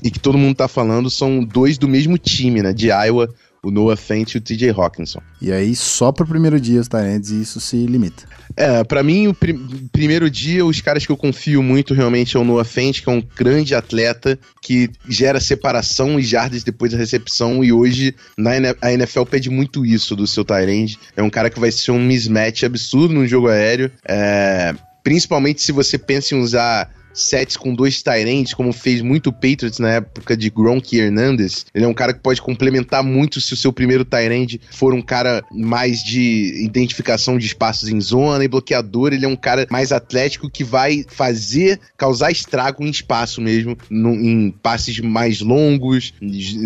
E 0.03 0.11
que 0.11 0.19
todo 0.19 0.37
mundo 0.37 0.55
tá 0.57 0.67
falando 0.67 1.09
são 1.09 1.43
dois 1.43 1.77
do 1.77 1.87
mesmo 1.87 2.17
time, 2.17 2.61
né? 2.61 2.73
De 2.73 2.87
Iowa, 2.87 3.33
o 3.63 3.69
Noah 3.69 3.95
Fent 3.95 4.33
e 4.33 4.37
o 4.37 4.41
TJ 4.41 4.71
Hawkinson. 4.71 5.21
E 5.41 5.51
aí 5.51 5.75
só 5.75 6.11
para 6.11 6.23
o 6.23 6.27
primeiro 6.27 6.59
dia 6.59 6.79
os 6.81 6.87
e 7.29 7.41
isso 7.41 7.59
se 7.59 7.77
limita. 7.85 8.23
É, 8.57 8.83
pra 8.83 9.03
mim, 9.03 9.27
o 9.27 9.33
pri- 9.33 9.53
primeiro 9.91 10.29
dia, 10.29 10.65
os 10.65 10.81
caras 10.81 11.05
que 11.05 11.11
eu 11.11 11.17
confio 11.17 11.61
muito 11.61 11.93
realmente 11.93 12.35
é 12.35 12.39
o 12.39 12.43
Noah 12.43 12.65
Fent, 12.65 13.01
que 13.01 13.09
é 13.09 13.11
um 13.11 13.21
grande 13.35 13.75
atleta 13.75 14.37
que 14.61 14.89
gera 15.07 15.39
separação 15.39 16.19
e 16.19 16.23
jardas 16.23 16.63
depois 16.63 16.91
da 16.91 16.97
recepção. 16.97 17.63
E 17.63 17.71
hoje 17.71 18.15
na 18.37 18.51
a 18.81 18.91
NFL 18.93 19.23
pede 19.23 19.49
muito 19.49 19.85
isso 19.85 20.15
do 20.15 20.25
seu 20.25 20.43
Tyrande. 20.43 20.97
É 21.15 21.21
um 21.21 21.29
cara 21.29 21.49
que 21.49 21.59
vai 21.59 21.71
ser 21.71 21.91
um 21.91 22.03
mismatch 22.03 22.63
absurdo 22.63 23.13
no 23.13 23.27
jogo 23.27 23.47
aéreo. 23.47 23.91
É, 24.07 24.73
principalmente 25.03 25.61
se 25.61 25.71
você 25.71 25.97
pensa 25.97 26.35
em 26.35 26.39
usar 26.39 26.89
sets 27.13 27.57
com 27.57 27.73
dois 27.73 28.01
Tyrands, 28.01 28.53
como 28.53 28.71
fez 28.73 29.01
muito 29.01 29.27
o 29.27 29.33
Patriots 29.33 29.79
na 29.79 29.89
época 29.95 30.35
de 30.37 30.49
Gronk 30.49 30.95
e 30.95 30.99
Hernandez. 30.99 31.65
Ele 31.73 31.85
é 31.85 31.87
um 31.87 31.93
cara 31.93 32.13
que 32.13 32.19
pode 32.19 32.41
complementar 32.41 33.03
muito 33.03 33.39
se 33.41 33.53
o 33.53 33.57
seu 33.57 33.71
primeiro 33.73 34.05
Tyrand 34.05 34.57
for 34.71 34.93
um 34.93 35.01
cara 35.01 35.43
mais 35.51 36.03
de 36.03 36.63
identificação 36.63 37.37
de 37.37 37.45
espaços 37.45 37.89
em 37.89 37.99
zona 37.99 38.43
e 38.43 38.47
bloqueador. 38.47 39.13
Ele 39.13 39.25
é 39.25 39.27
um 39.27 39.35
cara 39.35 39.67
mais 39.69 39.91
atlético 39.91 40.49
que 40.49 40.63
vai 40.63 41.05
fazer, 41.07 41.79
causar 41.97 42.31
estrago 42.31 42.83
em 42.83 42.89
espaço 42.89 43.41
mesmo, 43.41 43.77
no- 43.89 44.13
em 44.15 44.51
passes 44.51 44.99
mais 44.99 45.41
longos, 45.41 46.13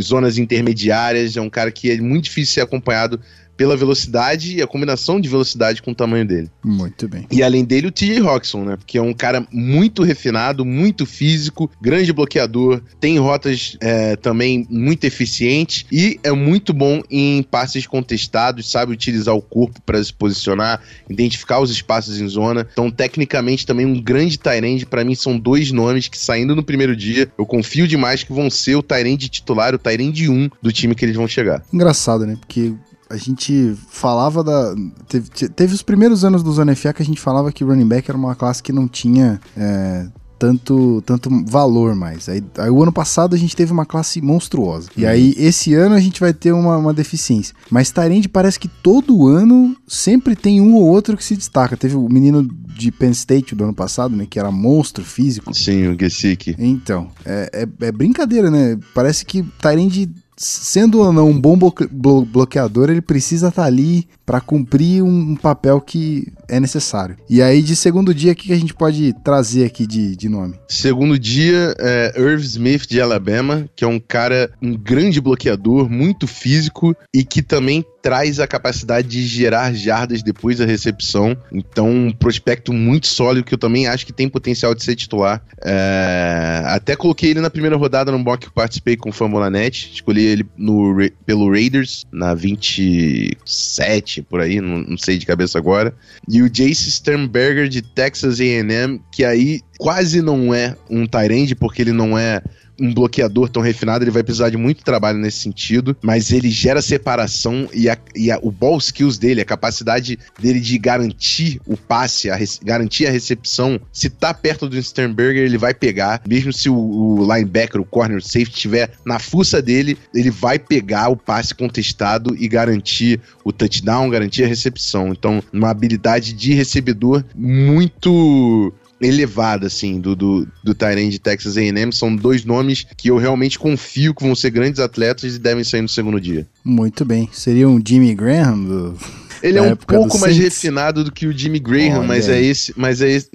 zonas 0.02 0.38
intermediárias. 0.38 1.36
É 1.38 1.42
um 1.42 1.50
cara 1.50 1.72
que 1.72 1.92
é 1.92 1.98
muito 1.98 2.26
difícil 2.26 2.54
ser 2.56 2.62
acompanhado 2.62 3.20
pela 3.56 3.76
velocidade 3.78 4.58
e 4.58 4.62
a 4.62 4.68
combinação 4.68 5.20
de 5.20 5.30
velocidade 5.30 5.82
com 5.82 5.92
o 5.92 5.96
tamanho 5.96 6.26
dele. 6.26 6.50
Muito 6.64 7.08
bem. 7.08 7.26
E 7.32 7.42
além 7.42 7.64
dele, 7.64 7.88
o 7.88 7.92
TJ 7.92 8.20
Roxon, 8.20 8.66
né? 8.66 8.76
Porque 8.76 8.98
é 8.98 9.02
um 9.02 9.14
cara 9.14 9.46
muito 9.52 10.04
refinado, 10.04 10.66
muito 10.66 11.06
físico, 11.06 11.70
grande 11.82 12.12
bloqueador, 12.12 12.82
tem 13.00 13.18
rotas 13.18 13.78
é, 13.82 14.16
também 14.16 14.66
muito 14.70 15.06
eficientes 15.06 15.86
e 15.92 16.20
é 16.24 16.32
muito 16.32 16.74
bom 16.74 17.02
em 17.10 17.44
passes 17.44 17.88
contestados, 17.88 18.70
sabe 18.70 18.92
utilizar 18.92 19.36
o 19.36 19.42
corpo 19.42 19.82
para 19.82 20.04
se 20.04 20.14
posicionar, 20.14 20.82
identificar 21.10 21.60
os 21.60 21.72
espaços 21.72 22.20
em 22.20 22.28
zona. 22.28 22.68
Então, 22.72 22.90
tecnicamente, 22.92 23.66
também 23.66 23.86
um 23.86 24.02
grande 24.02 24.38
Tyrande. 24.38 24.86
Para 24.86 25.04
mim, 25.04 25.16
são 25.16 25.38
dois 25.38 25.72
nomes 25.72 26.08
que, 26.08 26.18
saindo 26.18 26.56
no 26.56 26.64
primeiro 26.64 26.96
dia, 26.96 27.30
eu 27.38 27.46
confio 27.46 27.88
demais 27.88 28.24
que 28.24 28.34
vão 28.34 28.50
ser 28.50 28.76
o 28.76 28.84
Tyrande 28.84 29.30
titular, 29.30 29.74
o 29.74 29.80
Tyrande 29.80 30.30
1 30.30 30.50
do 30.62 30.72
time 30.72 30.96
que 30.96 31.06
eles 31.06 31.16
vão 31.16 31.28
chegar. 31.28 31.64
Engraçado, 31.74 32.26
né? 32.26 32.38
Porque 32.40 32.74
a 33.16 33.18
gente 33.18 33.76
falava 33.90 34.44
da. 34.44 34.76
Teve, 35.08 35.30
te- 35.30 35.50
teve 35.50 35.74
os 35.74 35.82
primeiros 35.82 36.24
anos 36.26 36.44
do 36.44 36.52
Zona 36.52 36.76
FA 36.76 36.94
que 36.94 37.02
a 37.02 37.06
gente 37.06 37.20
falava 37.20 37.52
que 37.52 37.64
running 37.64 37.88
back 37.88 38.10
era 38.10 38.18
uma 38.18 38.36
classe 38.36 38.62
que 38.62 38.72
não 38.74 38.88
tinha 38.88 39.40
é, 39.58 40.06
tanto, 40.38 41.02
tanto 41.06 41.30
valor 41.48 41.96
mais. 41.96 42.28
Aí, 42.28 42.44
aí 42.58 42.70
o 42.70 42.84
ano 42.84 42.92
passado 42.92 43.36
a 43.36 43.38
gente 43.40 43.56
teve 43.56 43.72
uma 43.72 43.86
classe 43.86 44.22
monstruosa. 44.22 44.90
E 44.98 45.06
aí 45.06 45.34
esse 45.38 45.74
ano 45.74 45.96
a 45.96 46.00
gente 46.00 46.20
vai 46.20 46.34
ter 46.34 46.52
uma, 46.52 46.78
uma 46.78 46.94
deficiência. 46.94 47.56
Mas 47.72 47.90
Tyrande 47.92 48.28
parece 48.28 48.60
que 48.60 48.68
todo 48.68 49.28
ano 49.28 49.76
sempre 49.88 50.36
tem 50.36 50.60
um 50.62 50.76
ou 50.76 50.84
outro 50.86 51.16
que 51.18 51.24
se 51.24 51.36
destaca. 51.38 51.78
Teve 51.78 51.96
o 51.96 52.08
menino 52.10 52.44
de 52.78 52.92
Penn 52.92 53.12
State 53.12 53.56
do 53.56 53.64
ano 53.64 53.74
passado, 53.74 54.14
né? 54.16 54.28
Que 54.30 54.38
era 54.38 54.52
monstro 54.52 55.06
físico. 55.06 55.54
Sim, 55.54 55.88
o 55.88 55.98
Gesicki. 55.98 56.54
Então, 56.60 57.08
é, 57.26 57.50
é- 57.82 57.86
é 57.88 57.92
brincadeira, 57.94 58.52
né? 58.52 58.78
Parece 58.94 59.26
que 59.26 59.42
Tyrande, 59.62 60.10
sendo 60.38 61.00
ou 61.00 61.14
não 61.14 61.30
um 61.30 61.40
bom 61.40 61.58
bloque- 61.58 61.88
blo- 61.88 62.26
bloqueador, 62.26 62.90
ele 62.90 63.02
precisa 63.02 63.48
estar 63.50 63.64
ali 63.64 64.08
para 64.26 64.42
cumprir 64.42 65.04
um, 65.04 65.36
papel 65.36 65.80
que 65.80 66.34
é 66.48 66.60
necessário. 66.60 67.18
E 67.30 67.42
aí, 67.42 67.62
de 67.62 67.76
segundo 67.76 68.14
dia, 68.14 68.32
o 68.32 68.36
que 68.36 68.52
a 68.52 68.58
gente 68.58 68.74
pode 68.74 69.14
trazer 69.24 69.66
aqui 69.66 69.86
de, 69.86 70.16
de 70.16 70.28
nome? 70.28 70.56
Segundo 70.68 71.20
dia, 71.20 71.76
é 71.78 72.14
Irv 72.18 72.42
Smith 72.42 72.88
de 72.88 73.00
Alabama, 73.00 73.70
que 73.76 73.84
é 73.84 73.88
um 73.88 74.00
cara, 74.00 74.50
um 74.62 74.76
grande 74.76 75.22
bloqueador, 75.22 75.90
muito 75.90 76.26
físico 76.26 76.96
e 77.14 77.24
que 77.24 77.42
também 77.42 77.86
traz 78.06 78.40
a 78.40 78.46
capacidade 78.46 79.08
de 79.08 79.26
gerar 79.26 79.74
jardas 79.74 80.22
depois 80.22 80.60
da 80.60 80.66
recepção. 80.66 81.36
Então, 81.52 81.90
um 81.90 82.12
prospecto 82.12 82.72
muito 82.72 83.08
sólido 83.08 83.44
que 83.44 83.56
eu 83.56 83.58
também 83.58 83.88
acho 83.88 84.06
que 84.06 84.14
tem 84.14 84.30
potencial 84.30 84.76
de 84.76 84.84
ser 84.84 84.96
titular. 84.96 85.44
É... 85.64 86.62
Até 86.68 86.96
coloquei 86.96 87.32
ele 87.32 87.42
na 87.42 87.50
primeira 87.50 87.76
rodada 87.76 88.12
no 88.12 88.20
mock 88.20 88.46
que 88.46 88.54
participei 88.54 88.96
com 88.96 89.10
o 89.10 89.12
Fambonanet. 89.12 89.92
Escolhi 89.92 90.24
ele 90.24 90.46
no, 90.56 90.96
pelo 91.26 91.50
Raiders 91.50 92.06
na 92.12 92.36
27, 92.36 94.15
por 94.22 94.42
aí, 94.42 94.62
não, 94.62 94.80
não 94.80 94.98
sei 94.98 95.18
de 95.18 95.26
cabeça 95.26 95.58
agora. 95.58 95.94
E 96.28 96.42
o 96.42 96.50
Jace 96.50 96.92
Sternberger 96.92 97.68
de 97.68 97.82
Texas 97.82 98.40
A&M, 98.40 99.02
que 99.12 99.24
aí 99.24 99.62
quase 99.78 100.22
não 100.22 100.54
é 100.54 100.76
um 100.90 101.06
Tyrande, 101.06 101.56
porque 101.56 101.82
ele 101.82 101.92
não 101.92 102.18
é 102.18 102.42
um 102.80 102.94
bloqueador 102.94 103.50
tão 103.50 103.62
refinado, 103.62 104.04
ele 104.04 104.12
vai 104.12 104.24
precisar 104.24 104.50
de 104.50 104.58
muito 104.58 104.84
trabalho 104.84 105.18
nesse 105.18 105.40
sentido, 105.40 105.96
mas 106.02 106.32
ele 106.32 106.50
gera 106.50 106.82
separação 106.82 107.68
e, 107.74 107.90
a, 107.90 107.98
e 108.16 108.32
a, 108.32 108.40
o 108.42 108.52
ball 108.52 108.78
skills 108.78 109.18
dele, 109.18 109.42
a 109.42 109.46
capacidade 109.46 110.20
dele 110.40 110.60
de 110.60 110.78
garantir 110.78 111.60
o 111.66 111.78
passe, 111.78 112.30
a 112.30 112.38
garantir 112.64 113.08
a 113.08 113.12
recepção, 113.12 113.80
se 113.92 114.10
tá 114.10 114.34
perto 114.34 114.68
do 114.68 114.82
Sternberger, 114.82 115.44
ele 115.44 115.58
vai 115.58 115.74
pegar, 115.74 116.22
mesmo 116.28 116.52
se 116.52 116.70
o, 116.70 116.76
o 116.76 117.22
linebacker, 117.22 117.80
o 117.80 117.86
corner, 117.86 118.18
o 118.18 118.22
safety 118.22 118.56
estiver 118.56 118.92
na 119.06 119.20
fuça 119.20 119.62
dele, 119.62 119.98
ele 120.14 120.30
vai 120.30 120.60
pegar 120.60 121.10
o 121.10 121.18
passe 121.18 121.54
contestado 121.54 122.36
e 122.38 122.48
garantir 122.48 123.20
o 123.44 123.52
touchdown, 123.52 124.10
garantir 124.10 124.44
a 124.44 124.48
recepção. 124.48 125.10
Então, 125.10 125.42
uma 125.52 125.70
habilidade 125.70 126.34
de 126.34 126.54
recebedor 126.54 127.24
muito 127.36 128.74
elevada, 129.06 129.68
assim, 129.68 130.00
do, 130.00 130.16
do, 130.16 130.48
do 130.64 130.74
Tyrant 130.74 131.10
de 131.10 131.20
Texas 131.20 131.58
A&M. 131.58 131.94
São 131.94 132.16
dois 132.16 132.44
nomes 132.44 132.86
que 132.98 133.10
eu 133.10 133.18
realmente 133.18 133.60
confio 133.60 134.14
que 134.14 134.24
vão 134.24 134.36
ser 134.36 134.50
grandes 134.50 134.80
atletas 134.80 135.36
e 135.36 135.40
devem 135.40 135.64
sair 135.64 135.82
no 135.82 135.90
segundo 135.90 136.20
dia. 136.20 136.48
Muito 136.64 137.06
bem. 137.06 137.30
Seria 137.32 137.68
um 137.68 137.82
Jimmy 137.86 138.14
Graham 138.14 138.64
do... 138.64 138.98
Ele 139.44 139.58
é 139.60 139.62
um 139.62 139.76
pouco 139.76 140.18
mais 140.18 140.36
Saints. 140.36 140.56
refinado 140.56 141.04
do 141.04 141.12
que 141.12 141.28
o 141.28 141.38
Jimmy 141.38 141.60
Graham, 141.60 142.00
Olha. 142.00 142.08
mas 142.08 142.28
é 142.28 142.42
esse, 142.42 142.74
mas 142.76 143.02
é 143.02 143.12
esse, 143.12 143.30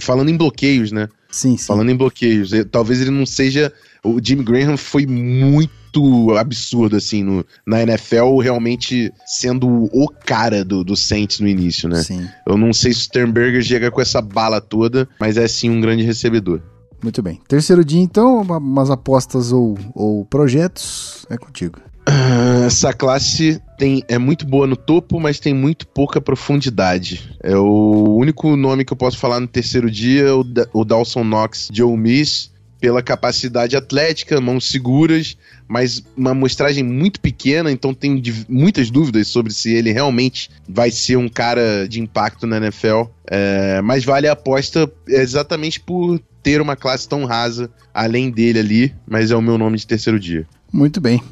falando 0.00 0.28
em 0.28 0.36
bloqueios, 0.36 0.92
né? 0.92 1.08
Sim, 1.30 1.56
sim. 1.56 1.64
Falando 1.64 1.90
em 1.90 1.96
bloqueios, 1.96 2.50
talvez 2.70 3.00
ele 3.00 3.10
não 3.10 3.24
seja 3.24 3.72
o 4.04 4.20
Jimmy 4.22 4.44
Graham 4.44 4.76
foi 4.76 5.06
muito 5.06 6.36
absurdo, 6.36 6.96
assim, 6.96 7.22
no, 7.22 7.44
na 7.66 7.82
NFL, 7.82 8.38
realmente 8.38 9.12
sendo 9.24 9.88
o 9.92 10.08
cara 10.08 10.64
do, 10.64 10.84
do 10.84 10.96
Saints 10.96 11.40
no 11.40 11.48
início, 11.48 11.88
né? 11.88 12.02
Sim. 12.02 12.28
Eu 12.46 12.56
não 12.56 12.72
sei 12.72 12.92
se 12.92 13.00
o 13.00 13.02
Sternberger 13.02 13.62
chega 13.62 13.90
com 13.90 14.00
essa 14.00 14.20
bala 14.20 14.60
toda, 14.60 15.08
mas 15.18 15.36
é 15.36 15.46
sim 15.48 15.70
um 15.70 15.80
grande 15.80 16.02
recebedor. 16.02 16.60
Muito 17.02 17.22
bem. 17.22 17.40
Terceiro 17.46 17.84
dia, 17.84 18.00
então, 18.00 18.42
umas 18.42 18.90
apostas 18.90 19.52
ou, 19.52 19.78
ou 19.94 20.24
projetos, 20.24 21.26
é 21.30 21.36
contigo. 21.36 21.78
Ah, 22.06 22.64
essa 22.66 22.92
classe 22.92 23.60
tem, 23.78 24.02
é 24.08 24.18
muito 24.18 24.46
boa 24.46 24.66
no 24.66 24.76
topo, 24.76 25.20
mas 25.20 25.38
tem 25.38 25.54
muito 25.54 25.86
pouca 25.86 26.20
profundidade. 26.20 27.36
É 27.42 27.56
o 27.56 28.16
único 28.16 28.56
nome 28.56 28.84
que 28.84 28.92
eu 28.92 28.96
posso 28.96 29.18
falar 29.18 29.40
no 29.40 29.46
terceiro 29.46 29.90
dia 29.90 30.22
é 30.22 30.32
o, 30.32 30.44
o 30.72 30.84
Dawson 30.84 31.24
Knox 31.24 31.70
Ole 31.80 31.96
Miss 31.96 32.53
pela 32.84 33.02
capacidade 33.02 33.78
atlética, 33.78 34.42
mãos 34.42 34.68
seguras, 34.68 35.38
mas 35.66 36.04
uma 36.14 36.32
amostragem 36.32 36.84
muito 36.84 37.18
pequena, 37.18 37.72
então 37.72 37.94
tem 37.94 38.22
muitas 38.46 38.90
dúvidas 38.90 39.26
sobre 39.26 39.54
se 39.54 39.72
ele 39.72 39.90
realmente 39.90 40.50
vai 40.68 40.90
ser 40.90 41.16
um 41.16 41.26
cara 41.26 41.88
de 41.88 41.98
impacto 41.98 42.46
na 42.46 42.58
NFL. 42.58 43.04
É, 43.26 43.80
mas 43.80 44.04
vale 44.04 44.28
a 44.28 44.32
aposta 44.32 44.86
exatamente 45.08 45.80
por 45.80 46.20
ter 46.42 46.60
uma 46.60 46.76
classe 46.76 47.08
tão 47.08 47.24
rasa 47.24 47.70
além 47.94 48.30
dele 48.30 48.58
ali, 48.58 48.94
mas 49.08 49.30
é 49.30 49.34
o 49.34 49.40
meu 49.40 49.56
nome 49.56 49.78
de 49.78 49.86
terceiro 49.86 50.20
dia. 50.20 50.46
Muito 50.70 51.00
bem. 51.00 51.22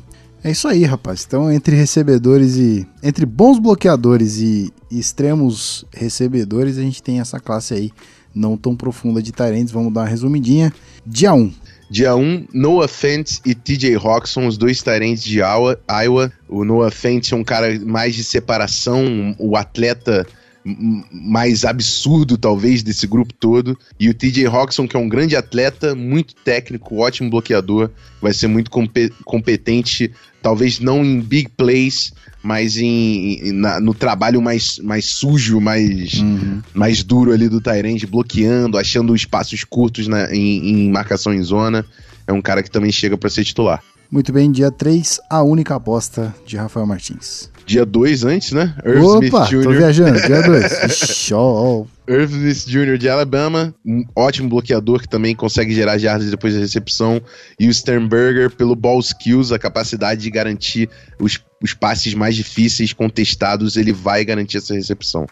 É 0.43 0.51
isso 0.51 0.67
aí, 0.67 0.85
rapaz. 0.85 1.23
Então, 1.27 1.53
entre 1.53 1.77
recebedores 1.77 2.57
e. 2.57 2.87
Entre 3.03 3.27
bons 3.27 3.59
bloqueadores 3.59 4.39
e 4.39 4.73
extremos 4.91 5.85
recebedores, 5.93 6.79
a 6.79 6.81
gente 6.81 7.03
tem 7.03 7.21
essa 7.21 7.39
classe 7.39 7.75
aí 7.75 7.93
não 8.35 8.57
tão 8.57 8.77
profunda 8.77 9.23
de 9.23 9.33
Tyrants. 9.33 9.71
Vamos 9.71 9.93
dar 9.93 10.03
uma 10.03 10.09
resumidinha. 10.09 10.73
Dia 11.07 11.35
1. 11.35 11.53
Dia 11.91 12.17
1, 12.17 12.47
Noah 12.55 12.89
Fent 12.89 13.41
e 13.45 13.55
TJ 13.55 13.99
são 14.25 14.47
os 14.47 14.57
dois 14.57 14.83
Tyrants 14.83 15.23
de 15.23 15.41
Iowa. 15.41 16.33
O 16.49 16.65
Noah 16.65 16.91
Fent 16.91 17.33
é 17.33 17.37
um 17.37 17.45
cara 17.45 17.79
mais 17.81 18.15
de 18.15 18.25
separação, 18.25 19.37
o 19.39 19.57
atleta 19.59 20.27
mais 21.11 21.65
absurdo, 21.65 22.39
talvez, 22.39 22.83
desse 22.83 23.07
grupo 23.07 23.35
todo. 23.35 23.79
E 23.99 24.09
o 24.09 24.15
TJ 24.15 24.47
Hawkson, 24.47 24.87
que 24.87 24.97
é 24.97 24.99
um 24.99 25.09
grande 25.09 25.37
atleta, 25.37 25.95
muito 25.95 26.35
técnico, 26.37 26.97
ótimo 26.97 27.29
bloqueador, 27.29 27.91
vai 28.21 28.33
ser 28.33 28.47
muito 28.47 28.71
competente, 29.25 30.11
talvez 30.41 30.81
não 30.81 31.05
em 31.05 31.21
big 31.21 31.51
plays, 31.51 32.13
mas 32.43 32.77
em, 32.77 33.49
em 33.49 33.53
na, 33.53 33.81
no 33.81 33.95
trabalho 33.95 34.43
mais, 34.43 34.79
mais 34.79 35.07
sujo, 35.07 35.61
mais, 35.61 36.15
uhum. 36.15 36.61
mais 36.75 37.03
duro 37.03 37.33
ali 37.33 37.49
do 37.49 37.61
Tyrande, 37.61 38.07
bloqueando, 38.07 38.77
achando 38.77 39.15
espaços 39.15 39.65
curtos 39.65 40.09
na, 40.09 40.35
em, 40.35 40.87
em 40.87 40.91
marcação 40.91 41.33
em 41.33 41.43
zona. 41.43 41.85
É 42.27 42.33
um 42.33 42.43
cara 42.43 42.63
que 42.63 42.71
também 42.71 42.91
chega 42.91 43.17
para 43.17 43.31
ser 43.31 43.45
titular. 43.45 43.83
Muito 44.13 44.31
bem, 44.31 44.53
dia 44.53 44.71
3, 44.71 45.21
a 45.31 45.43
única 45.43 45.75
aposta 45.75 46.35
de 46.45 46.55
Rafael 46.55 46.85
Martins. 46.85 47.51
Dia 47.65 47.87
2 47.87 48.25
antes, 48.25 48.53
né? 48.53 48.77
Irv 48.85 49.03
Opa, 49.03 49.25
Smith 49.25 49.49
Jr. 49.49 49.63
tô 49.63 49.71
viajando, 49.71 50.21
dia 50.21 50.43
2. 50.45 50.93
Show. 50.93 51.89
Irv 52.07 52.31
Smith 52.31 52.67
Jr. 52.67 52.99
de 52.99 53.09
Alabama, 53.09 53.75
um 53.83 54.05
ótimo 54.15 54.51
bloqueador 54.51 55.01
que 55.01 55.09
também 55.09 55.35
consegue 55.35 55.73
gerar 55.73 55.97
jardas 55.97 56.31
depois 56.31 56.53
da 56.53 56.61
recepção. 56.61 57.23
E 57.59 57.67
o 57.67 57.73
Sternberger 57.73 58.55
pelo 58.55 58.77
ball 58.77 59.01
skills, 59.01 59.51
a 59.51 59.59
capacidade 59.59 60.21
de 60.21 60.31
garantir 60.31 60.91
os, 61.19 61.41
os 61.63 61.73
passes 61.73 62.13
mais 62.13 62.37
difíceis, 62.37 62.93
contestados, 62.93 63.79
ele 63.79 63.95
vai 63.95 64.27
garantir 64.27 64.59
essa 64.59 64.75
recepção. 64.75 65.27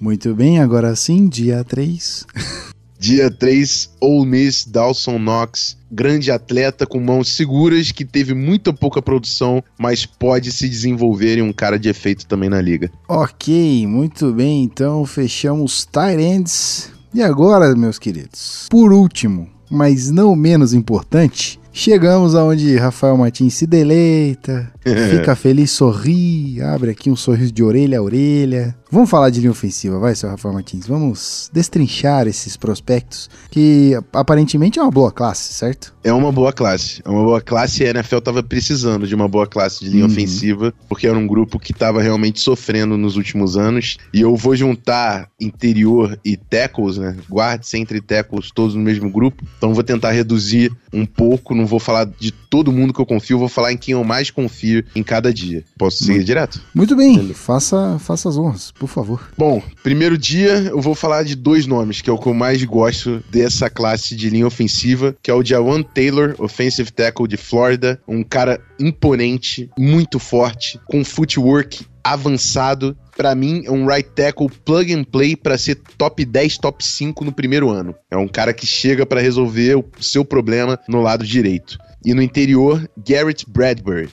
Muito 0.00 0.32
bem, 0.36 0.60
agora 0.60 0.94
sim, 0.94 1.28
dia 1.28 1.64
3. 1.64 2.26
Dia 3.00 3.30
3, 3.30 3.92
Ole 3.98 4.28
Miss, 4.28 4.66
Dawson 4.66 5.18
Knox, 5.18 5.74
grande 5.90 6.30
atleta 6.30 6.84
com 6.84 7.00
mãos 7.00 7.34
seguras 7.34 7.90
que 7.90 8.04
teve 8.04 8.34
muita 8.34 8.74
pouca 8.74 9.00
produção, 9.00 9.64
mas 9.78 10.04
pode 10.04 10.52
se 10.52 10.68
desenvolver 10.68 11.38
em 11.38 11.42
um 11.42 11.50
cara 11.50 11.78
de 11.78 11.88
efeito 11.88 12.26
também 12.26 12.50
na 12.50 12.60
liga. 12.60 12.92
Ok, 13.08 13.86
muito 13.86 14.30
bem, 14.34 14.64
então 14.64 15.06
fechamos 15.06 15.86
Tyrants. 15.86 16.92
E 17.14 17.22
agora, 17.22 17.74
meus 17.74 17.98
queridos, 17.98 18.66
por 18.68 18.92
último, 18.92 19.48
mas 19.70 20.10
não 20.10 20.36
menos 20.36 20.74
importante, 20.74 21.58
Chegamos 21.72 22.34
aonde 22.34 22.76
Rafael 22.76 23.16
Martins 23.16 23.54
se 23.54 23.64
deleita, 23.66 24.70
fica 25.10 25.36
feliz, 25.36 25.70
sorri, 25.70 26.60
abre 26.60 26.90
aqui 26.90 27.08
um 27.10 27.16
sorriso 27.16 27.52
de 27.52 27.62
orelha 27.62 28.00
a 28.00 28.02
orelha. 28.02 28.76
Vamos 28.90 29.08
falar 29.08 29.30
de 29.30 29.38
linha 29.38 29.52
ofensiva, 29.52 30.00
vai, 30.00 30.16
seu 30.16 30.28
Rafael 30.28 30.52
Martins. 30.52 30.84
Vamos 30.84 31.48
destrinchar 31.52 32.26
esses 32.26 32.56
prospectos 32.56 33.30
que 33.48 33.92
aparentemente 34.12 34.80
é 34.80 34.82
uma 34.82 34.90
boa 34.90 35.12
classe, 35.12 35.54
certo? 35.54 35.94
É 36.02 36.12
uma 36.12 36.32
boa 36.32 36.52
classe. 36.52 37.00
É 37.04 37.08
uma 37.08 37.22
boa 37.22 37.40
classe 37.40 37.84
e 37.84 37.86
a 37.86 37.90
NFL 37.90 38.18
estava 38.18 38.42
precisando 38.42 39.06
de 39.06 39.14
uma 39.14 39.28
boa 39.28 39.46
classe 39.46 39.84
de 39.84 39.90
linha 39.90 40.04
uhum. 40.04 40.10
ofensiva, 40.10 40.74
porque 40.88 41.06
era 41.06 41.16
um 41.16 41.26
grupo 41.26 41.56
que 41.58 41.70
estava 41.70 42.02
realmente 42.02 42.40
sofrendo 42.40 42.96
nos 42.96 43.16
últimos 43.16 43.56
anos. 43.56 43.96
E 44.12 44.20
eu 44.20 44.34
vou 44.34 44.56
juntar 44.56 45.30
interior 45.40 46.18
e 46.24 46.36
tackles, 46.36 46.98
né? 46.98 47.16
Guards 47.30 47.72
entre 47.74 48.00
tackles 48.00 48.50
todos 48.52 48.74
no 48.74 48.80
mesmo 48.80 49.08
grupo. 49.08 49.44
Então 49.56 49.72
vou 49.72 49.84
tentar 49.84 50.10
reduzir 50.10 50.72
um 50.92 51.06
pouco 51.06 51.54
não 51.54 51.66
vou 51.66 51.78
falar 51.78 52.04
de 52.04 52.32
todo 52.32 52.72
mundo 52.72 52.92
que 52.92 53.00
eu 53.00 53.06
confio, 53.06 53.38
vou 53.38 53.48
falar 53.48 53.72
em 53.72 53.76
quem 53.76 53.92
eu 53.92 54.02
mais 54.02 54.30
confio 54.30 54.84
em 54.94 55.02
cada 55.02 55.32
dia. 55.32 55.64
Posso 55.78 55.98
seguir 55.98 56.14
muito, 56.14 56.26
direto? 56.26 56.60
Muito 56.74 56.96
bem, 56.96 57.32
faça, 57.32 57.98
faça 58.00 58.28
as 58.28 58.36
honras, 58.36 58.72
por 58.80 58.88
favor. 58.88 59.28
Bom, 59.36 59.62
primeiro 59.82 60.16
dia 60.16 60.54
eu 60.70 60.80
vou 60.80 60.94
falar 60.94 61.22
de 61.22 61.36
dois 61.36 61.66
nomes, 61.66 62.00
que 62.00 62.08
é 62.08 62.12
o 62.12 62.18
que 62.18 62.26
eu 62.26 62.32
mais 62.32 62.64
gosto 62.64 63.22
dessa 63.30 63.68
classe 63.68 64.16
de 64.16 64.30
linha 64.30 64.46
ofensiva, 64.46 65.14
que 65.22 65.30
é 65.30 65.34
o 65.34 65.44
Jawan 65.44 65.82
Taylor, 65.82 66.34
offensive 66.38 66.90
tackle 66.90 67.28
de 67.28 67.36
Florida, 67.36 68.00
um 68.08 68.24
cara 68.24 68.58
imponente, 68.78 69.68
muito 69.78 70.18
forte, 70.18 70.80
com 70.86 71.04
footwork 71.04 71.86
avançado. 72.02 72.96
Para 73.14 73.34
mim, 73.34 73.64
é 73.66 73.70
um 73.70 73.86
right 73.86 74.08
tackle 74.14 74.48
plug 74.64 74.94
and 74.94 75.04
play 75.04 75.36
para 75.36 75.58
ser 75.58 75.74
top 75.98 76.24
10, 76.24 76.56
top 76.56 76.82
5 76.82 77.22
no 77.22 77.32
primeiro 77.32 77.68
ano. 77.68 77.94
É 78.10 78.16
um 78.16 78.26
cara 78.26 78.54
que 78.54 78.66
chega 78.66 79.04
para 79.04 79.20
resolver 79.20 79.76
o 79.76 79.84
seu 80.00 80.24
problema 80.24 80.78
no 80.88 81.02
lado 81.02 81.22
direito. 81.26 81.76
E 82.02 82.14
no 82.14 82.22
interior, 82.22 82.88
Garrett 82.96 83.44
Bradbury. 83.46 84.08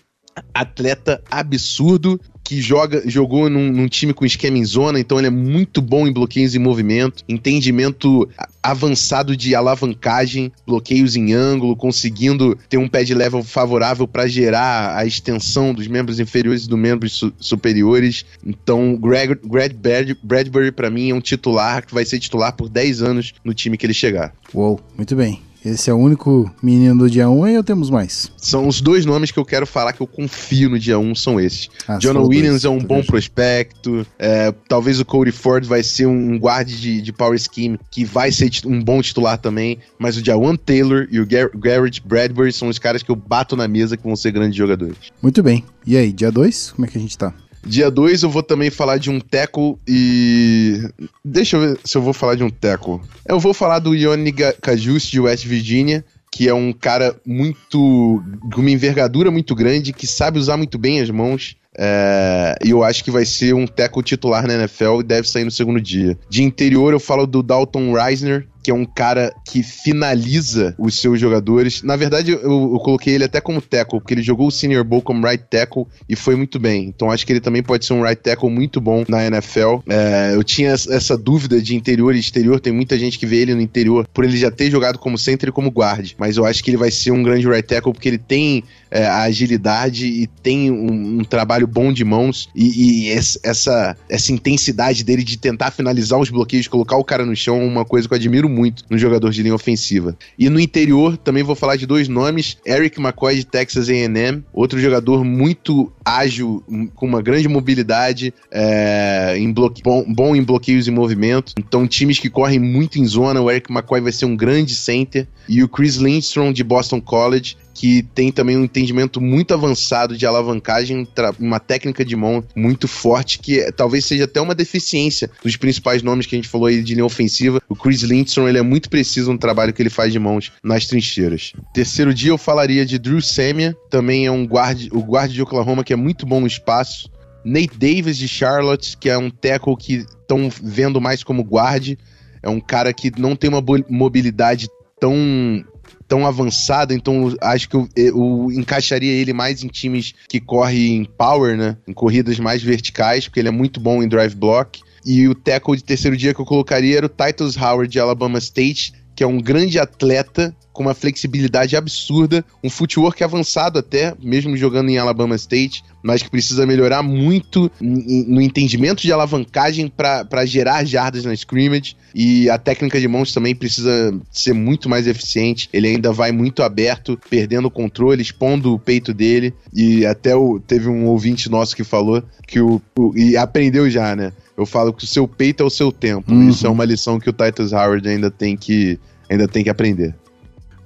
Atleta 0.53 1.21
absurdo 1.29 2.19
que 2.47 2.61
joga, 2.61 3.03
jogou 3.05 3.49
num, 3.49 3.73
num, 3.73 3.89
time 3.89 4.13
com 4.13 4.25
esquema 4.25 4.57
em 4.57 4.63
zona, 4.63 5.01
então 5.01 5.17
ele 5.17 5.27
é 5.27 5.29
muito 5.29 5.81
bom 5.81 6.07
em 6.07 6.13
bloqueios 6.13 6.55
em 6.55 6.59
movimento, 6.59 7.21
entendimento 7.27 8.27
avançado 8.63 9.35
de 9.35 9.53
alavancagem, 9.53 10.49
bloqueios 10.65 11.17
em 11.17 11.33
ângulo, 11.33 11.75
conseguindo 11.75 12.57
ter 12.69 12.77
um 12.77 12.87
pad 12.87 13.13
level 13.13 13.43
favorável 13.43 14.07
para 14.07 14.27
gerar 14.27 14.95
a 14.95 15.05
extensão 15.05 15.73
dos 15.73 15.87
membros 15.87 16.21
inferiores 16.21 16.63
e 16.63 16.69
dos 16.69 16.79
membros 16.79 17.17
su 17.17 17.33
superiores. 17.37 18.25
Então, 18.45 18.95
Greg, 18.95 19.37
Greg 19.43 19.75
Bradbury, 20.23 20.71
para 20.71 20.89
mim, 20.89 21.09
é 21.09 21.13
um 21.13 21.19
titular 21.19 21.85
que 21.85 21.93
vai 21.93 22.05
ser 22.05 22.17
titular 22.17 22.53
por 22.53 22.69
10 22.69 23.01
anos 23.01 23.33
no 23.43 23.53
time 23.53 23.77
que 23.77 23.85
ele 23.85 23.93
chegar. 23.93 24.33
Uou, 24.53 24.79
muito 24.95 25.17
bem. 25.17 25.41
Esse 25.67 25.89
é 25.89 25.93
o 25.93 25.97
único 25.97 26.49
menino 26.63 26.97
do 26.97 27.09
dia 27.09 27.29
1 27.29 27.57
ou 27.57 27.63
temos 27.63 27.89
mais? 27.89 28.31
São 28.37 28.67
os 28.67 28.79
dois 28.79 29.05
nomes 29.05 29.31
que 29.31 29.39
eu 29.39 29.43
quero 29.43 29.67
falar 29.67 29.91
que 29.91 30.01
eu 30.01 30.07
confio 30.07 30.69
no 30.69 30.79
dia 30.79 30.97
1, 30.97 31.15
são 31.15 31.39
esses. 31.39 31.69
Ah, 31.85 31.99
Jonah 31.99 32.21
Williams 32.21 32.61
dois, 32.61 32.65
é 32.65 32.69
um 32.69 32.79
bom 32.79 32.97
vejo. 32.97 33.07
prospecto. 33.07 34.07
É, 34.17 34.53
talvez 34.67 34.99
o 34.99 35.05
Cody 35.05 35.31
Ford 35.31 35.65
vai 35.65 35.83
ser 35.83 36.05
um 36.05 36.39
guarde 36.39 36.79
de, 36.79 37.01
de 37.01 37.11
power 37.11 37.37
scheme 37.37 37.77
que 37.91 38.05
vai 38.05 38.31
ser 38.31 38.49
um 38.65 38.81
bom 38.81 39.01
titular 39.01 39.37
também. 39.37 39.79
Mas 39.99 40.15
o 40.15 40.23
Jawan 40.23 40.55
Taylor 40.55 41.07
e 41.11 41.19
o 41.19 41.25
Gar 41.25 41.49
Garrett 41.53 42.01
Bradbury 42.05 42.53
são 42.53 42.69
os 42.69 42.79
caras 42.79 43.03
que 43.03 43.11
eu 43.11 43.15
bato 43.15 43.55
na 43.57 43.67
mesa 43.67 43.97
que 43.97 44.03
vão 44.03 44.15
ser 44.15 44.31
grandes 44.31 44.55
jogadores. 44.55 44.97
Muito 45.21 45.43
bem. 45.43 45.65
E 45.85 45.97
aí, 45.97 46.13
dia 46.13 46.31
2, 46.31 46.71
como 46.71 46.85
é 46.85 46.89
que 46.89 46.97
a 46.97 47.01
gente 47.01 47.17
tá? 47.17 47.33
Dia 47.65 47.91
2 47.91 48.23
eu 48.23 48.29
vou 48.29 48.43
também 48.43 48.69
falar 48.69 48.97
de 48.97 49.09
um 49.09 49.19
teco 49.19 49.79
e. 49.87 50.81
Deixa 51.23 51.57
eu 51.57 51.61
ver 51.61 51.79
se 51.83 51.97
eu 51.97 52.01
vou 52.01 52.13
falar 52.13 52.35
de 52.35 52.43
um 52.43 52.49
teco. 52.49 53.01
Eu 53.25 53.39
vou 53.39 53.53
falar 53.53 53.79
do 53.79 53.93
Ioni 53.93 54.33
Cajus 54.61 55.03
de 55.03 55.19
West 55.19 55.45
Virginia, 55.45 56.03
que 56.31 56.47
é 56.47 56.53
um 56.53 56.71
cara 56.71 57.15
muito. 57.25 58.23
com 58.53 58.61
uma 58.61 58.71
envergadura 58.71 59.29
muito 59.31 59.53
grande, 59.53 59.93
que 59.93 60.07
sabe 60.07 60.39
usar 60.39 60.57
muito 60.57 60.77
bem 60.77 61.01
as 61.01 61.09
mãos. 61.09 61.55
É, 61.79 62.55
e 62.65 62.71
eu 62.71 62.83
acho 62.83 63.03
que 63.03 63.11
vai 63.11 63.23
ser 63.23 63.53
um 63.53 63.67
teco 63.67 64.01
titular 64.01 64.47
na 64.47 64.55
NFL 64.55 65.01
e 65.01 65.03
deve 65.03 65.29
sair 65.29 65.43
no 65.43 65.51
segundo 65.51 65.79
dia. 65.79 66.17
De 66.27 66.41
interior, 66.41 66.91
eu 66.91 66.99
falo 66.99 67.27
do 67.27 67.43
Dalton 67.43 67.93
Reisner, 67.93 68.47
que 68.67 68.71
é 68.71 68.73
um 68.73 68.83
cara 68.83 69.33
que 69.45 69.63
finaliza 69.63 70.75
os 70.77 70.99
seus 70.99 71.17
jogadores. 71.17 71.81
Na 71.83 71.95
verdade, 71.95 72.31
eu, 72.31 72.73
eu 72.73 72.79
coloquei 72.79 73.15
ele 73.15 73.23
até 73.23 73.39
como 73.39 73.61
tackle, 73.61 74.01
porque 74.01 74.13
ele 74.13 74.21
jogou 74.21 74.47
o 74.47 74.51
Senior 74.51 74.83
Bowl 74.83 75.01
como 75.01 75.25
right 75.25 75.41
tackle 75.49 75.87
e 76.09 76.17
foi 76.17 76.35
muito 76.35 76.59
bem. 76.59 76.83
Então 76.83 77.09
acho 77.09 77.25
que 77.25 77.31
ele 77.31 77.39
também 77.39 77.63
pode 77.63 77.85
ser 77.85 77.93
um 77.93 78.01
right 78.01 78.21
tackle 78.21 78.49
muito 78.49 78.81
bom 78.81 79.05
na 79.07 79.25
NFL. 79.25 79.77
É, 79.87 80.33
eu 80.33 80.43
tinha 80.43 80.71
essa 80.71 81.17
dúvida 81.17 81.61
de 81.61 81.77
interior 81.77 82.13
e 82.13 82.19
exterior, 82.19 82.59
tem 82.59 82.73
muita 82.73 82.99
gente 82.99 83.17
que 83.17 83.25
vê 83.25 83.37
ele 83.37 83.55
no 83.55 83.61
interior 83.61 84.05
por 84.13 84.25
ele 84.25 84.35
já 84.35 84.51
ter 84.51 84.69
jogado 84.69 84.99
como 84.99 85.17
center 85.17 85.47
e 85.47 85.51
como 85.53 85.69
guard, 85.69 86.11
mas 86.17 86.35
eu 86.35 86.43
acho 86.43 86.61
que 86.61 86.69
ele 86.69 86.75
vai 86.75 86.91
ser 86.91 87.11
um 87.11 87.23
grande 87.23 87.47
right 87.47 87.65
tackle 87.65 87.93
porque 87.93 88.09
ele 88.09 88.17
tem 88.17 88.65
é, 88.91 89.05
a 89.05 89.21
agilidade 89.21 90.07
e 90.07 90.27
tem 90.27 90.69
um, 90.69 91.19
um 91.19 91.23
trabalho 91.23 91.67
bom 91.67 91.93
de 91.93 92.03
mãos 92.03 92.49
e, 92.53 93.05
e 93.05 93.11
essa, 93.11 93.95
essa 94.09 94.31
intensidade 94.33 95.05
dele 95.05 95.23
de 95.23 95.37
tentar 95.37 95.71
finalizar 95.71 96.19
os 96.19 96.29
bloqueios, 96.29 96.67
colocar 96.67 96.97
o 96.97 97.03
cara 97.03 97.25
no 97.25 97.35
chão, 97.35 97.61
é 97.61 97.65
uma 97.65 97.85
coisa 97.85 98.07
que 98.07 98.13
eu 98.13 98.17
admiro 98.17 98.49
muito 98.49 98.56
no 98.89 98.97
jogador 98.97 99.31
de 99.31 99.41
linha 99.41 99.55
ofensiva. 99.55 100.17
E 100.37 100.49
no 100.49 100.59
interior, 100.59 101.17
também 101.17 101.43
vou 101.43 101.55
falar 101.55 101.75
de 101.75 101.85
dois 101.85 102.07
nomes: 102.07 102.57
Eric 102.65 102.99
McCoy 102.99 103.35
de 103.35 103.45
Texas 103.45 103.89
AM, 103.89 104.43
outro 104.53 104.79
jogador 104.79 105.23
muito 105.23 105.91
ágil, 106.03 106.63
com 106.95 107.05
uma 107.05 107.21
grande 107.21 107.47
mobilidade, 107.47 108.33
é, 108.51 109.35
em 109.37 109.51
bloque... 109.51 109.81
bom, 109.83 110.05
bom 110.07 110.35
em 110.35 110.43
bloqueios 110.43 110.87
e 110.87 110.91
movimento. 110.91 111.53
Então, 111.57 111.87
times 111.87 112.19
que 112.19 112.29
correm 112.29 112.59
muito 112.59 112.97
em 112.97 113.05
zona, 113.05 113.41
o 113.41 113.51
Eric 113.51 113.71
McCoy 113.71 114.01
vai 114.01 114.11
ser 114.11 114.25
um 114.25 114.35
grande 114.35 114.73
center. 114.75 115.27
E 115.49 115.63
o 115.63 115.67
Chris 115.67 115.95
Lindstrom 115.95 116.51
de 116.51 116.63
Boston 116.63 116.99
College, 116.99 117.55
que 117.77 118.01
tem 118.15 118.31
também 118.31 118.57
um 118.57 118.63
entendimento 118.63 119.21
muito 119.21 119.53
avançado 119.53 120.17
de 120.17 120.25
alavancagem, 120.25 121.07
uma 121.39 121.59
técnica 121.59 122.03
de 122.03 122.15
mão 122.15 122.43
muito 122.55 122.87
forte, 122.87 123.37
que 123.37 123.59
é, 123.59 123.71
talvez 123.71 124.03
seja 124.03 124.23
até 124.23 124.41
uma 124.41 124.55
deficiência 124.55 125.29
dos 125.43 125.55
principais 125.55 126.01
nomes 126.01 126.25
que 126.25 126.35
a 126.35 126.39
gente 126.39 126.47
falou 126.47 126.65
aí 126.65 126.81
de 126.81 126.95
linha 126.95 127.05
ofensiva. 127.05 127.61
O 127.69 127.75
Chris 127.75 128.01
Lindstrom, 128.01 128.47
ele 128.47 128.57
é 128.57 128.63
muito 128.63 128.89
preciso 128.89 129.31
no 129.31 129.37
trabalho 129.37 129.71
que 129.71 129.81
ele 129.83 129.91
faz 129.91 130.11
de 130.11 130.17
mãos 130.17 130.51
nas 130.63 130.87
trincheiras. 130.87 131.53
Terceiro 131.71 132.15
dia 132.15 132.31
eu 132.31 132.37
falaria 132.37 132.83
de 132.83 132.97
Drew 132.97 133.21
Samia, 133.21 133.77
também 133.91 134.25
é 134.25 134.31
um 134.31 134.47
guarde, 134.47 134.89
o 134.91 135.03
guarde 135.03 135.35
de 135.35 135.41
Oklahoma 135.43 135.83
que 135.83 135.93
é 135.93 135.95
muito 135.95 136.25
bom 136.25 136.39
no 136.39 136.47
espaço. 136.47 137.11
Nate 137.45 137.77
Davis 137.77 138.17
de 138.17 138.27
Charlotte, 138.27 138.97
que 138.97 139.07
é 139.07 139.17
um 139.19 139.29
tackle 139.29 139.77
que 139.77 139.97
estão 139.97 140.49
vendo 140.63 140.99
mais 140.99 141.23
como 141.23 141.43
guarde. 141.43 141.95
É 142.41 142.49
um 142.49 142.59
cara 142.59 142.91
que 142.91 143.11
não 143.19 143.35
tem 143.35 143.51
uma 143.51 143.63
mobilidade 143.87 144.67
tão 144.99 145.63
tão 146.07 146.25
avançada, 146.25 146.93
então 146.93 147.35
acho 147.41 147.67
que 147.69 147.75
eu, 147.75 147.89
eu, 147.95 148.47
encaixaria 148.51 149.11
ele 149.11 149.33
mais 149.33 149.63
em 149.63 149.67
times 149.67 150.13
que 150.29 150.39
correm 150.39 150.97
em 150.97 151.05
power, 151.05 151.57
né? 151.57 151.77
Em 151.87 151.93
corridas 151.93 152.39
mais 152.39 152.63
verticais, 152.63 153.27
porque 153.27 153.39
ele 153.39 153.49
é 153.49 153.51
muito 153.51 153.79
bom 153.79 154.01
em 154.01 154.07
drive 154.07 154.35
block. 154.35 154.81
E 155.05 155.27
o 155.27 155.35
tackle 155.35 155.75
de 155.75 155.83
terceiro 155.83 156.17
dia 156.17 156.33
que 156.33 156.41
eu 156.41 156.45
colocaria 156.45 156.97
era 156.97 157.05
o 157.05 157.09
Titus 157.09 157.55
Howard 157.55 157.91
de 157.91 157.99
Alabama 157.99 158.39
State, 158.39 158.93
que 159.15 159.23
é 159.23 159.27
um 159.27 159.39
grande 159.39 159.79
atleta 159.79 160.55
com 160.77 160.83
uma 160.83 160.93
flexibilidade 160.93 161.75
absurda, 161.75 162.45
um 162.63 162.69
footwork 162.69 163.23
avançado 163.23 163.79
até, 163.79 164.13
mesmo 164.21 164.55
jogando 164.55 164.89
em 164.89 164.99
Alabama 164.99 165.35
State, 165.35 165.83
mas 166.03 166.21
que 166.21 166.29
precisa 166.29 166.67
melhorar 166.67 167.01
muito 167.01 167.71
no 167.81 168.39
entendimento 168.39 169.01
de 169.01 169.11
alavancagem 169.11 169.87
para 169.89 170.45
gerar 170.45 170.85
jardas 170.85 171.25
na 171.25 171.33
scrimmage 171.33 171.97
e 172.13 172.47
a 172.47 172.59
técnica 172.59 172.99
de 172.99 173.07
mãos 173.07 173.33
também 173.33 173.55
precisa 173.55 174.15
ser 174.31 174.53
muito 174.53 174.87
mais 174.87 175.07
eficiente. 175.07 175.67
Ele 175.73 175.87
ainda 175.87 176.13
vai 176.13 176.31
muito 176.31 176.61
aberto, 176.61 177.19
perdendo 177.27 177.69
o 177.69 177.71
controle, 177.71 178.21
expondo 178.21 178.75
o 178.75 178.77
peito 178.77 179.15
dele 179.15 179.55
e 179.73 180.05
até 180.05 180.35
o, 180.35 180.59
teve 180.59 180.87
um 180.87 181.07
ouvinte 181.07 181.49
nosso 181.49 181.75
que 181.75 181.83
falou 181.83 182.21
que 182.45 182.59
o, 182.59 182.79
o 182.95 183.17
e 183.17 183.35
aprendeu 183.35 183.89
já, 183.89 184.15
né? 184.15 184.31
Eu 184.55 184.67
falo 184.67 184.93
que 184.93 185.03
o 185.03 185.07
seu 185.07 185.27
peito 185.27 185.63
é 185.63 185.65
o 185.65 185.71
seu 185.71 185.91
tempo. 185.91 186.31
Uhum. 186.31 186.49
Isso 186.49 186.67
é 186.67 186.69
uma 186.69 186.85
lição 186.85 187.19
que 187.19 187.31
o 187.31 187.33
Titus 187.33 187.73
Howard 187.73 188.07
ainda 188.07 188.29
tem 188.29 188.55
que 188.55 188.99
ainda 189.27 189.47
tem 189.47 189.63
que 189.63 189.71
aprender. 189.71 190.13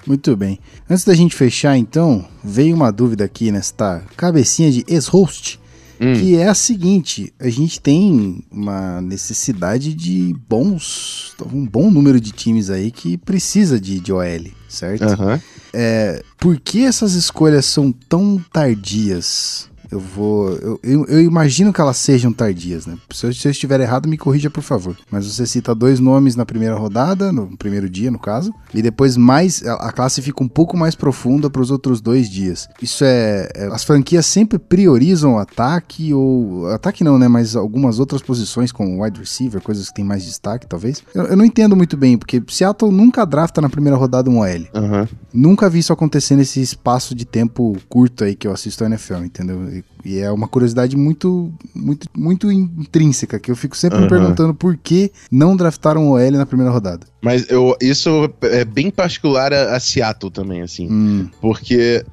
Muito 0.05 0.35
bem. 0.35 0.59
Antes 0.89 1.03
da 1.03 1.13
gente 1.13 1.35
fechar, 1.35 1.77
então, 1.77 2.25
veio 2.43 2.75
uma 2.75 2.91
dúvida 2.91 3.23
aqui 3.23 3.51
nesta 3.51 4.03
cabecinha 4.17 4.71
de 4.71 4.83
ex-host, 4.87 5.59
hum. 5.99 6.13
que 6.13 6.35
é 6.35 6.47
a 6.47 6.55
seguinte: 6.55 7.33
a 7.39 7.49
gente 7.49 7.79
tem 7.79 8.43
uma 8.51 9.01
necessidade 9.01 9.93
de 9.93 10.35
bons, 10.49 11.35
um 11.51 11.65
bom 11.65 11.91
número 11.91 12.19
de 12.19 12.31
times 12.31 12.69
aí 12.69 12.91
que 12.91 13.17
precisa 13.17 13.79
de, 13.79 13.99
de 13.99 14.11
OL, 14.11 14.51
certo? 14.67 15.05
Uhum. 15.05 15.39
É, 15.73 16.23
por 16.39 16.59
que 16.59 16.83
essas 16.83 17.13
escolhas 17.13 17.65
são 17.65 17.91
tão 17.91 18.43
tardias? 18.51 19.70
Eu 19.91 19.99
vou. 19.99 20.49
Eu, 20.53 20.79
eu, 20.81 21.05
eu, 21.05 21.21
imagino 21.21 21.73
que 21.73 21.81
elas 21.81 21.97
sejam 21.97 22.31
tardias, 22.31 22.85
né? 22.85 22.97
Se 23.11 23.25
eu, 23.25 23.33
se 23.33 23.45
eu, 23.45 23.51
estiver 23.51 23.79
errado, 23.81 24.07
me 24.07 24.17
corrija, 24.17 24.49
por 24.49 24.63
favor. 24.63 24.97
Mas 25.11 25.25
você 25.25 25.45
cita 25.45 25.75
dois 25.75 25.99
nomes 25.99 26.35
na 26.35 26.45
primeira 26.45 26.75
rodada, 26.75 27.31
no 27.31 27.57
primeiro 27.57 27.89
dia, 27.89 28.09
no 28.09 28.17
caso, 28.17 28.53
e 28.73 28.81
depois 28.81 29.17
mais. 29.17 29.61
A 29.65 29.91
classe 29.91 30.21
fica 30.21 30.41
um 30.41 30.47
pouco 30.47 30.77
mais 30.77 30.95
profunda 30.95 31.49
para 31.49 31.61
os 31.61 31.71
outros 31.71 31.99
dois 31.99 32.29
dias. 32.29 32.69
Isso 32.81 33.03
é, 33.03 33.49
é. 33.53 33.65
As 33.65 33.83
franquias 33.83 34.25
sempre 34.25 34.57
priorizam 34.57 35.33
o 35.33 35.39
ataque, 35.39 36.13
ou. 36.13 36.67
Ataque 36.67 37.03
não, 37.03 37.19
né? 37.19 37.27
Mas 37.27 37.55
algumas 37.55 37.99
outras 37.99 38.21
posições, 38.21 38.71
como 38.71 39.03
wide 39.03 39.19
receiver, 39.19 39.61
coisas 39.61 39.89
que 39.89 39.95
tem 39.95 40.05
mais 40.05 40.23
destaque, 40.23 40.65
talvez. 40.65 41.03
Eu, 41.13 41.25
eu 41.25 41.35
não 41.35 41.43
entendo 41.43 41.75
muito 41.75 41.97
bem, 41.97 42.17
porque 42.17 42.41
Seattle 42.47 42.91
nunca 42.91 43.25
drafta 43.25 43.59
na 43.59 43.69
primeira 43.69 43.97
rodada 43.97 44.29
um 44.29 44.39
OL. 44.39 44.47
Uhum. 44.47 45.07
Nunca 45.33 45.69
vi 45.69 45.79
isso 45.79 45.91
acontecer 45.91 46.37
nesse 46.37 46.61
espaço 46.61 47.13
de 47.13 47.25
tempo 47.25 47.75
curto 47.89 48.23
aí 48.23 48.35
que 48.35 48.47
eu 48.47 48.53
assisto 48.53 48.83
a 48.85 48.87
NFL, 48.87 49.23
entendeu? 49.23 49.80
E 50.03 50.17
é 50.19 50.31
uma 50.31 50.47
curiosidade 50.47 50.97
muito, 50.97 51.53
muito, 51.75 52.07
muito 52.17 52.51
intrínseca, 52.51 53.39
que 53.39 53.51
eu 53.51 53.55
fico 53.55 53.77
sempre 53.77 53.97
uhum. 53.99 54.03
me 54.05 54.09
perguntando 54.09 54.53
por 54.53 54.75
que 54.75 55.11
não 55.31 55.55
draftaram 55.55 56.07
o 56.07 56.11
OL 56.13 56.31
na 56.31 56.45
primeira 56.45 56.71
rodada. 56.71 57.05
Mas 57.21 57.49
eu, 57.49 57.75
isso 57.79 58.29
é 58.41 58.65
bem 58.65 58.89
particular 58.89 59.53
a, 59.53 59.75
a 59.75 59.79
Seattle 59.79 60.31
também, 60.31 60.61
assim. 60.61 60.87
Hum. 60.91 61.29
Porque 61.39 62.03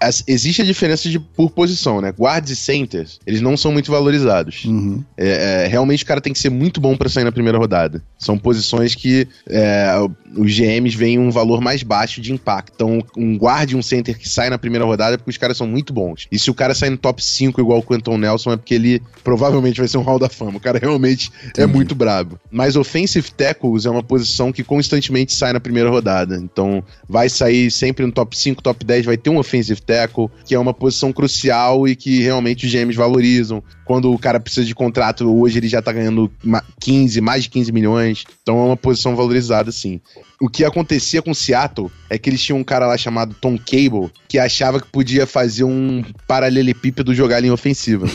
as, 0.00 0.24
existe 0.26 0.62
a 0.62 0.64
diferença 0.64 1.08
de, 1.08 1.18
por 1.18 1.50
posição, 1.50 2.00
né? 2.00 2.12
Guards 2.16 2.50
e 2.50 2.56
centers, 2.56 3.20
eles 3.26 3.40
não 3.40 3.56
são 3.56 3.70
muito 3.70 3.90
valorizados. 3.90 4.64
Uhum. 4.64 5.04
É, 5.16 5.64
é, 5.64 5.66
realmente 5.66 6.02
o 6.02 6.06
cara 6.06 6.20
tem 6.20 6.32
que 6.32 6.38
ser 6.38 6.50
muito 6.50 6.80
bom 6.80 6.96
para 6.96 7.08
sair 7.08 7.24
na 7.24 7.32
primeira 7.32 7.58
rodada. 7.58 8.02
São 8.18 8.38
posições 8.38 8.94
que 8.94 9.28
é, 9.48 9.94
os 10.36 10.54
GMs 10.54 10.96
veem 10.96 11.18
um 11.18 11.30
valor 11.30 11.60
mais 11.60 11.82
baixo 11.82 12.20
de 12.20 12.32
impacto. 12.32 12.72
Então, 12.74 13.04
um 13.16 13.36
guard 13.36 13.70
e 13.70 13.76
um 13.76 13.82
center 13.82 14.18
que 14.18 14.28
sai 14.28 14.48
na 14.48 14.58
primeira 14.58 14.84
rodada 14.84 15.14
é 15.14 15.16
porque 15.18 15.30
os 15.30 15.36
caras 15.36 15.56
são 15.56 15.66
muito 15.66 15.92
bons. 15.92 16.26
E 16.32 16.38
se 16.38 16.50
o 16.50 16.54
cara 16.54 16.74
sai 16.74 16.90
no 16.90 16.96
top 16.96 17.22
5 17.22 17.60
igual 17.60 17.80
o 17.80 17.82
Quentin 17.82 18.16
Nelson, 18.16 18.52
é 18.52 18.56
porque 18.56 18.74
ele 18.74 19.02
provavelmente 19.22 19.78
vai 19.78 19.88
ser 19.88 19.98
um 19.98 20.02
Hall 20.02 20.18
da 20.18 20.28
Fama. 20.28 20.56
O 20.56 20.60
cara 20.60 20.78
realmente 20.78 21.30
é 21.44 21.48
Entendi. 21.48 21.62
é 21.62 21.66
muito 21.66 21.94
brabo. 21.94 22.38
Mas 22.50 22.76
offensive 22.76 23.30
tackles 23.32 23.84
é 23.84 23.90
uma 23.90 24.02
posição 24.02 24.52
que 24.52 24.64
constantemente 24.64 25.34
sai 25.34 25.52
na 25.52 25.60
primeira 25.60 25.90
rodada. 25.90 26.36
Então, 26.36 26.82
vai 27.08 27.28
sair 27.28 27.70
sempre 27.70 28.06
no 28.06 28.12
top 28.12 28.36
5, 28.36 28.62
top 28.62 28.84
10, 28.84 29.04
vai 29.04 29.16
ter 29.16 29.30
um 29.30 29.38
offensive 29.38 29.80
tackle, 29.90 30.30
que 30.44 30.54
é 30.54 30.58
uma 30.58 30.72
posição 30.72 31.12
crucial 31.12 31.88
e 31.88 31.96
que 31.96 32.20
realmente 32.20 32.66
os 32.66 32.72
GMs 32.72 32.96
valorizam. 32.96 33.62
Quando 33.84 34.12
o 34.12 34.18
cara 34.18 34.38
precisa 34.38 34.64
de 34.64 34.74
contrato, 34.74 35.28
hoje 35.28 35.58
ele 35.58 35.68
já 35.68 35.82
tá 35.82 35.92
ganhando 35.92 36.30
15, 36.80 37.20
mais 37.20 37.44
de 37.44 37.50
15 37.50 37.72
milhões. 37.72 38.24
Então 38.42 38.58
é 38.60 38.64
uma 38.66 38.76
posição 38.76 39.16
valorizada, 39.16 39.72
sim. 39.72 40.00
O 40.40 40.48
que 40.48 40.64
acontecia 40.64 41.20
com 41.20 41.34
Seattle 41.34 41.90
é 42.08 42.16
que 42.16 42.30
eles 42.30 42.42
tinham 42.42 42.58
um 42.58 42.64
cara 42.64 42.86
lá 42.86 42.96
chamado 42.96 43.34
Tom 43.40 43.58
Cable 43.58 44.10
que 44.28 44.38
achava 44.38 44.80
que 44.80 44.86
podia 44.86 45.26
fazer 45.26 45.64
um 45.64 46.02
paralelepípedo 46.26 47.14
jogar 47.14 47.44
em 47.44 47.50
ofensiva. 47.50 48.06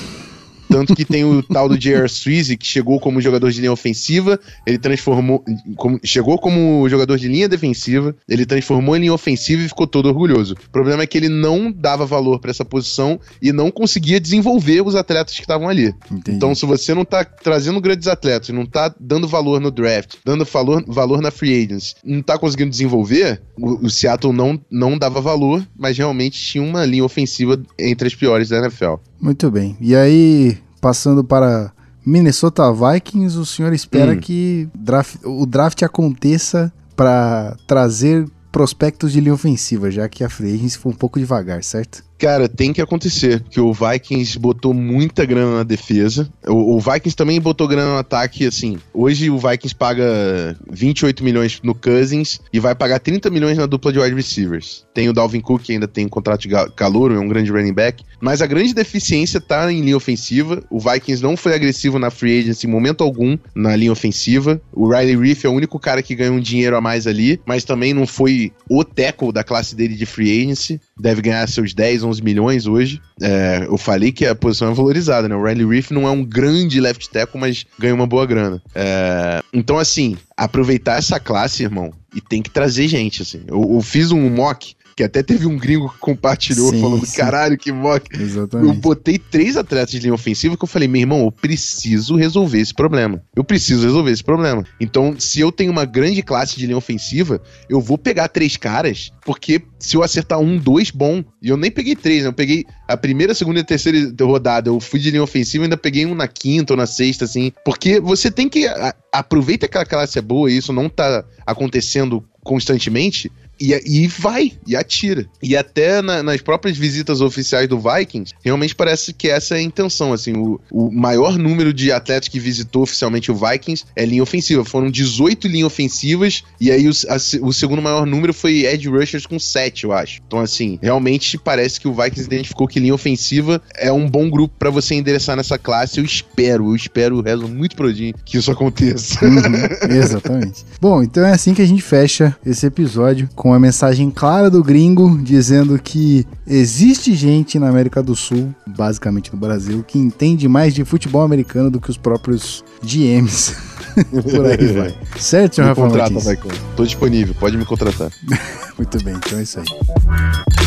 Tanto 0.70 0.96
que 0.96 1.06
tem 1.06 1.24
o 1.24 1.42
tal 1.44 1.70
do 1.70 1.78
J.R. 1.78 2.08
Sweezy, 2.08 2.58
que 2.58 2.66
chegou 2.66 3.00
como 3.00 3.22
jogador 3.22 3.52
de 3.52 3.60
linha 3.60 3.72
ofensiva, 3.72 4.40
ele 4.66 4.78
transformou. 4.78 5.44
Como, 5.76 6.00
chegou 6.04 6.38
como 6.38 6.88
jogador 6.90 7.18
de 7.18 7.28
linha 7.28 7.48
defensiva, 7.48 8.16
ele 8.28 8.46
transformou 8.46 8.96
em 8.96 9.02
linha 9.02 9.14
ofensiva 9.14 9.62
e 9.62 9.68
ficou 9.68 9.88
todo 9.88 10.08
orgulhoso. 10.08 10.56
O 10.68 10.70
problema 10.70 11.04
é 11.04 11.08
que 11.08 11.18
ele 11.18 11.30
não 11.30 11.72
dava 11.72 12.06
valor 12.06 12.40
para 12.40 12.52
essa 12.52 12.66
posição 12.66 13.20
e 13.42 13.52
não 13.52 13.72
conseguia 13.72 14.20
desenvolver 14.20 14.82
os 14.82 14.96
atletas 14.96 15.36
que 15.36 15.42
estavam 15.42 15.70
ali. 15.70 15.94
Entendi. 16.12 16.38
Então, 16.38 16.54
se 16.56 16.66
você 16.66 16.94
não 16.94 17.06
tá 17.06 17.24
trazendo 17.24 17.80
grandes 17.82 18.08
atletas, 18.08 18.50
não 18.50 18.66
tá 18.66 18.94
dando 19.00 19.28
valor 19.28 19.60
no 19.60 19.72
draft, 19.72 20.16
dando 20.26 20.46
valor, 20.46 20.84
valor 20.88 21.22
na 21.22 21.32
free 21.32 21.64
agents, 21.64 21.96
não 22.04 22.22
tá 22.22 22.38
conseguindo 22.38 22.70
desenvolver, 22.70 23.42
o, 23.58 23.86
o 23.86 23.90
Seattle 23.90 24.34
não, 24.34 24.60
não 24.70 24.98
dava 24.98 25.22
valor, 25.22 25.66
mas 25.78 25.98
realmente 25.98 26.40
tinha 26.40 26.64
uma 26.64 26.86
linha 26.86 27.04
ofensiva 27.04 27.62
entre 27.78 28.08
as 28.08 28.16
piores 28.16 28.50
da 28.50 28.58
NFL. 28.58 28.96
Muito 29.20 29.50
bem. 29.50 29.76
E 29.80 29.96
aí, 29.96 30.58
passando 30.82 31.24
para 31.24 31.72
Minnesota 32.06 32.64
Vikings, 32.72 33.38
o 33.38 33.46
senhor 33.46 33.74
espera 33.74 34.14
Hum. 34.14 34.20
que 34.20 34.70
draft- 34.76 35.24
o 35.26 35.46
draft 35.46 35.82
aconteça 35.84 36.72
para 36.96 37.56
trazer 37.68 38.26
prospectos 38.52 39.12
de 39.12 39.20
linha 39.20 39.34
ofensiva, 39.34 39.92
já 39.92 40.08
que 40.08 40.24
a 40.24 40.30
free 40.30 40.54
agency 40.54 40.78
foi 40.78 40.92
um 40.92 40.96
pouco 40.96 41.20
devagar, 41.20 41.62
certo? 41.64 42.04
Cara, 42.18 42.48
tem 42.48 42.72
que 42.72 42.82
acontecer, 42.82 43.42
porque 43.42 43.60
o 43.60 43.74
Vikings 43.74 44.40
botou 44.40 44.74
muita 44.74 45.26
grana 45.26 45.58
na 45.58 45.64
defesa. 45.64 46.30
O, 46.48 46.76
o 46.76 46.80
Vikings 46.80 47.16
também 47.16 47.42
botou 47.42 47.68
grana 47.68 47.92
no 47.94 47.98
ataque, 47.98 48.46
assim. 48.46 48.78
Hoje 48.94 49.30
o 49.30 49.38
Vikings 49.38 49.76
paga 49.76 50.58
28 50.70 51.24
milhões 51.24 51.60
no 51.62 51.76
Cousins 51.76 52.40
e 52.54 52.60
vai 52.60 52.74
pagar 52.74 53.00
30 53.00 53.30
milhões 53.30 53.58
na 53.58 53.66
dupla 53.66 53.92
de 53.92 54.00
wide 54.00 54.16
receivers. 54.16 54.86
Tem 54.94 55.10
o 55.10 55.14
Dalvin 55.14 55.42
Cook, 55.42 55.64
que 55.64 55.74
ainda 55.74 55.88
tem 55.88 56.08
contrato 56.08 56.42
de 56.42 56.50
calouro, 56.76 57.16
é 57.16 57.20
um 57.20 57.28
grande 57.28 57.52
running 57.52 57.74
back. 57.74 58.04
Mas 58.22 58.42
a 58.42 58.48
grande 58.48 58.74
deficiência 58.74 59.42
tá 59.42 59.72
em 59.72 59.82
linha 59.82 59.98
ofensiva. 59.98 60.64
O 60.70 60.80
Vikings 60.80 61.22
não 61.22 61.36
foi 61.36 61.54
agressivo 61.54 62.00
na 62.00 62.10
free 62.10 62.40
agency 62.40 62.66
em 62.66 62.70
momento 62.70 63.04
algum 63.04 63.38
na 63.54 63.76
linha 63.76 63.92
ofensiva. 63.92 64.62
O 64.72 64.88
Riley 64.90 65.18
Reef 65.18 65.46
é 65.46 65.50
o 65.50 65.54
único 65.54 65.78
cara 65.80 66.02
que 66.02 66.16
ganha 66.16 66.32
um 66.32 66.40
dinheiro 66.40 66.78
a 66.78 66.82
mais 66.82 67.08
ali, 67.08 67.40
mas 67.46 67.64
também 67.64 67.94
não 67.94 68.08
foi 68.08 68.52
o 68.70 68.84
tackle 68.84 69.32
da 69.32 69.44
classe 69.44 69.76
dele 69.76 69.96
de 69.96 70.06
free 70.06 70.42
agency. 70.42 70.80
Deve 71.00 71.22
ganhar 71.22 71.48
seus 71.48 71.74
10, 71.74 72.04
11 72.04 72.24
milhões 72.24 72.68
hoje. 72.68 73.02
É, 73.22 73.66
eu 73.68 73.78
falei 73.78 74.12
que 74.12 74.26
a 74.26 74.36
posição 74.36 74.72
é 74.72 74.74
valorizada, 74.74 75.28
né? 75.28 75.36
O 75.36 75.44
Riley 75.44 75.68
Reef 75.68 75.92
não 75.92 76.08
é 76.08 76.12
um 76.12 76.24
grande 76.24 76.80
left 76.80 77.10
tackle, 77.10 77.40
mas 77.40 77.66
ganha 77.78 77.94
uma 77.94 78.08
boa 78.08 78.26
grana. 78.26 78.62
É, 78.74 79.42
então, 79.54 79.78
assim, 79.78 80.18
aproveitar 80.38 80.98
essa 80.98 81.20
classe, 81.20 81.64
irmão, 81.64 81.92
e 82.14 82.22
tem 82.22 82.42
que 82.42 82.50
trazer 82.50 82.88
gente, 82.88 83.22
assim. 83.22 83.42
Eu, 83.48 83.76
eu 83.76 83.82
fiz 83.82 84.12
um 84.12 84.30
mock, 84.30 84.75
que 84.96 85.04
até 85.04 85.22
teve 85.22 85.46
um 85.46 85.58
gringo 85.58 85.90
que 85.90 85.98
compartilhou, 86.00 86.70
Sim, 86.72 86.80
falando, 86.80 87.06
sim. 87.06 87.18
caralho, 87.18 87.58
que 87.58 87.70
mock. 87.70 88.08
Eu 88.18 88.22
Exatamente. 88.22 88.80
botei 88.80 89.20
três 89.20 89.58
atletas 89.58 89.92
de 89.92 90.00
linha 90.00 90.14
ofensiva 90.14 90.56
que 90.56 90.64
eu 90.64 90.68
falei, 90.68 90.88
meu 90.88 91.02
irmão, 91.02 91.26
eu 91.26 91.32
preciso 91.34 92.16
resolver 92.16 92.60
esse 92.62 92.74
problema. 92.74 93.22
Eu 93.36 93.44
preciso 93.44 93.84
resolver 93.86 94.12
esse 94.12 94.24
problema. 94.24 94.64
Então, 94.80 95.14
se 95.20 95.42
eu 95.42 95.52
tenho 95.52 95.70
uma 95.70 95.84
grande 95.84 96.22
classe 96.22 96.56
de 96.58 96.66
linha 96.66 96.78
ofensiva, 96.78 97.42
eu 97.68 97.82
vou 97.82 97.98
pegar 97.98 98.30
três 98.30 98.56
caras, 98.56 99.12
porque 99.26 99.62
se 99.78 99.98
eu 99.98 100.02
acertar 100.04 100.40
um, 100.40 100.58
dois, 100.58 100.92
bom. 100.92 101.22
E 101.42 101.50
eu 101.50 101.58
nem 101.58 101.70
peguei 101.70 101.96
três, 101.96 102.22
né? 102.24 102.30
Eu 102.30 102.34
peguei 102.34 102.64
a 102.88 102.96
primeira, 102.96 103.34
segunda 103.36 103.60
e 103.60 103.64
a 103.64 103.66
terceira 103.66 104.14
rodada. 104.22 104.70
Eu 104.70 104.80
fui 104.80 105.00
de 105.00 105.12
linha 105.12 105.22
ofensiva 105.24 105.64
e 105.64 105.66
ainda 105.66 105.76
peguei 105.78 106.06
um 106.06 106.16
na 106.16 106.28
quinta 106.28 106.72
ou 106.72 106.78
na 106.78 106.86
sexta, 106.88 107.26
assim. 107.26 107.52
Porque 107.66 108.00
você 108.00 108.32
tem 108.32 108.48
que. 108.48 108.66
a- 108.66 108.96
aproveita 109.12 109.68
que 109.68 109.78
aquela 109.78 109.86
classe 109.86 110.18
é 110.20 110.22
boa 110.22 110.50
e 110.52 110.58
isso 110.58 110.72
não 110.74 110.90
tá 110.90 111.24
acontecendo 111.46 112.24
constantemente. 112.44 113.32
E, 113.60 113.74
e 113.86 114.08
vai, 114.08 114.52
e 114.68 114.76
atira. 114.76 115.26
E 115.42 115.56
até 115.56 116.02
na- 116.02 116.22
nas 116.24 116.42
próprias 116.42 116.78
visitas 116.78 117.22
oficiais 117.22 117.68
do 117.68 117.80
Vikings, 117.80 118.34
realmente 118.44 118.76
parece 118.76 119.14
que 119.14 119.30
essa 119.30 119.56
é 119.56 119.60
a 119.60 119.62
intenção. 119.62 120.12
Assim, 120.14 120.34
o, 120.34 120.60
o 120.72 120.92
maior 120.92 121.38
número 121.38 121.74
de 121.74 121.92
atletas 121.92 122.28
que 122.28 122.40
visitou 122.40 122.84
oficialmente 122.84 123.32
o 123.32 123.36
Vikings 123.36 123.86
é 123.96 124.06
linha 124.06 124.24
ofensiva. 124.24 124.64
Foram 124.66 124.90
18 124.92 125.48
linhas 125.48 125.68
ofensivas, 125.68 126.44
e 126.60 126.72
aí 126.72 126.88
o, 126.88 126.92
a 127.10 127.16
o 127.42 127.52
segundo 127.54 127.82
maior 127.82 128.06
número 128.06 128.34
foi 128.34 128.66
Edge 128.66 128.88
Rushers 128.90 129.26
com 129.26 129.40
7, 129.40 129.84
eu 129.86 129.92
acho. 129.94 130.22
Então, 130.28 130.40
assim, 130.40 130.78
realmente 130.82 131.38
parece 131.38 131.80
que 131.80 131.88
o 131.88 131.94
Vikings 131.94 132.26
identificou 132.28 132.68
que 132.68 132.80
linha 132.80 132.94
ofensiva 132.94 133.62
é 133.76 133.92
um 133.92 134.08
bom 134.10 134.30
grupo 134.30 134.54
pra 134.60 134.70
você 134.70 134.96
endereçar 134.96 135.36
nessa 135.36 135.58
classe. 135.58 135.98
Eu 136.00 136.06
espero, 136.06 136.70
eu 136.72 136.76
espero, 136.76 137.22
rezo 137.22 137.48
muito 137.48 137.76
pro 137.76 137.88
Odin 137.90 138.14
que 138.26 138.38
isso 138.38 138.52
aconteça. 138.52 139.24
Uhum, 139.26 139.96
exatamente. 139.96 140.66
Bom, 140.80 141.02
então 141.04 141.26
é 141.26 141.32
assim 141.32 141.54
que 141.54 141.62
a 141.62 141.66
gente 141.66 141.82
fecha 141.82 142.36
esse 142.46 142.66
episódio 142.66 143.30
a 143.54 143.60
mensagem 143.60 144.10
clara 144.10 144.50
do 144.50 144.64
gringo 144.64 145.18
dizendo 145.22 145.78
que 145.78 146.26
existe 146.48 147.14
gente 147.14 147.60
na 147.60 147.70
América 147.70 148.02
do 148.02 148.16
Sul, 148.16 148.54
basicamente 148.66 149.32
no 149.34 149.40
Brasil, 149.40 149.84
que 149.88 150.00
entende 150.00 150.48
mais 150.48 150.74
de 150.74 150.84
futebol 150.84 151.22
americano 151.22 151.70
do 151.70 151.80
que 151.80 151.90
os 151.90 151.98
próprios 151.98 152.64
GMs. 152.84 153.56
Por 154.12 154.46
aí 154.46 154.74
vai. 154.74 154.96
Certo, 155.18 155.56
senhor 155.56 155.68
me 155.68 155.70
Rafael 155.70 155.90
contrata? 155.90 156.26
Maicon. 156.26 156.50
Tô 156.76 156.84
disponível, 156.84 157.36
pode 157.40 157.58
me 157.58 157.66
contratar. 157.66 158.12
Muito 158.78 159.04
bem, 159.04 159.16
então 159.16 159.40
é 159.40 159.44
isso 159.44 159.60
aí. 159.60 160.65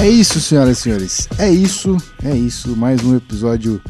É 0.00 0.08
isso, 0.08 0.40
senhoras 0.40 0.78
e 0.78 0.80
senhores. 0.80 1.28
É 1.36 1.50
isso, 1.50 1.94
é 2.24 2.34
isso. 2.34 2.74
Mais 2.74 3.04
um 3.04 3.14
episódio 3.14 3.82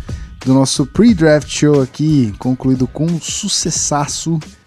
do 0.44 0.52
nosso 0.52 0.84
pre-draft 0.84 1.48
show 1.48 1.80
aqui, 1.80 2.34
concluído 2.36 2.88
com 2.88 3.06
um. 3.06 3.20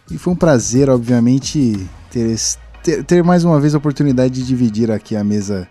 E 0.10 0.18
foi 0.18 0.32
um 0.32 0.38
prazer, 0.38 0.90
obviamente, 0.90 1.86
ter, 2.10 2.40
ter, 2.82 3.04
ter 3.04 3.24
mais 3.26 3.44
uma 3.44 3.60
vez 3.60 3.76
a 3.76 3.78
oportunidade 3.78 4.36
de 4.36 4.44
dividir 4.44 4.90
aqui 4.90 5.18
a 5.18 5.24
mesa 5.24 5.68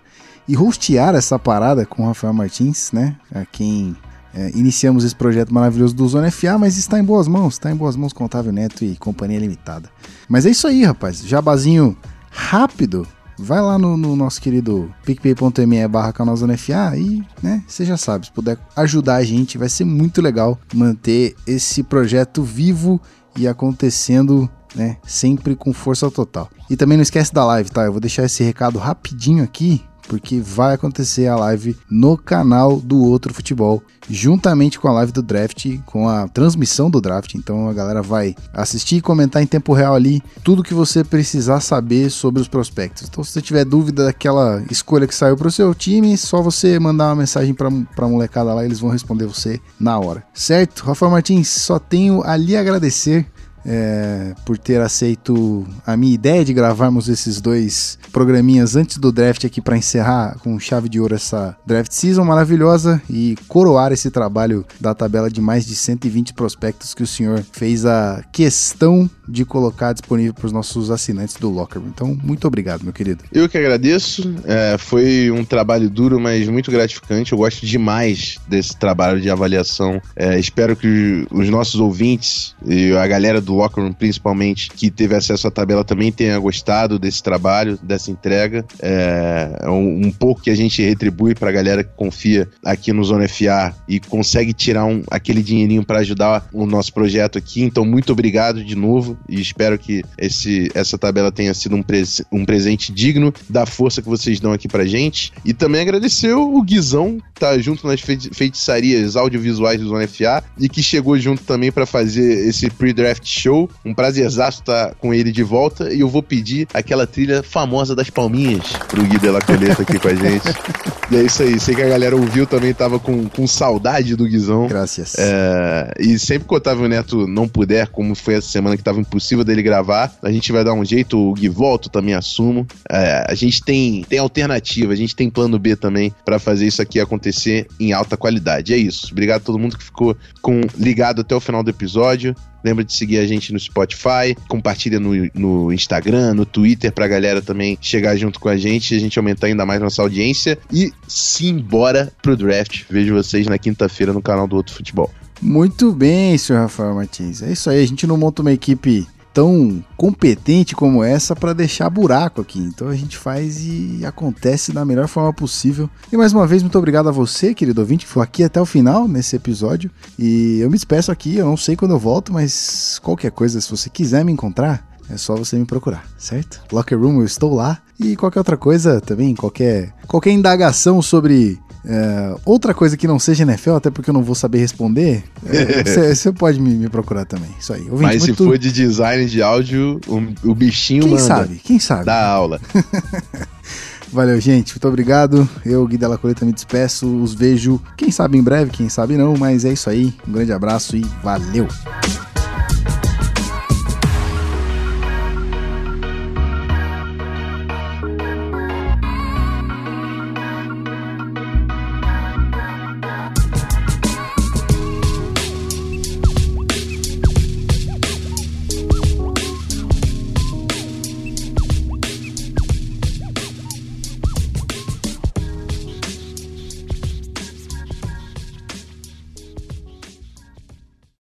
e 0.46 0.58
hostear 0.58 1.14
essa 1.14 1.38
parada 1.38 1.86
com 1.86 2.02
o 2.02 2.06
Rafael 2.06 2.34
Martins, 2.34 2.92
né? 2.92 3.16
A 3.34 3.46
quem 3.46 3.96
é, 4.34 4.50
iniciamos 4.50 5.04
esse 5.04 5.16
projeto 5.16 5.54
maravilhoso 5.54 5.94
do 5.94 6.06
Zona 6.06 6.30
FA, 6.30 6.58
mas 6.58 6.76
está 6.76 7.00
em 7.00 7.04
boas 7.04 7.26
mãos, 7.26 7.54
está 7.54 7.70
em 7.70 7.76
boas 7.76 7.96
mãos 7.96 8.12
com 8.12 8.26
Otávio 8.26 8.52
Neto 8.52 8.84
e 8.84 8.94
Companhia 8.96 9.38
Limitada. 9.38 9.88
Mas 10.28 10.44
é 10.44 10.50
isso 10.50 10.66
aí, 10.68 10.84
rapaz. 10.84 11.26
Jabazinho 11.26 11.96
rápido. 12.30 13.08
Vai 13.42 13.60
lá 13.60 13.76
no, 13.76 13.96
no 13.96 14.14
nosso 14.14 14.40
querido 14.40 14.94
picpay.me 15.04 15.88
barra 15.88 16.12
canal 16.12 16.36
Zona 16.36 16.56
FA 16.56 16.96
e, 16.96 17.24
né, 17.42 17.64
você 17.66 17.84
já 17.84 17.96
sabe, 17.96 18.26
se 18.26 18.32
puder 18.32 18.56
ajudar 18.76 19.16
a 19.16 19.24
gente, 19.24 19.58
vai 19.58 19.68
ser 19.68 19.84
muito 19.84 20.22
legal 20.22 20.56
manter 20.72 21.34
esse 21.44 21.82
projeto 21.82 22.44
vivo 22.44 23.00
e 23.36 23.48
acontecendo, 23.48 24.48
né, 24.76 24.96
sempre 25.04 25.56
com 25.56 25.72
força 25.72 26.08
total. 26.08 26.48
E 26.70 26.76
também 26.76 26.96
não 26.96 27.02
esquece 27.02 27.34
da 27.34 27.44
live, 27.44 27.68
tá? 27.68 27.82
Eu 27.82 27.90
vou 27.90 28.00
deixar 28.00 28.22
esse 28.22 28.44
recado 28.44 28.78
rapidinho 28.78 29.42
aqui, 29.42 29.82
porque 30.12 30.40
vai 30.40 30.74
acontecer 30.74 31.26
a 31.26 31.36
live 31.36 31.74
no 31.90 32.18
canal 32.18 32.78
do 32.78 33.02
Outro 33.02 33.32
Futebol, 33.32 33.82
juntamente 34.10 34.78
com 34.78 34.86
a 34.86 34.92
live 34.92 35.10
do 35.10 35.22
draft, 35.22 35.78
com 35.86 36.06
a 36.06 36.28
transmissão 36.28 36.90
do 36.90 37.00
draft. 37.00 37.34
Então 37.34 37.66
a 37.66 37.72
galera 37.72 38.02
vai 38.02 38.34
assistir 38.52 38.96
e 38.96 39.00
comentar 39.00 39.42
em 39.42 39.46
tempo 39.46 39.72
real 39.72 39.94
ali 39.94 40.22
tudo 40.44 40.62
que 40.62 40.74
você 40.74 41.02
precisar 41.02 41.60
saber 41.60 42.10
sobre 42.10 42.42
os 42.42 42.46
prospectos. 42.46 43.08
Então, 43.08 43.24
se 43.24 43.32
você 43.32 43.40
tiver 43.40 43.64
dúvida 43.64 44.04
daquela 44.04 44.62
escolha 44.70 45.06
que 45.06 45.14
saiu 45.14 45.34
para 45.34 45.48
o 45.48 45.50
seu 45.50 45.74
time, 45.74 46.14
só 46.18 46.42
você 46.42 46.78
mandar 46.78 47.08
uma 47.08 47.16
mensagem 47.16 47.54
para 47.54 47.68
a 47.68 48.08
molecada 48.08 48.52
lá, 48.52 48.66
eles 48.66 48.80
vão 48.80 48.90
responder 48.90 49.24
você 49.24 49.58
na 49.80 49.98
hora. 49.98 50.22
Certo? 50.34 50.84
Rafael 50.84 51.10
Martins, 51.10 51.48
só 51.48 51.78
tenho 51.78 52.22
a 52.22 52.36
lhe 52.36 52.54
agradecer 52.54 53.26
é, 53.64 54.34
por 54.44 54.58
ter 54.58 54.80
aceito 54.80 55.66
a 55.86 55.96
minha 55.96 56.14
ideia 56.14 56.44
de 56.44 56.52
gravarmos 56.52 57.08
esses 57.08 57.40
dois 57.40 57.98
programinhas 58.12 58.76
antes 58.76 58.98
do 58.98 59.12
draft 59.12 59.44
aqui 59.44 59.60
para 59.60 59.76
encerrar 59.76 60.36
com 60.40 60.58
chave 60.58 60.88
de 60.88 61.00
ouro 61.00 61.14
essa 61.14 61.56
draft 61.66 61.92
season 61.92 62.24
maravilhosa 62.24 63.00
e 63.08 63.36
coroar 63.48 63.92
esse 63.92 64.10
trabalho 64.10 64.64
da 64.80 64.94
tabela 64.94 65.30
de 65.30 65.40
mais 65.40 65.66
de 65.66 65.74
120 65.74 66.34
prospectos 66.34 66.94
que 66.94 67.02
o 67.02 67.06
senhor 67.06 67.44
fez 67.52 67.84
a 67.84 68.22
questão 68.32 69.08
de 69.28 69.44
colocar 69.44 69.92
disponível 69.92 70.34
para 70.34 70.46
os 70.46 70.52
nossos 70.52 70.90
assinantes 70.90 71.36
do 71.36 71.48
Locker. 71.48 71.80
Então, 71.86 72.18
muito 72.22 72.46
obrigado, 72.46 72.82
meu 72.82 72.92
querido. 72.92 73.24
Eu 73.32 73.48
que 73.48 73.56
agradeço. 73.56 74.34
É, 74.44 74.76
foi 74.78 75.30
um 75.30 75.44
trabalho 75.44 75.88
duro, 75.88 76.20
mas 76.20 76.48
muito 76.48 76.70
gratificante. 76.70 77.32
Eu 77.32 77.38
gosto 77.38 77.64
demais 77.64 78.36
desse 78.48 78.76
trabalho 78.76 79.20
de 79.20 79.30
avaliação. 79.30 80.00
É, 80.16 80.38
espero 80.38 80.76
que 80.76 81.26
os 81.30 81.48
nossos 81.48 81.80
ouvintes 81.80 82.54
e 82.66 82.92
a 82.92 83.06
galera 83.06 83.40
do 83.40 83.51
Locker 83.54 83.82
Room, 83.82 83.92
principalmente, 83.92 84.70
que 84.70 84.90
teve 84.90 85.14
acesso 85.14 85.48
à 85.48 85.50
tabela, 85.50 85.84
também 85.84 86.10
tenha 86.10 86.38
gostado 86.38 86.98
desse 86.98 87.22
trabalho, 87.22 87.78
dessa 87.82 88.10
entrega. 88.10 88.64
É, 88.80 89.58
é 89.62 89.70
um, 89.70 90.06
um 90.06 90.10
pouco 90.10 90.42
que 90.42 90.50
a 90.50 90.54
gente 90.54 90.82
retribui 90.82 91.34
pra 91.34 91.52
galera 91.52 91.84
que 91.84 91.90
confia 91.96 92.48
aqui 92.64 92.92
no 92.92 93.04
Zona 93.04 93.28
FA 93.28 93.74
e 93.88 94.00
consegue 94.00 94.52
tirar 94.52 94.84
um, 94.84 95.02
aquele 95.10 95.42
dinheirinho 95.42 95.84
para 95.84 96.00
ajudar 96.00 96.46
o 96.52 96.66
nosso 96.66 96.92
projeto 96.92 97.38
aqui. 97.38 97.62
Então, 97.62 97.84
muito 97.84 98.12
obrigado 98.12 98.64
de 98.64 98.74
novo. 98.74 99.18
e 99.28 99.40
espero 99.40 99.78
que 99.78 100.02
esse, 100.18 100.70
essa 100.74 100.98
tabela 100.98 101.32
tenha 101.32 101.54
sido 101.54 101.76
um, 101.76 101.82
pres 101.82 102.22
um 102.30 102.44
presente 102.44 102.92
digno 102.92 103.32
da 103.48 103.66
força 103.66 104.02
que 104.02 104.08
vocês 104.08 104.40
dão 104.40 104.52
aqui 104.52 104.68
pra 104.68 104.84
gente. 104.84 105.32
E 105.44 105.52
também 105.52 105.80
agradecer 105.80 106.32
o 106.34 106.62
Guizão, 106.62 107.18
que 107.34 107.40
tá 107.40 107.58
junto 107.58 107.86
nas 107.86 108.00
feitiçarias 108.00 109.16
audiovisuais 109.16 109.80
do 109.80 109.88
Zona 109.88 110.06
FA 110.06 110.44
e 110.58 110.68
que 110.68 110.82
chegou 110.82 111.18
junto 111.18 111.42
também 111.42 111.72
para 111.72 111.86
fazer 111.86 112.48
esse 112.48 112.70
pre-draft 112.70 113.24
show. 113.42 113.68
Um 113.84 113.94
prazerzaço 113.94 114.60
estar 114.60 114.88
tá 114.88 114.94
com 114.94 115.12
ele 115.12 115.32
de 115.32 115.42
volta 115.42 115.92
e 115.92 116.00
eu 116.00 116.08
vou 116.08 116.22
pedir 116.22 116.68
aquela 116.72 117.06
trilha 117.06 117.42
famosa 117.42 117.94
das 117.94 118.10
palminhas 118.10 118.72
pro 118.88 119.02
Gui 119.02 119.18
Della 119.18 119.40
Coleta 119.40 119.82
aqui 119.82 119.98
com 119.98 120.08
a 120.08 120.14
gente. 120.14 120.42
E 121.10 121.16
é 121.16 121.22
isso 121.24 121.42
aí, 121.42 121.60
sei 121.60 121.74
que 121.74 121.82
a 121.82 121.88
galera 121.88 122.16
ouviu 122.16 122.46
também, 122.46 122.72
tava 122.72 122.98
com, 122.98 123.28
com 123.28 123.46
saudade 123.46 124.16
do 124.16 124.24
Guizão. 124.24 124.66
Graças. 124.66 125.14
É, 125.18 125.92
e 126.00 126.18
sempre 126.18 126.48
que 126.48 126.54
o 126.54 126.56
Otávio 126.56 126.88
Neto 126.88 127.26
não 127.26 127.46
puder, 127.46 127.88
como 127.88 128.14
foi 128.14 128.36
essa 128.36 128.48
semana 128.48 128.78
que 128.78 128.82
tava 128.82 128.98
impossível 128.98 129.44
dele 129.44 129.62
gravar, 129.62 130.10
a 130.22 130.32
gente 130.32 130.50
vai 130.50 130.64
dar 130.64 130.72
um 130.72 130.82
jeito, 130.82 131.18
o 131.18 131.34
Gui 131.34 131.50
volta, 131.50 131.90
também 131.90 132.14
assumo. 132.14 132.66
É, 132.90 133.26
a 133.28 133.34
gente 133.34 133.62
tem, 133.62 134.02
tem 134.04 134.18
alternativa, 134.20 134.94
a 134.94 134.96
gente 134.96 135.14
tem 135.14 135.28
plano 135.28 135.58
B 135.58 135.76
também 135.76 136.14
para 136.24 136.38
fazer 136.38 136.66
isso 136.66 136.80
aqui 136.80 136.98
acontecer 136.98 137.66
em 137.78 137.92
alta 137.92 138.16
qualidade. 138.16 138.72
É 138.72 138.78
isso. 138.78 139.08
Obrigado 139.12 139.42
a 139.42 139.44
todo 139.44 139.58
mundo 139.58 139.76
que 139.76 139.84
ficou 139.84 140.16
com, 140.40 140.62
ligado 140.78 141.20
até 141.20 141.34
o 141.34 141.40
final 141.40 141.62
do 141.62 141.68
episódio. 141.68 142.34
Lembra 142.64 142.84
de 142.84 142.92
seguir 142.92 143.18
a 143.18 143.26
gente 143.26 143.52
no 143.52 143.58
Spotify, 143.58 144.36
compartilha 144.48 144.98
no, 145.00 145.12
no 145.34 145.72
Instagram, 145.72 146.34
no 146.34 146.46
Twitter 146.46 146.92
pra 146.92 147.08
galera 147.08 147.42
também 147.42 147.76
chegar 147.80 148.16
junto 148.16 148.38
com 148.38 148.48
a 148.48 148.56
gente 148.56 148.94
a 148.94 148.98
gente 148.98 149.18
aumentar 149.18 149.46
ainda 149.46 149.66
mais 149.66 149.80
nossa 149.80 150.02
audiência. 150.02 150.58
E 150.72 150.92
simbora 151.06 152.12
pro 152.22 152.36
draft. 152.36 152.82
Vejo 152.88 153.14
vocês 153.14 153.46
na 153.46 153.58
quinta-feira 153.58 154.12
no 154.12 154.22
canal 154.22 154.46
do 154.46 154.56
Outro 154.56 154.74
Futebol. 154.74 155.10
Muito 155.40 155.92
bem, 155.92 156.38
senhor 156.38 156.60
Rafael 156.60 156.94
Martins. 156.94 157.42
É 157.42 157.50
isso 157.50 157.68
aí, 157.68 157.82
a 157.82 157.86
gente 157.86 158.06
não 158.06 158.16
monta 158.16 158.42
uma 158.42 158.52
equipe 158.52 159.06
tão 159.32 159.82
competente 159.96 160.74
como 160.74 161.02
essa 161.02 161.34
para 161.34 161.52
deixar 161.52 161.88
buraco 161.90 162.40
aqui. 162.40 162.58
Então 162.58 162.88
a 162.88 162.94
gente 162.94 163.16
faz 163.16 163.60
e 163.64 164.04
acontece 164.04 164.72
da 164.72 164.84
melhor 164.84 165.08
forma 165.08 165.32
possível. 165.32 165.88
E 166.12 166.16
mais 166.16 166.32
uma 166.32 166.46
vez, 166.46 166.62
muito 166.62 166.78
obrigado 166.78 167.08
a 167.08 167.12
você, 167.12 167.54
querido 167.54 167.80
ouvinte, 167.80 168.04
que 168.04 168.12
foi 168.12 168.22
aqui 168.22 168.44
até 168.44 168.60
o 168.60 168.66
final 168.66 169.08
nesse 169.08 169.36
episódio. 169.36 169.90
E 170.18 170.58
eu 170.60 170.68
me 170.68 170.76
despeço 170.76 171.10
aqui, 171.10 171.36
eu 171.36 171.46
não 171.46 171.56
sei 171.56 171.76
quando 171.76 171.92
eu 171.92 171.98
volto, 171.98 172.32
mas 172.32 172.98
qualquer 173.02 173.30
coisa, 173.30 173.60
se 173.60 173.70
você 173.70 173.88
quiser 173.88 174.24
me 174.24 174.32
encontrar, 174.32 174.86
é 175.10 175.16
só 175.16 175.36
você 175.36 175.56
me 175.56 175.64
procurar, 175.64 176.04
certo? 176.16 176.62
Locker 176.72 176.98
Room, 176.98 177.20
eu 177.20 177.26
estou 177.26 177.54
lá. 177.54 177.78
E 177.98 178.16
qualquer 178.16 178.40
outra 178.40 178.56
coisa 178.56 179.00
também, 179.00 179.34
qualquer, 179.34 179.94
qualquer 180.06 180.30
indagação 180.30 181.00
sobre 181.02 181.60
é, 181.84 182.34
outra 182.44 182.72
coisa 182.72 182.96
que 182.96 183.06
não 183.08 183.18
seja 183.18 183.42
NFL, 183.42 183.72
até 183.72 183.90
porque 183.90 184.10
eu 184.10 184.14
não 184.14 184.22
vou 184.22 184.34
saber 184.34 184.58
responder, 184.58 185.24
é, 185.46 186.14
você 186.14 186.32
pode 186.32 186.60
me, 186.60 186.74
me, 186.74 186.88
procurar 186.88 187.24
também. 187.24 187.50
Isso 187.58 187.72
aí. 187.72 187.82
Ouvinte, 187.82 188.02
Mas 188.02 188.22
se 188.22 188.34
for 188.34 188.56
de 188.56 188.70
design 188.70 189.26
de 189.26 189.42
áudio, 189.42 190.00
o, 190.06 190.50
o 190.50 190.54
bichinho 190.54 191.02
Quem 191.02 191.12
manda. 191.12 191.22
sabe? 191.22 191.56
Quem 191.56 191.78
sabe? 191.78 192.04
Da 192.04 192.26
aula. 192.26 192.60
Valeu, 194.12 194.38
gente. 194.38 194.74
Muito 194.74 194.88
obrigado. 194.88 195.48
Eu, 195.64 195.86
Gui 195.86 195.96
Della 195.96 196.18
Coleta, 196.18 196.44
me 196.44 196.52
despeço. 196.52 197.06
Os 197.22 197.32
vejo, 197.32 197.80
quem 197.96 198.10
sabe 198.10 198.36
em 198.36 198.42
breve, 198.42 198.70
quem 198.70 198.88
sabe 198.88 199.16
não, 199.16 199.36
mas 199.38 199.64
é 199.64 199.72
isso 199.72 199.88
aí. 199.88 200.14
Um 200.28 200.32
grande 200.32 200.52
abraço 200.52 200.94
e 200.96 201.00
valeu! 201.22 201.66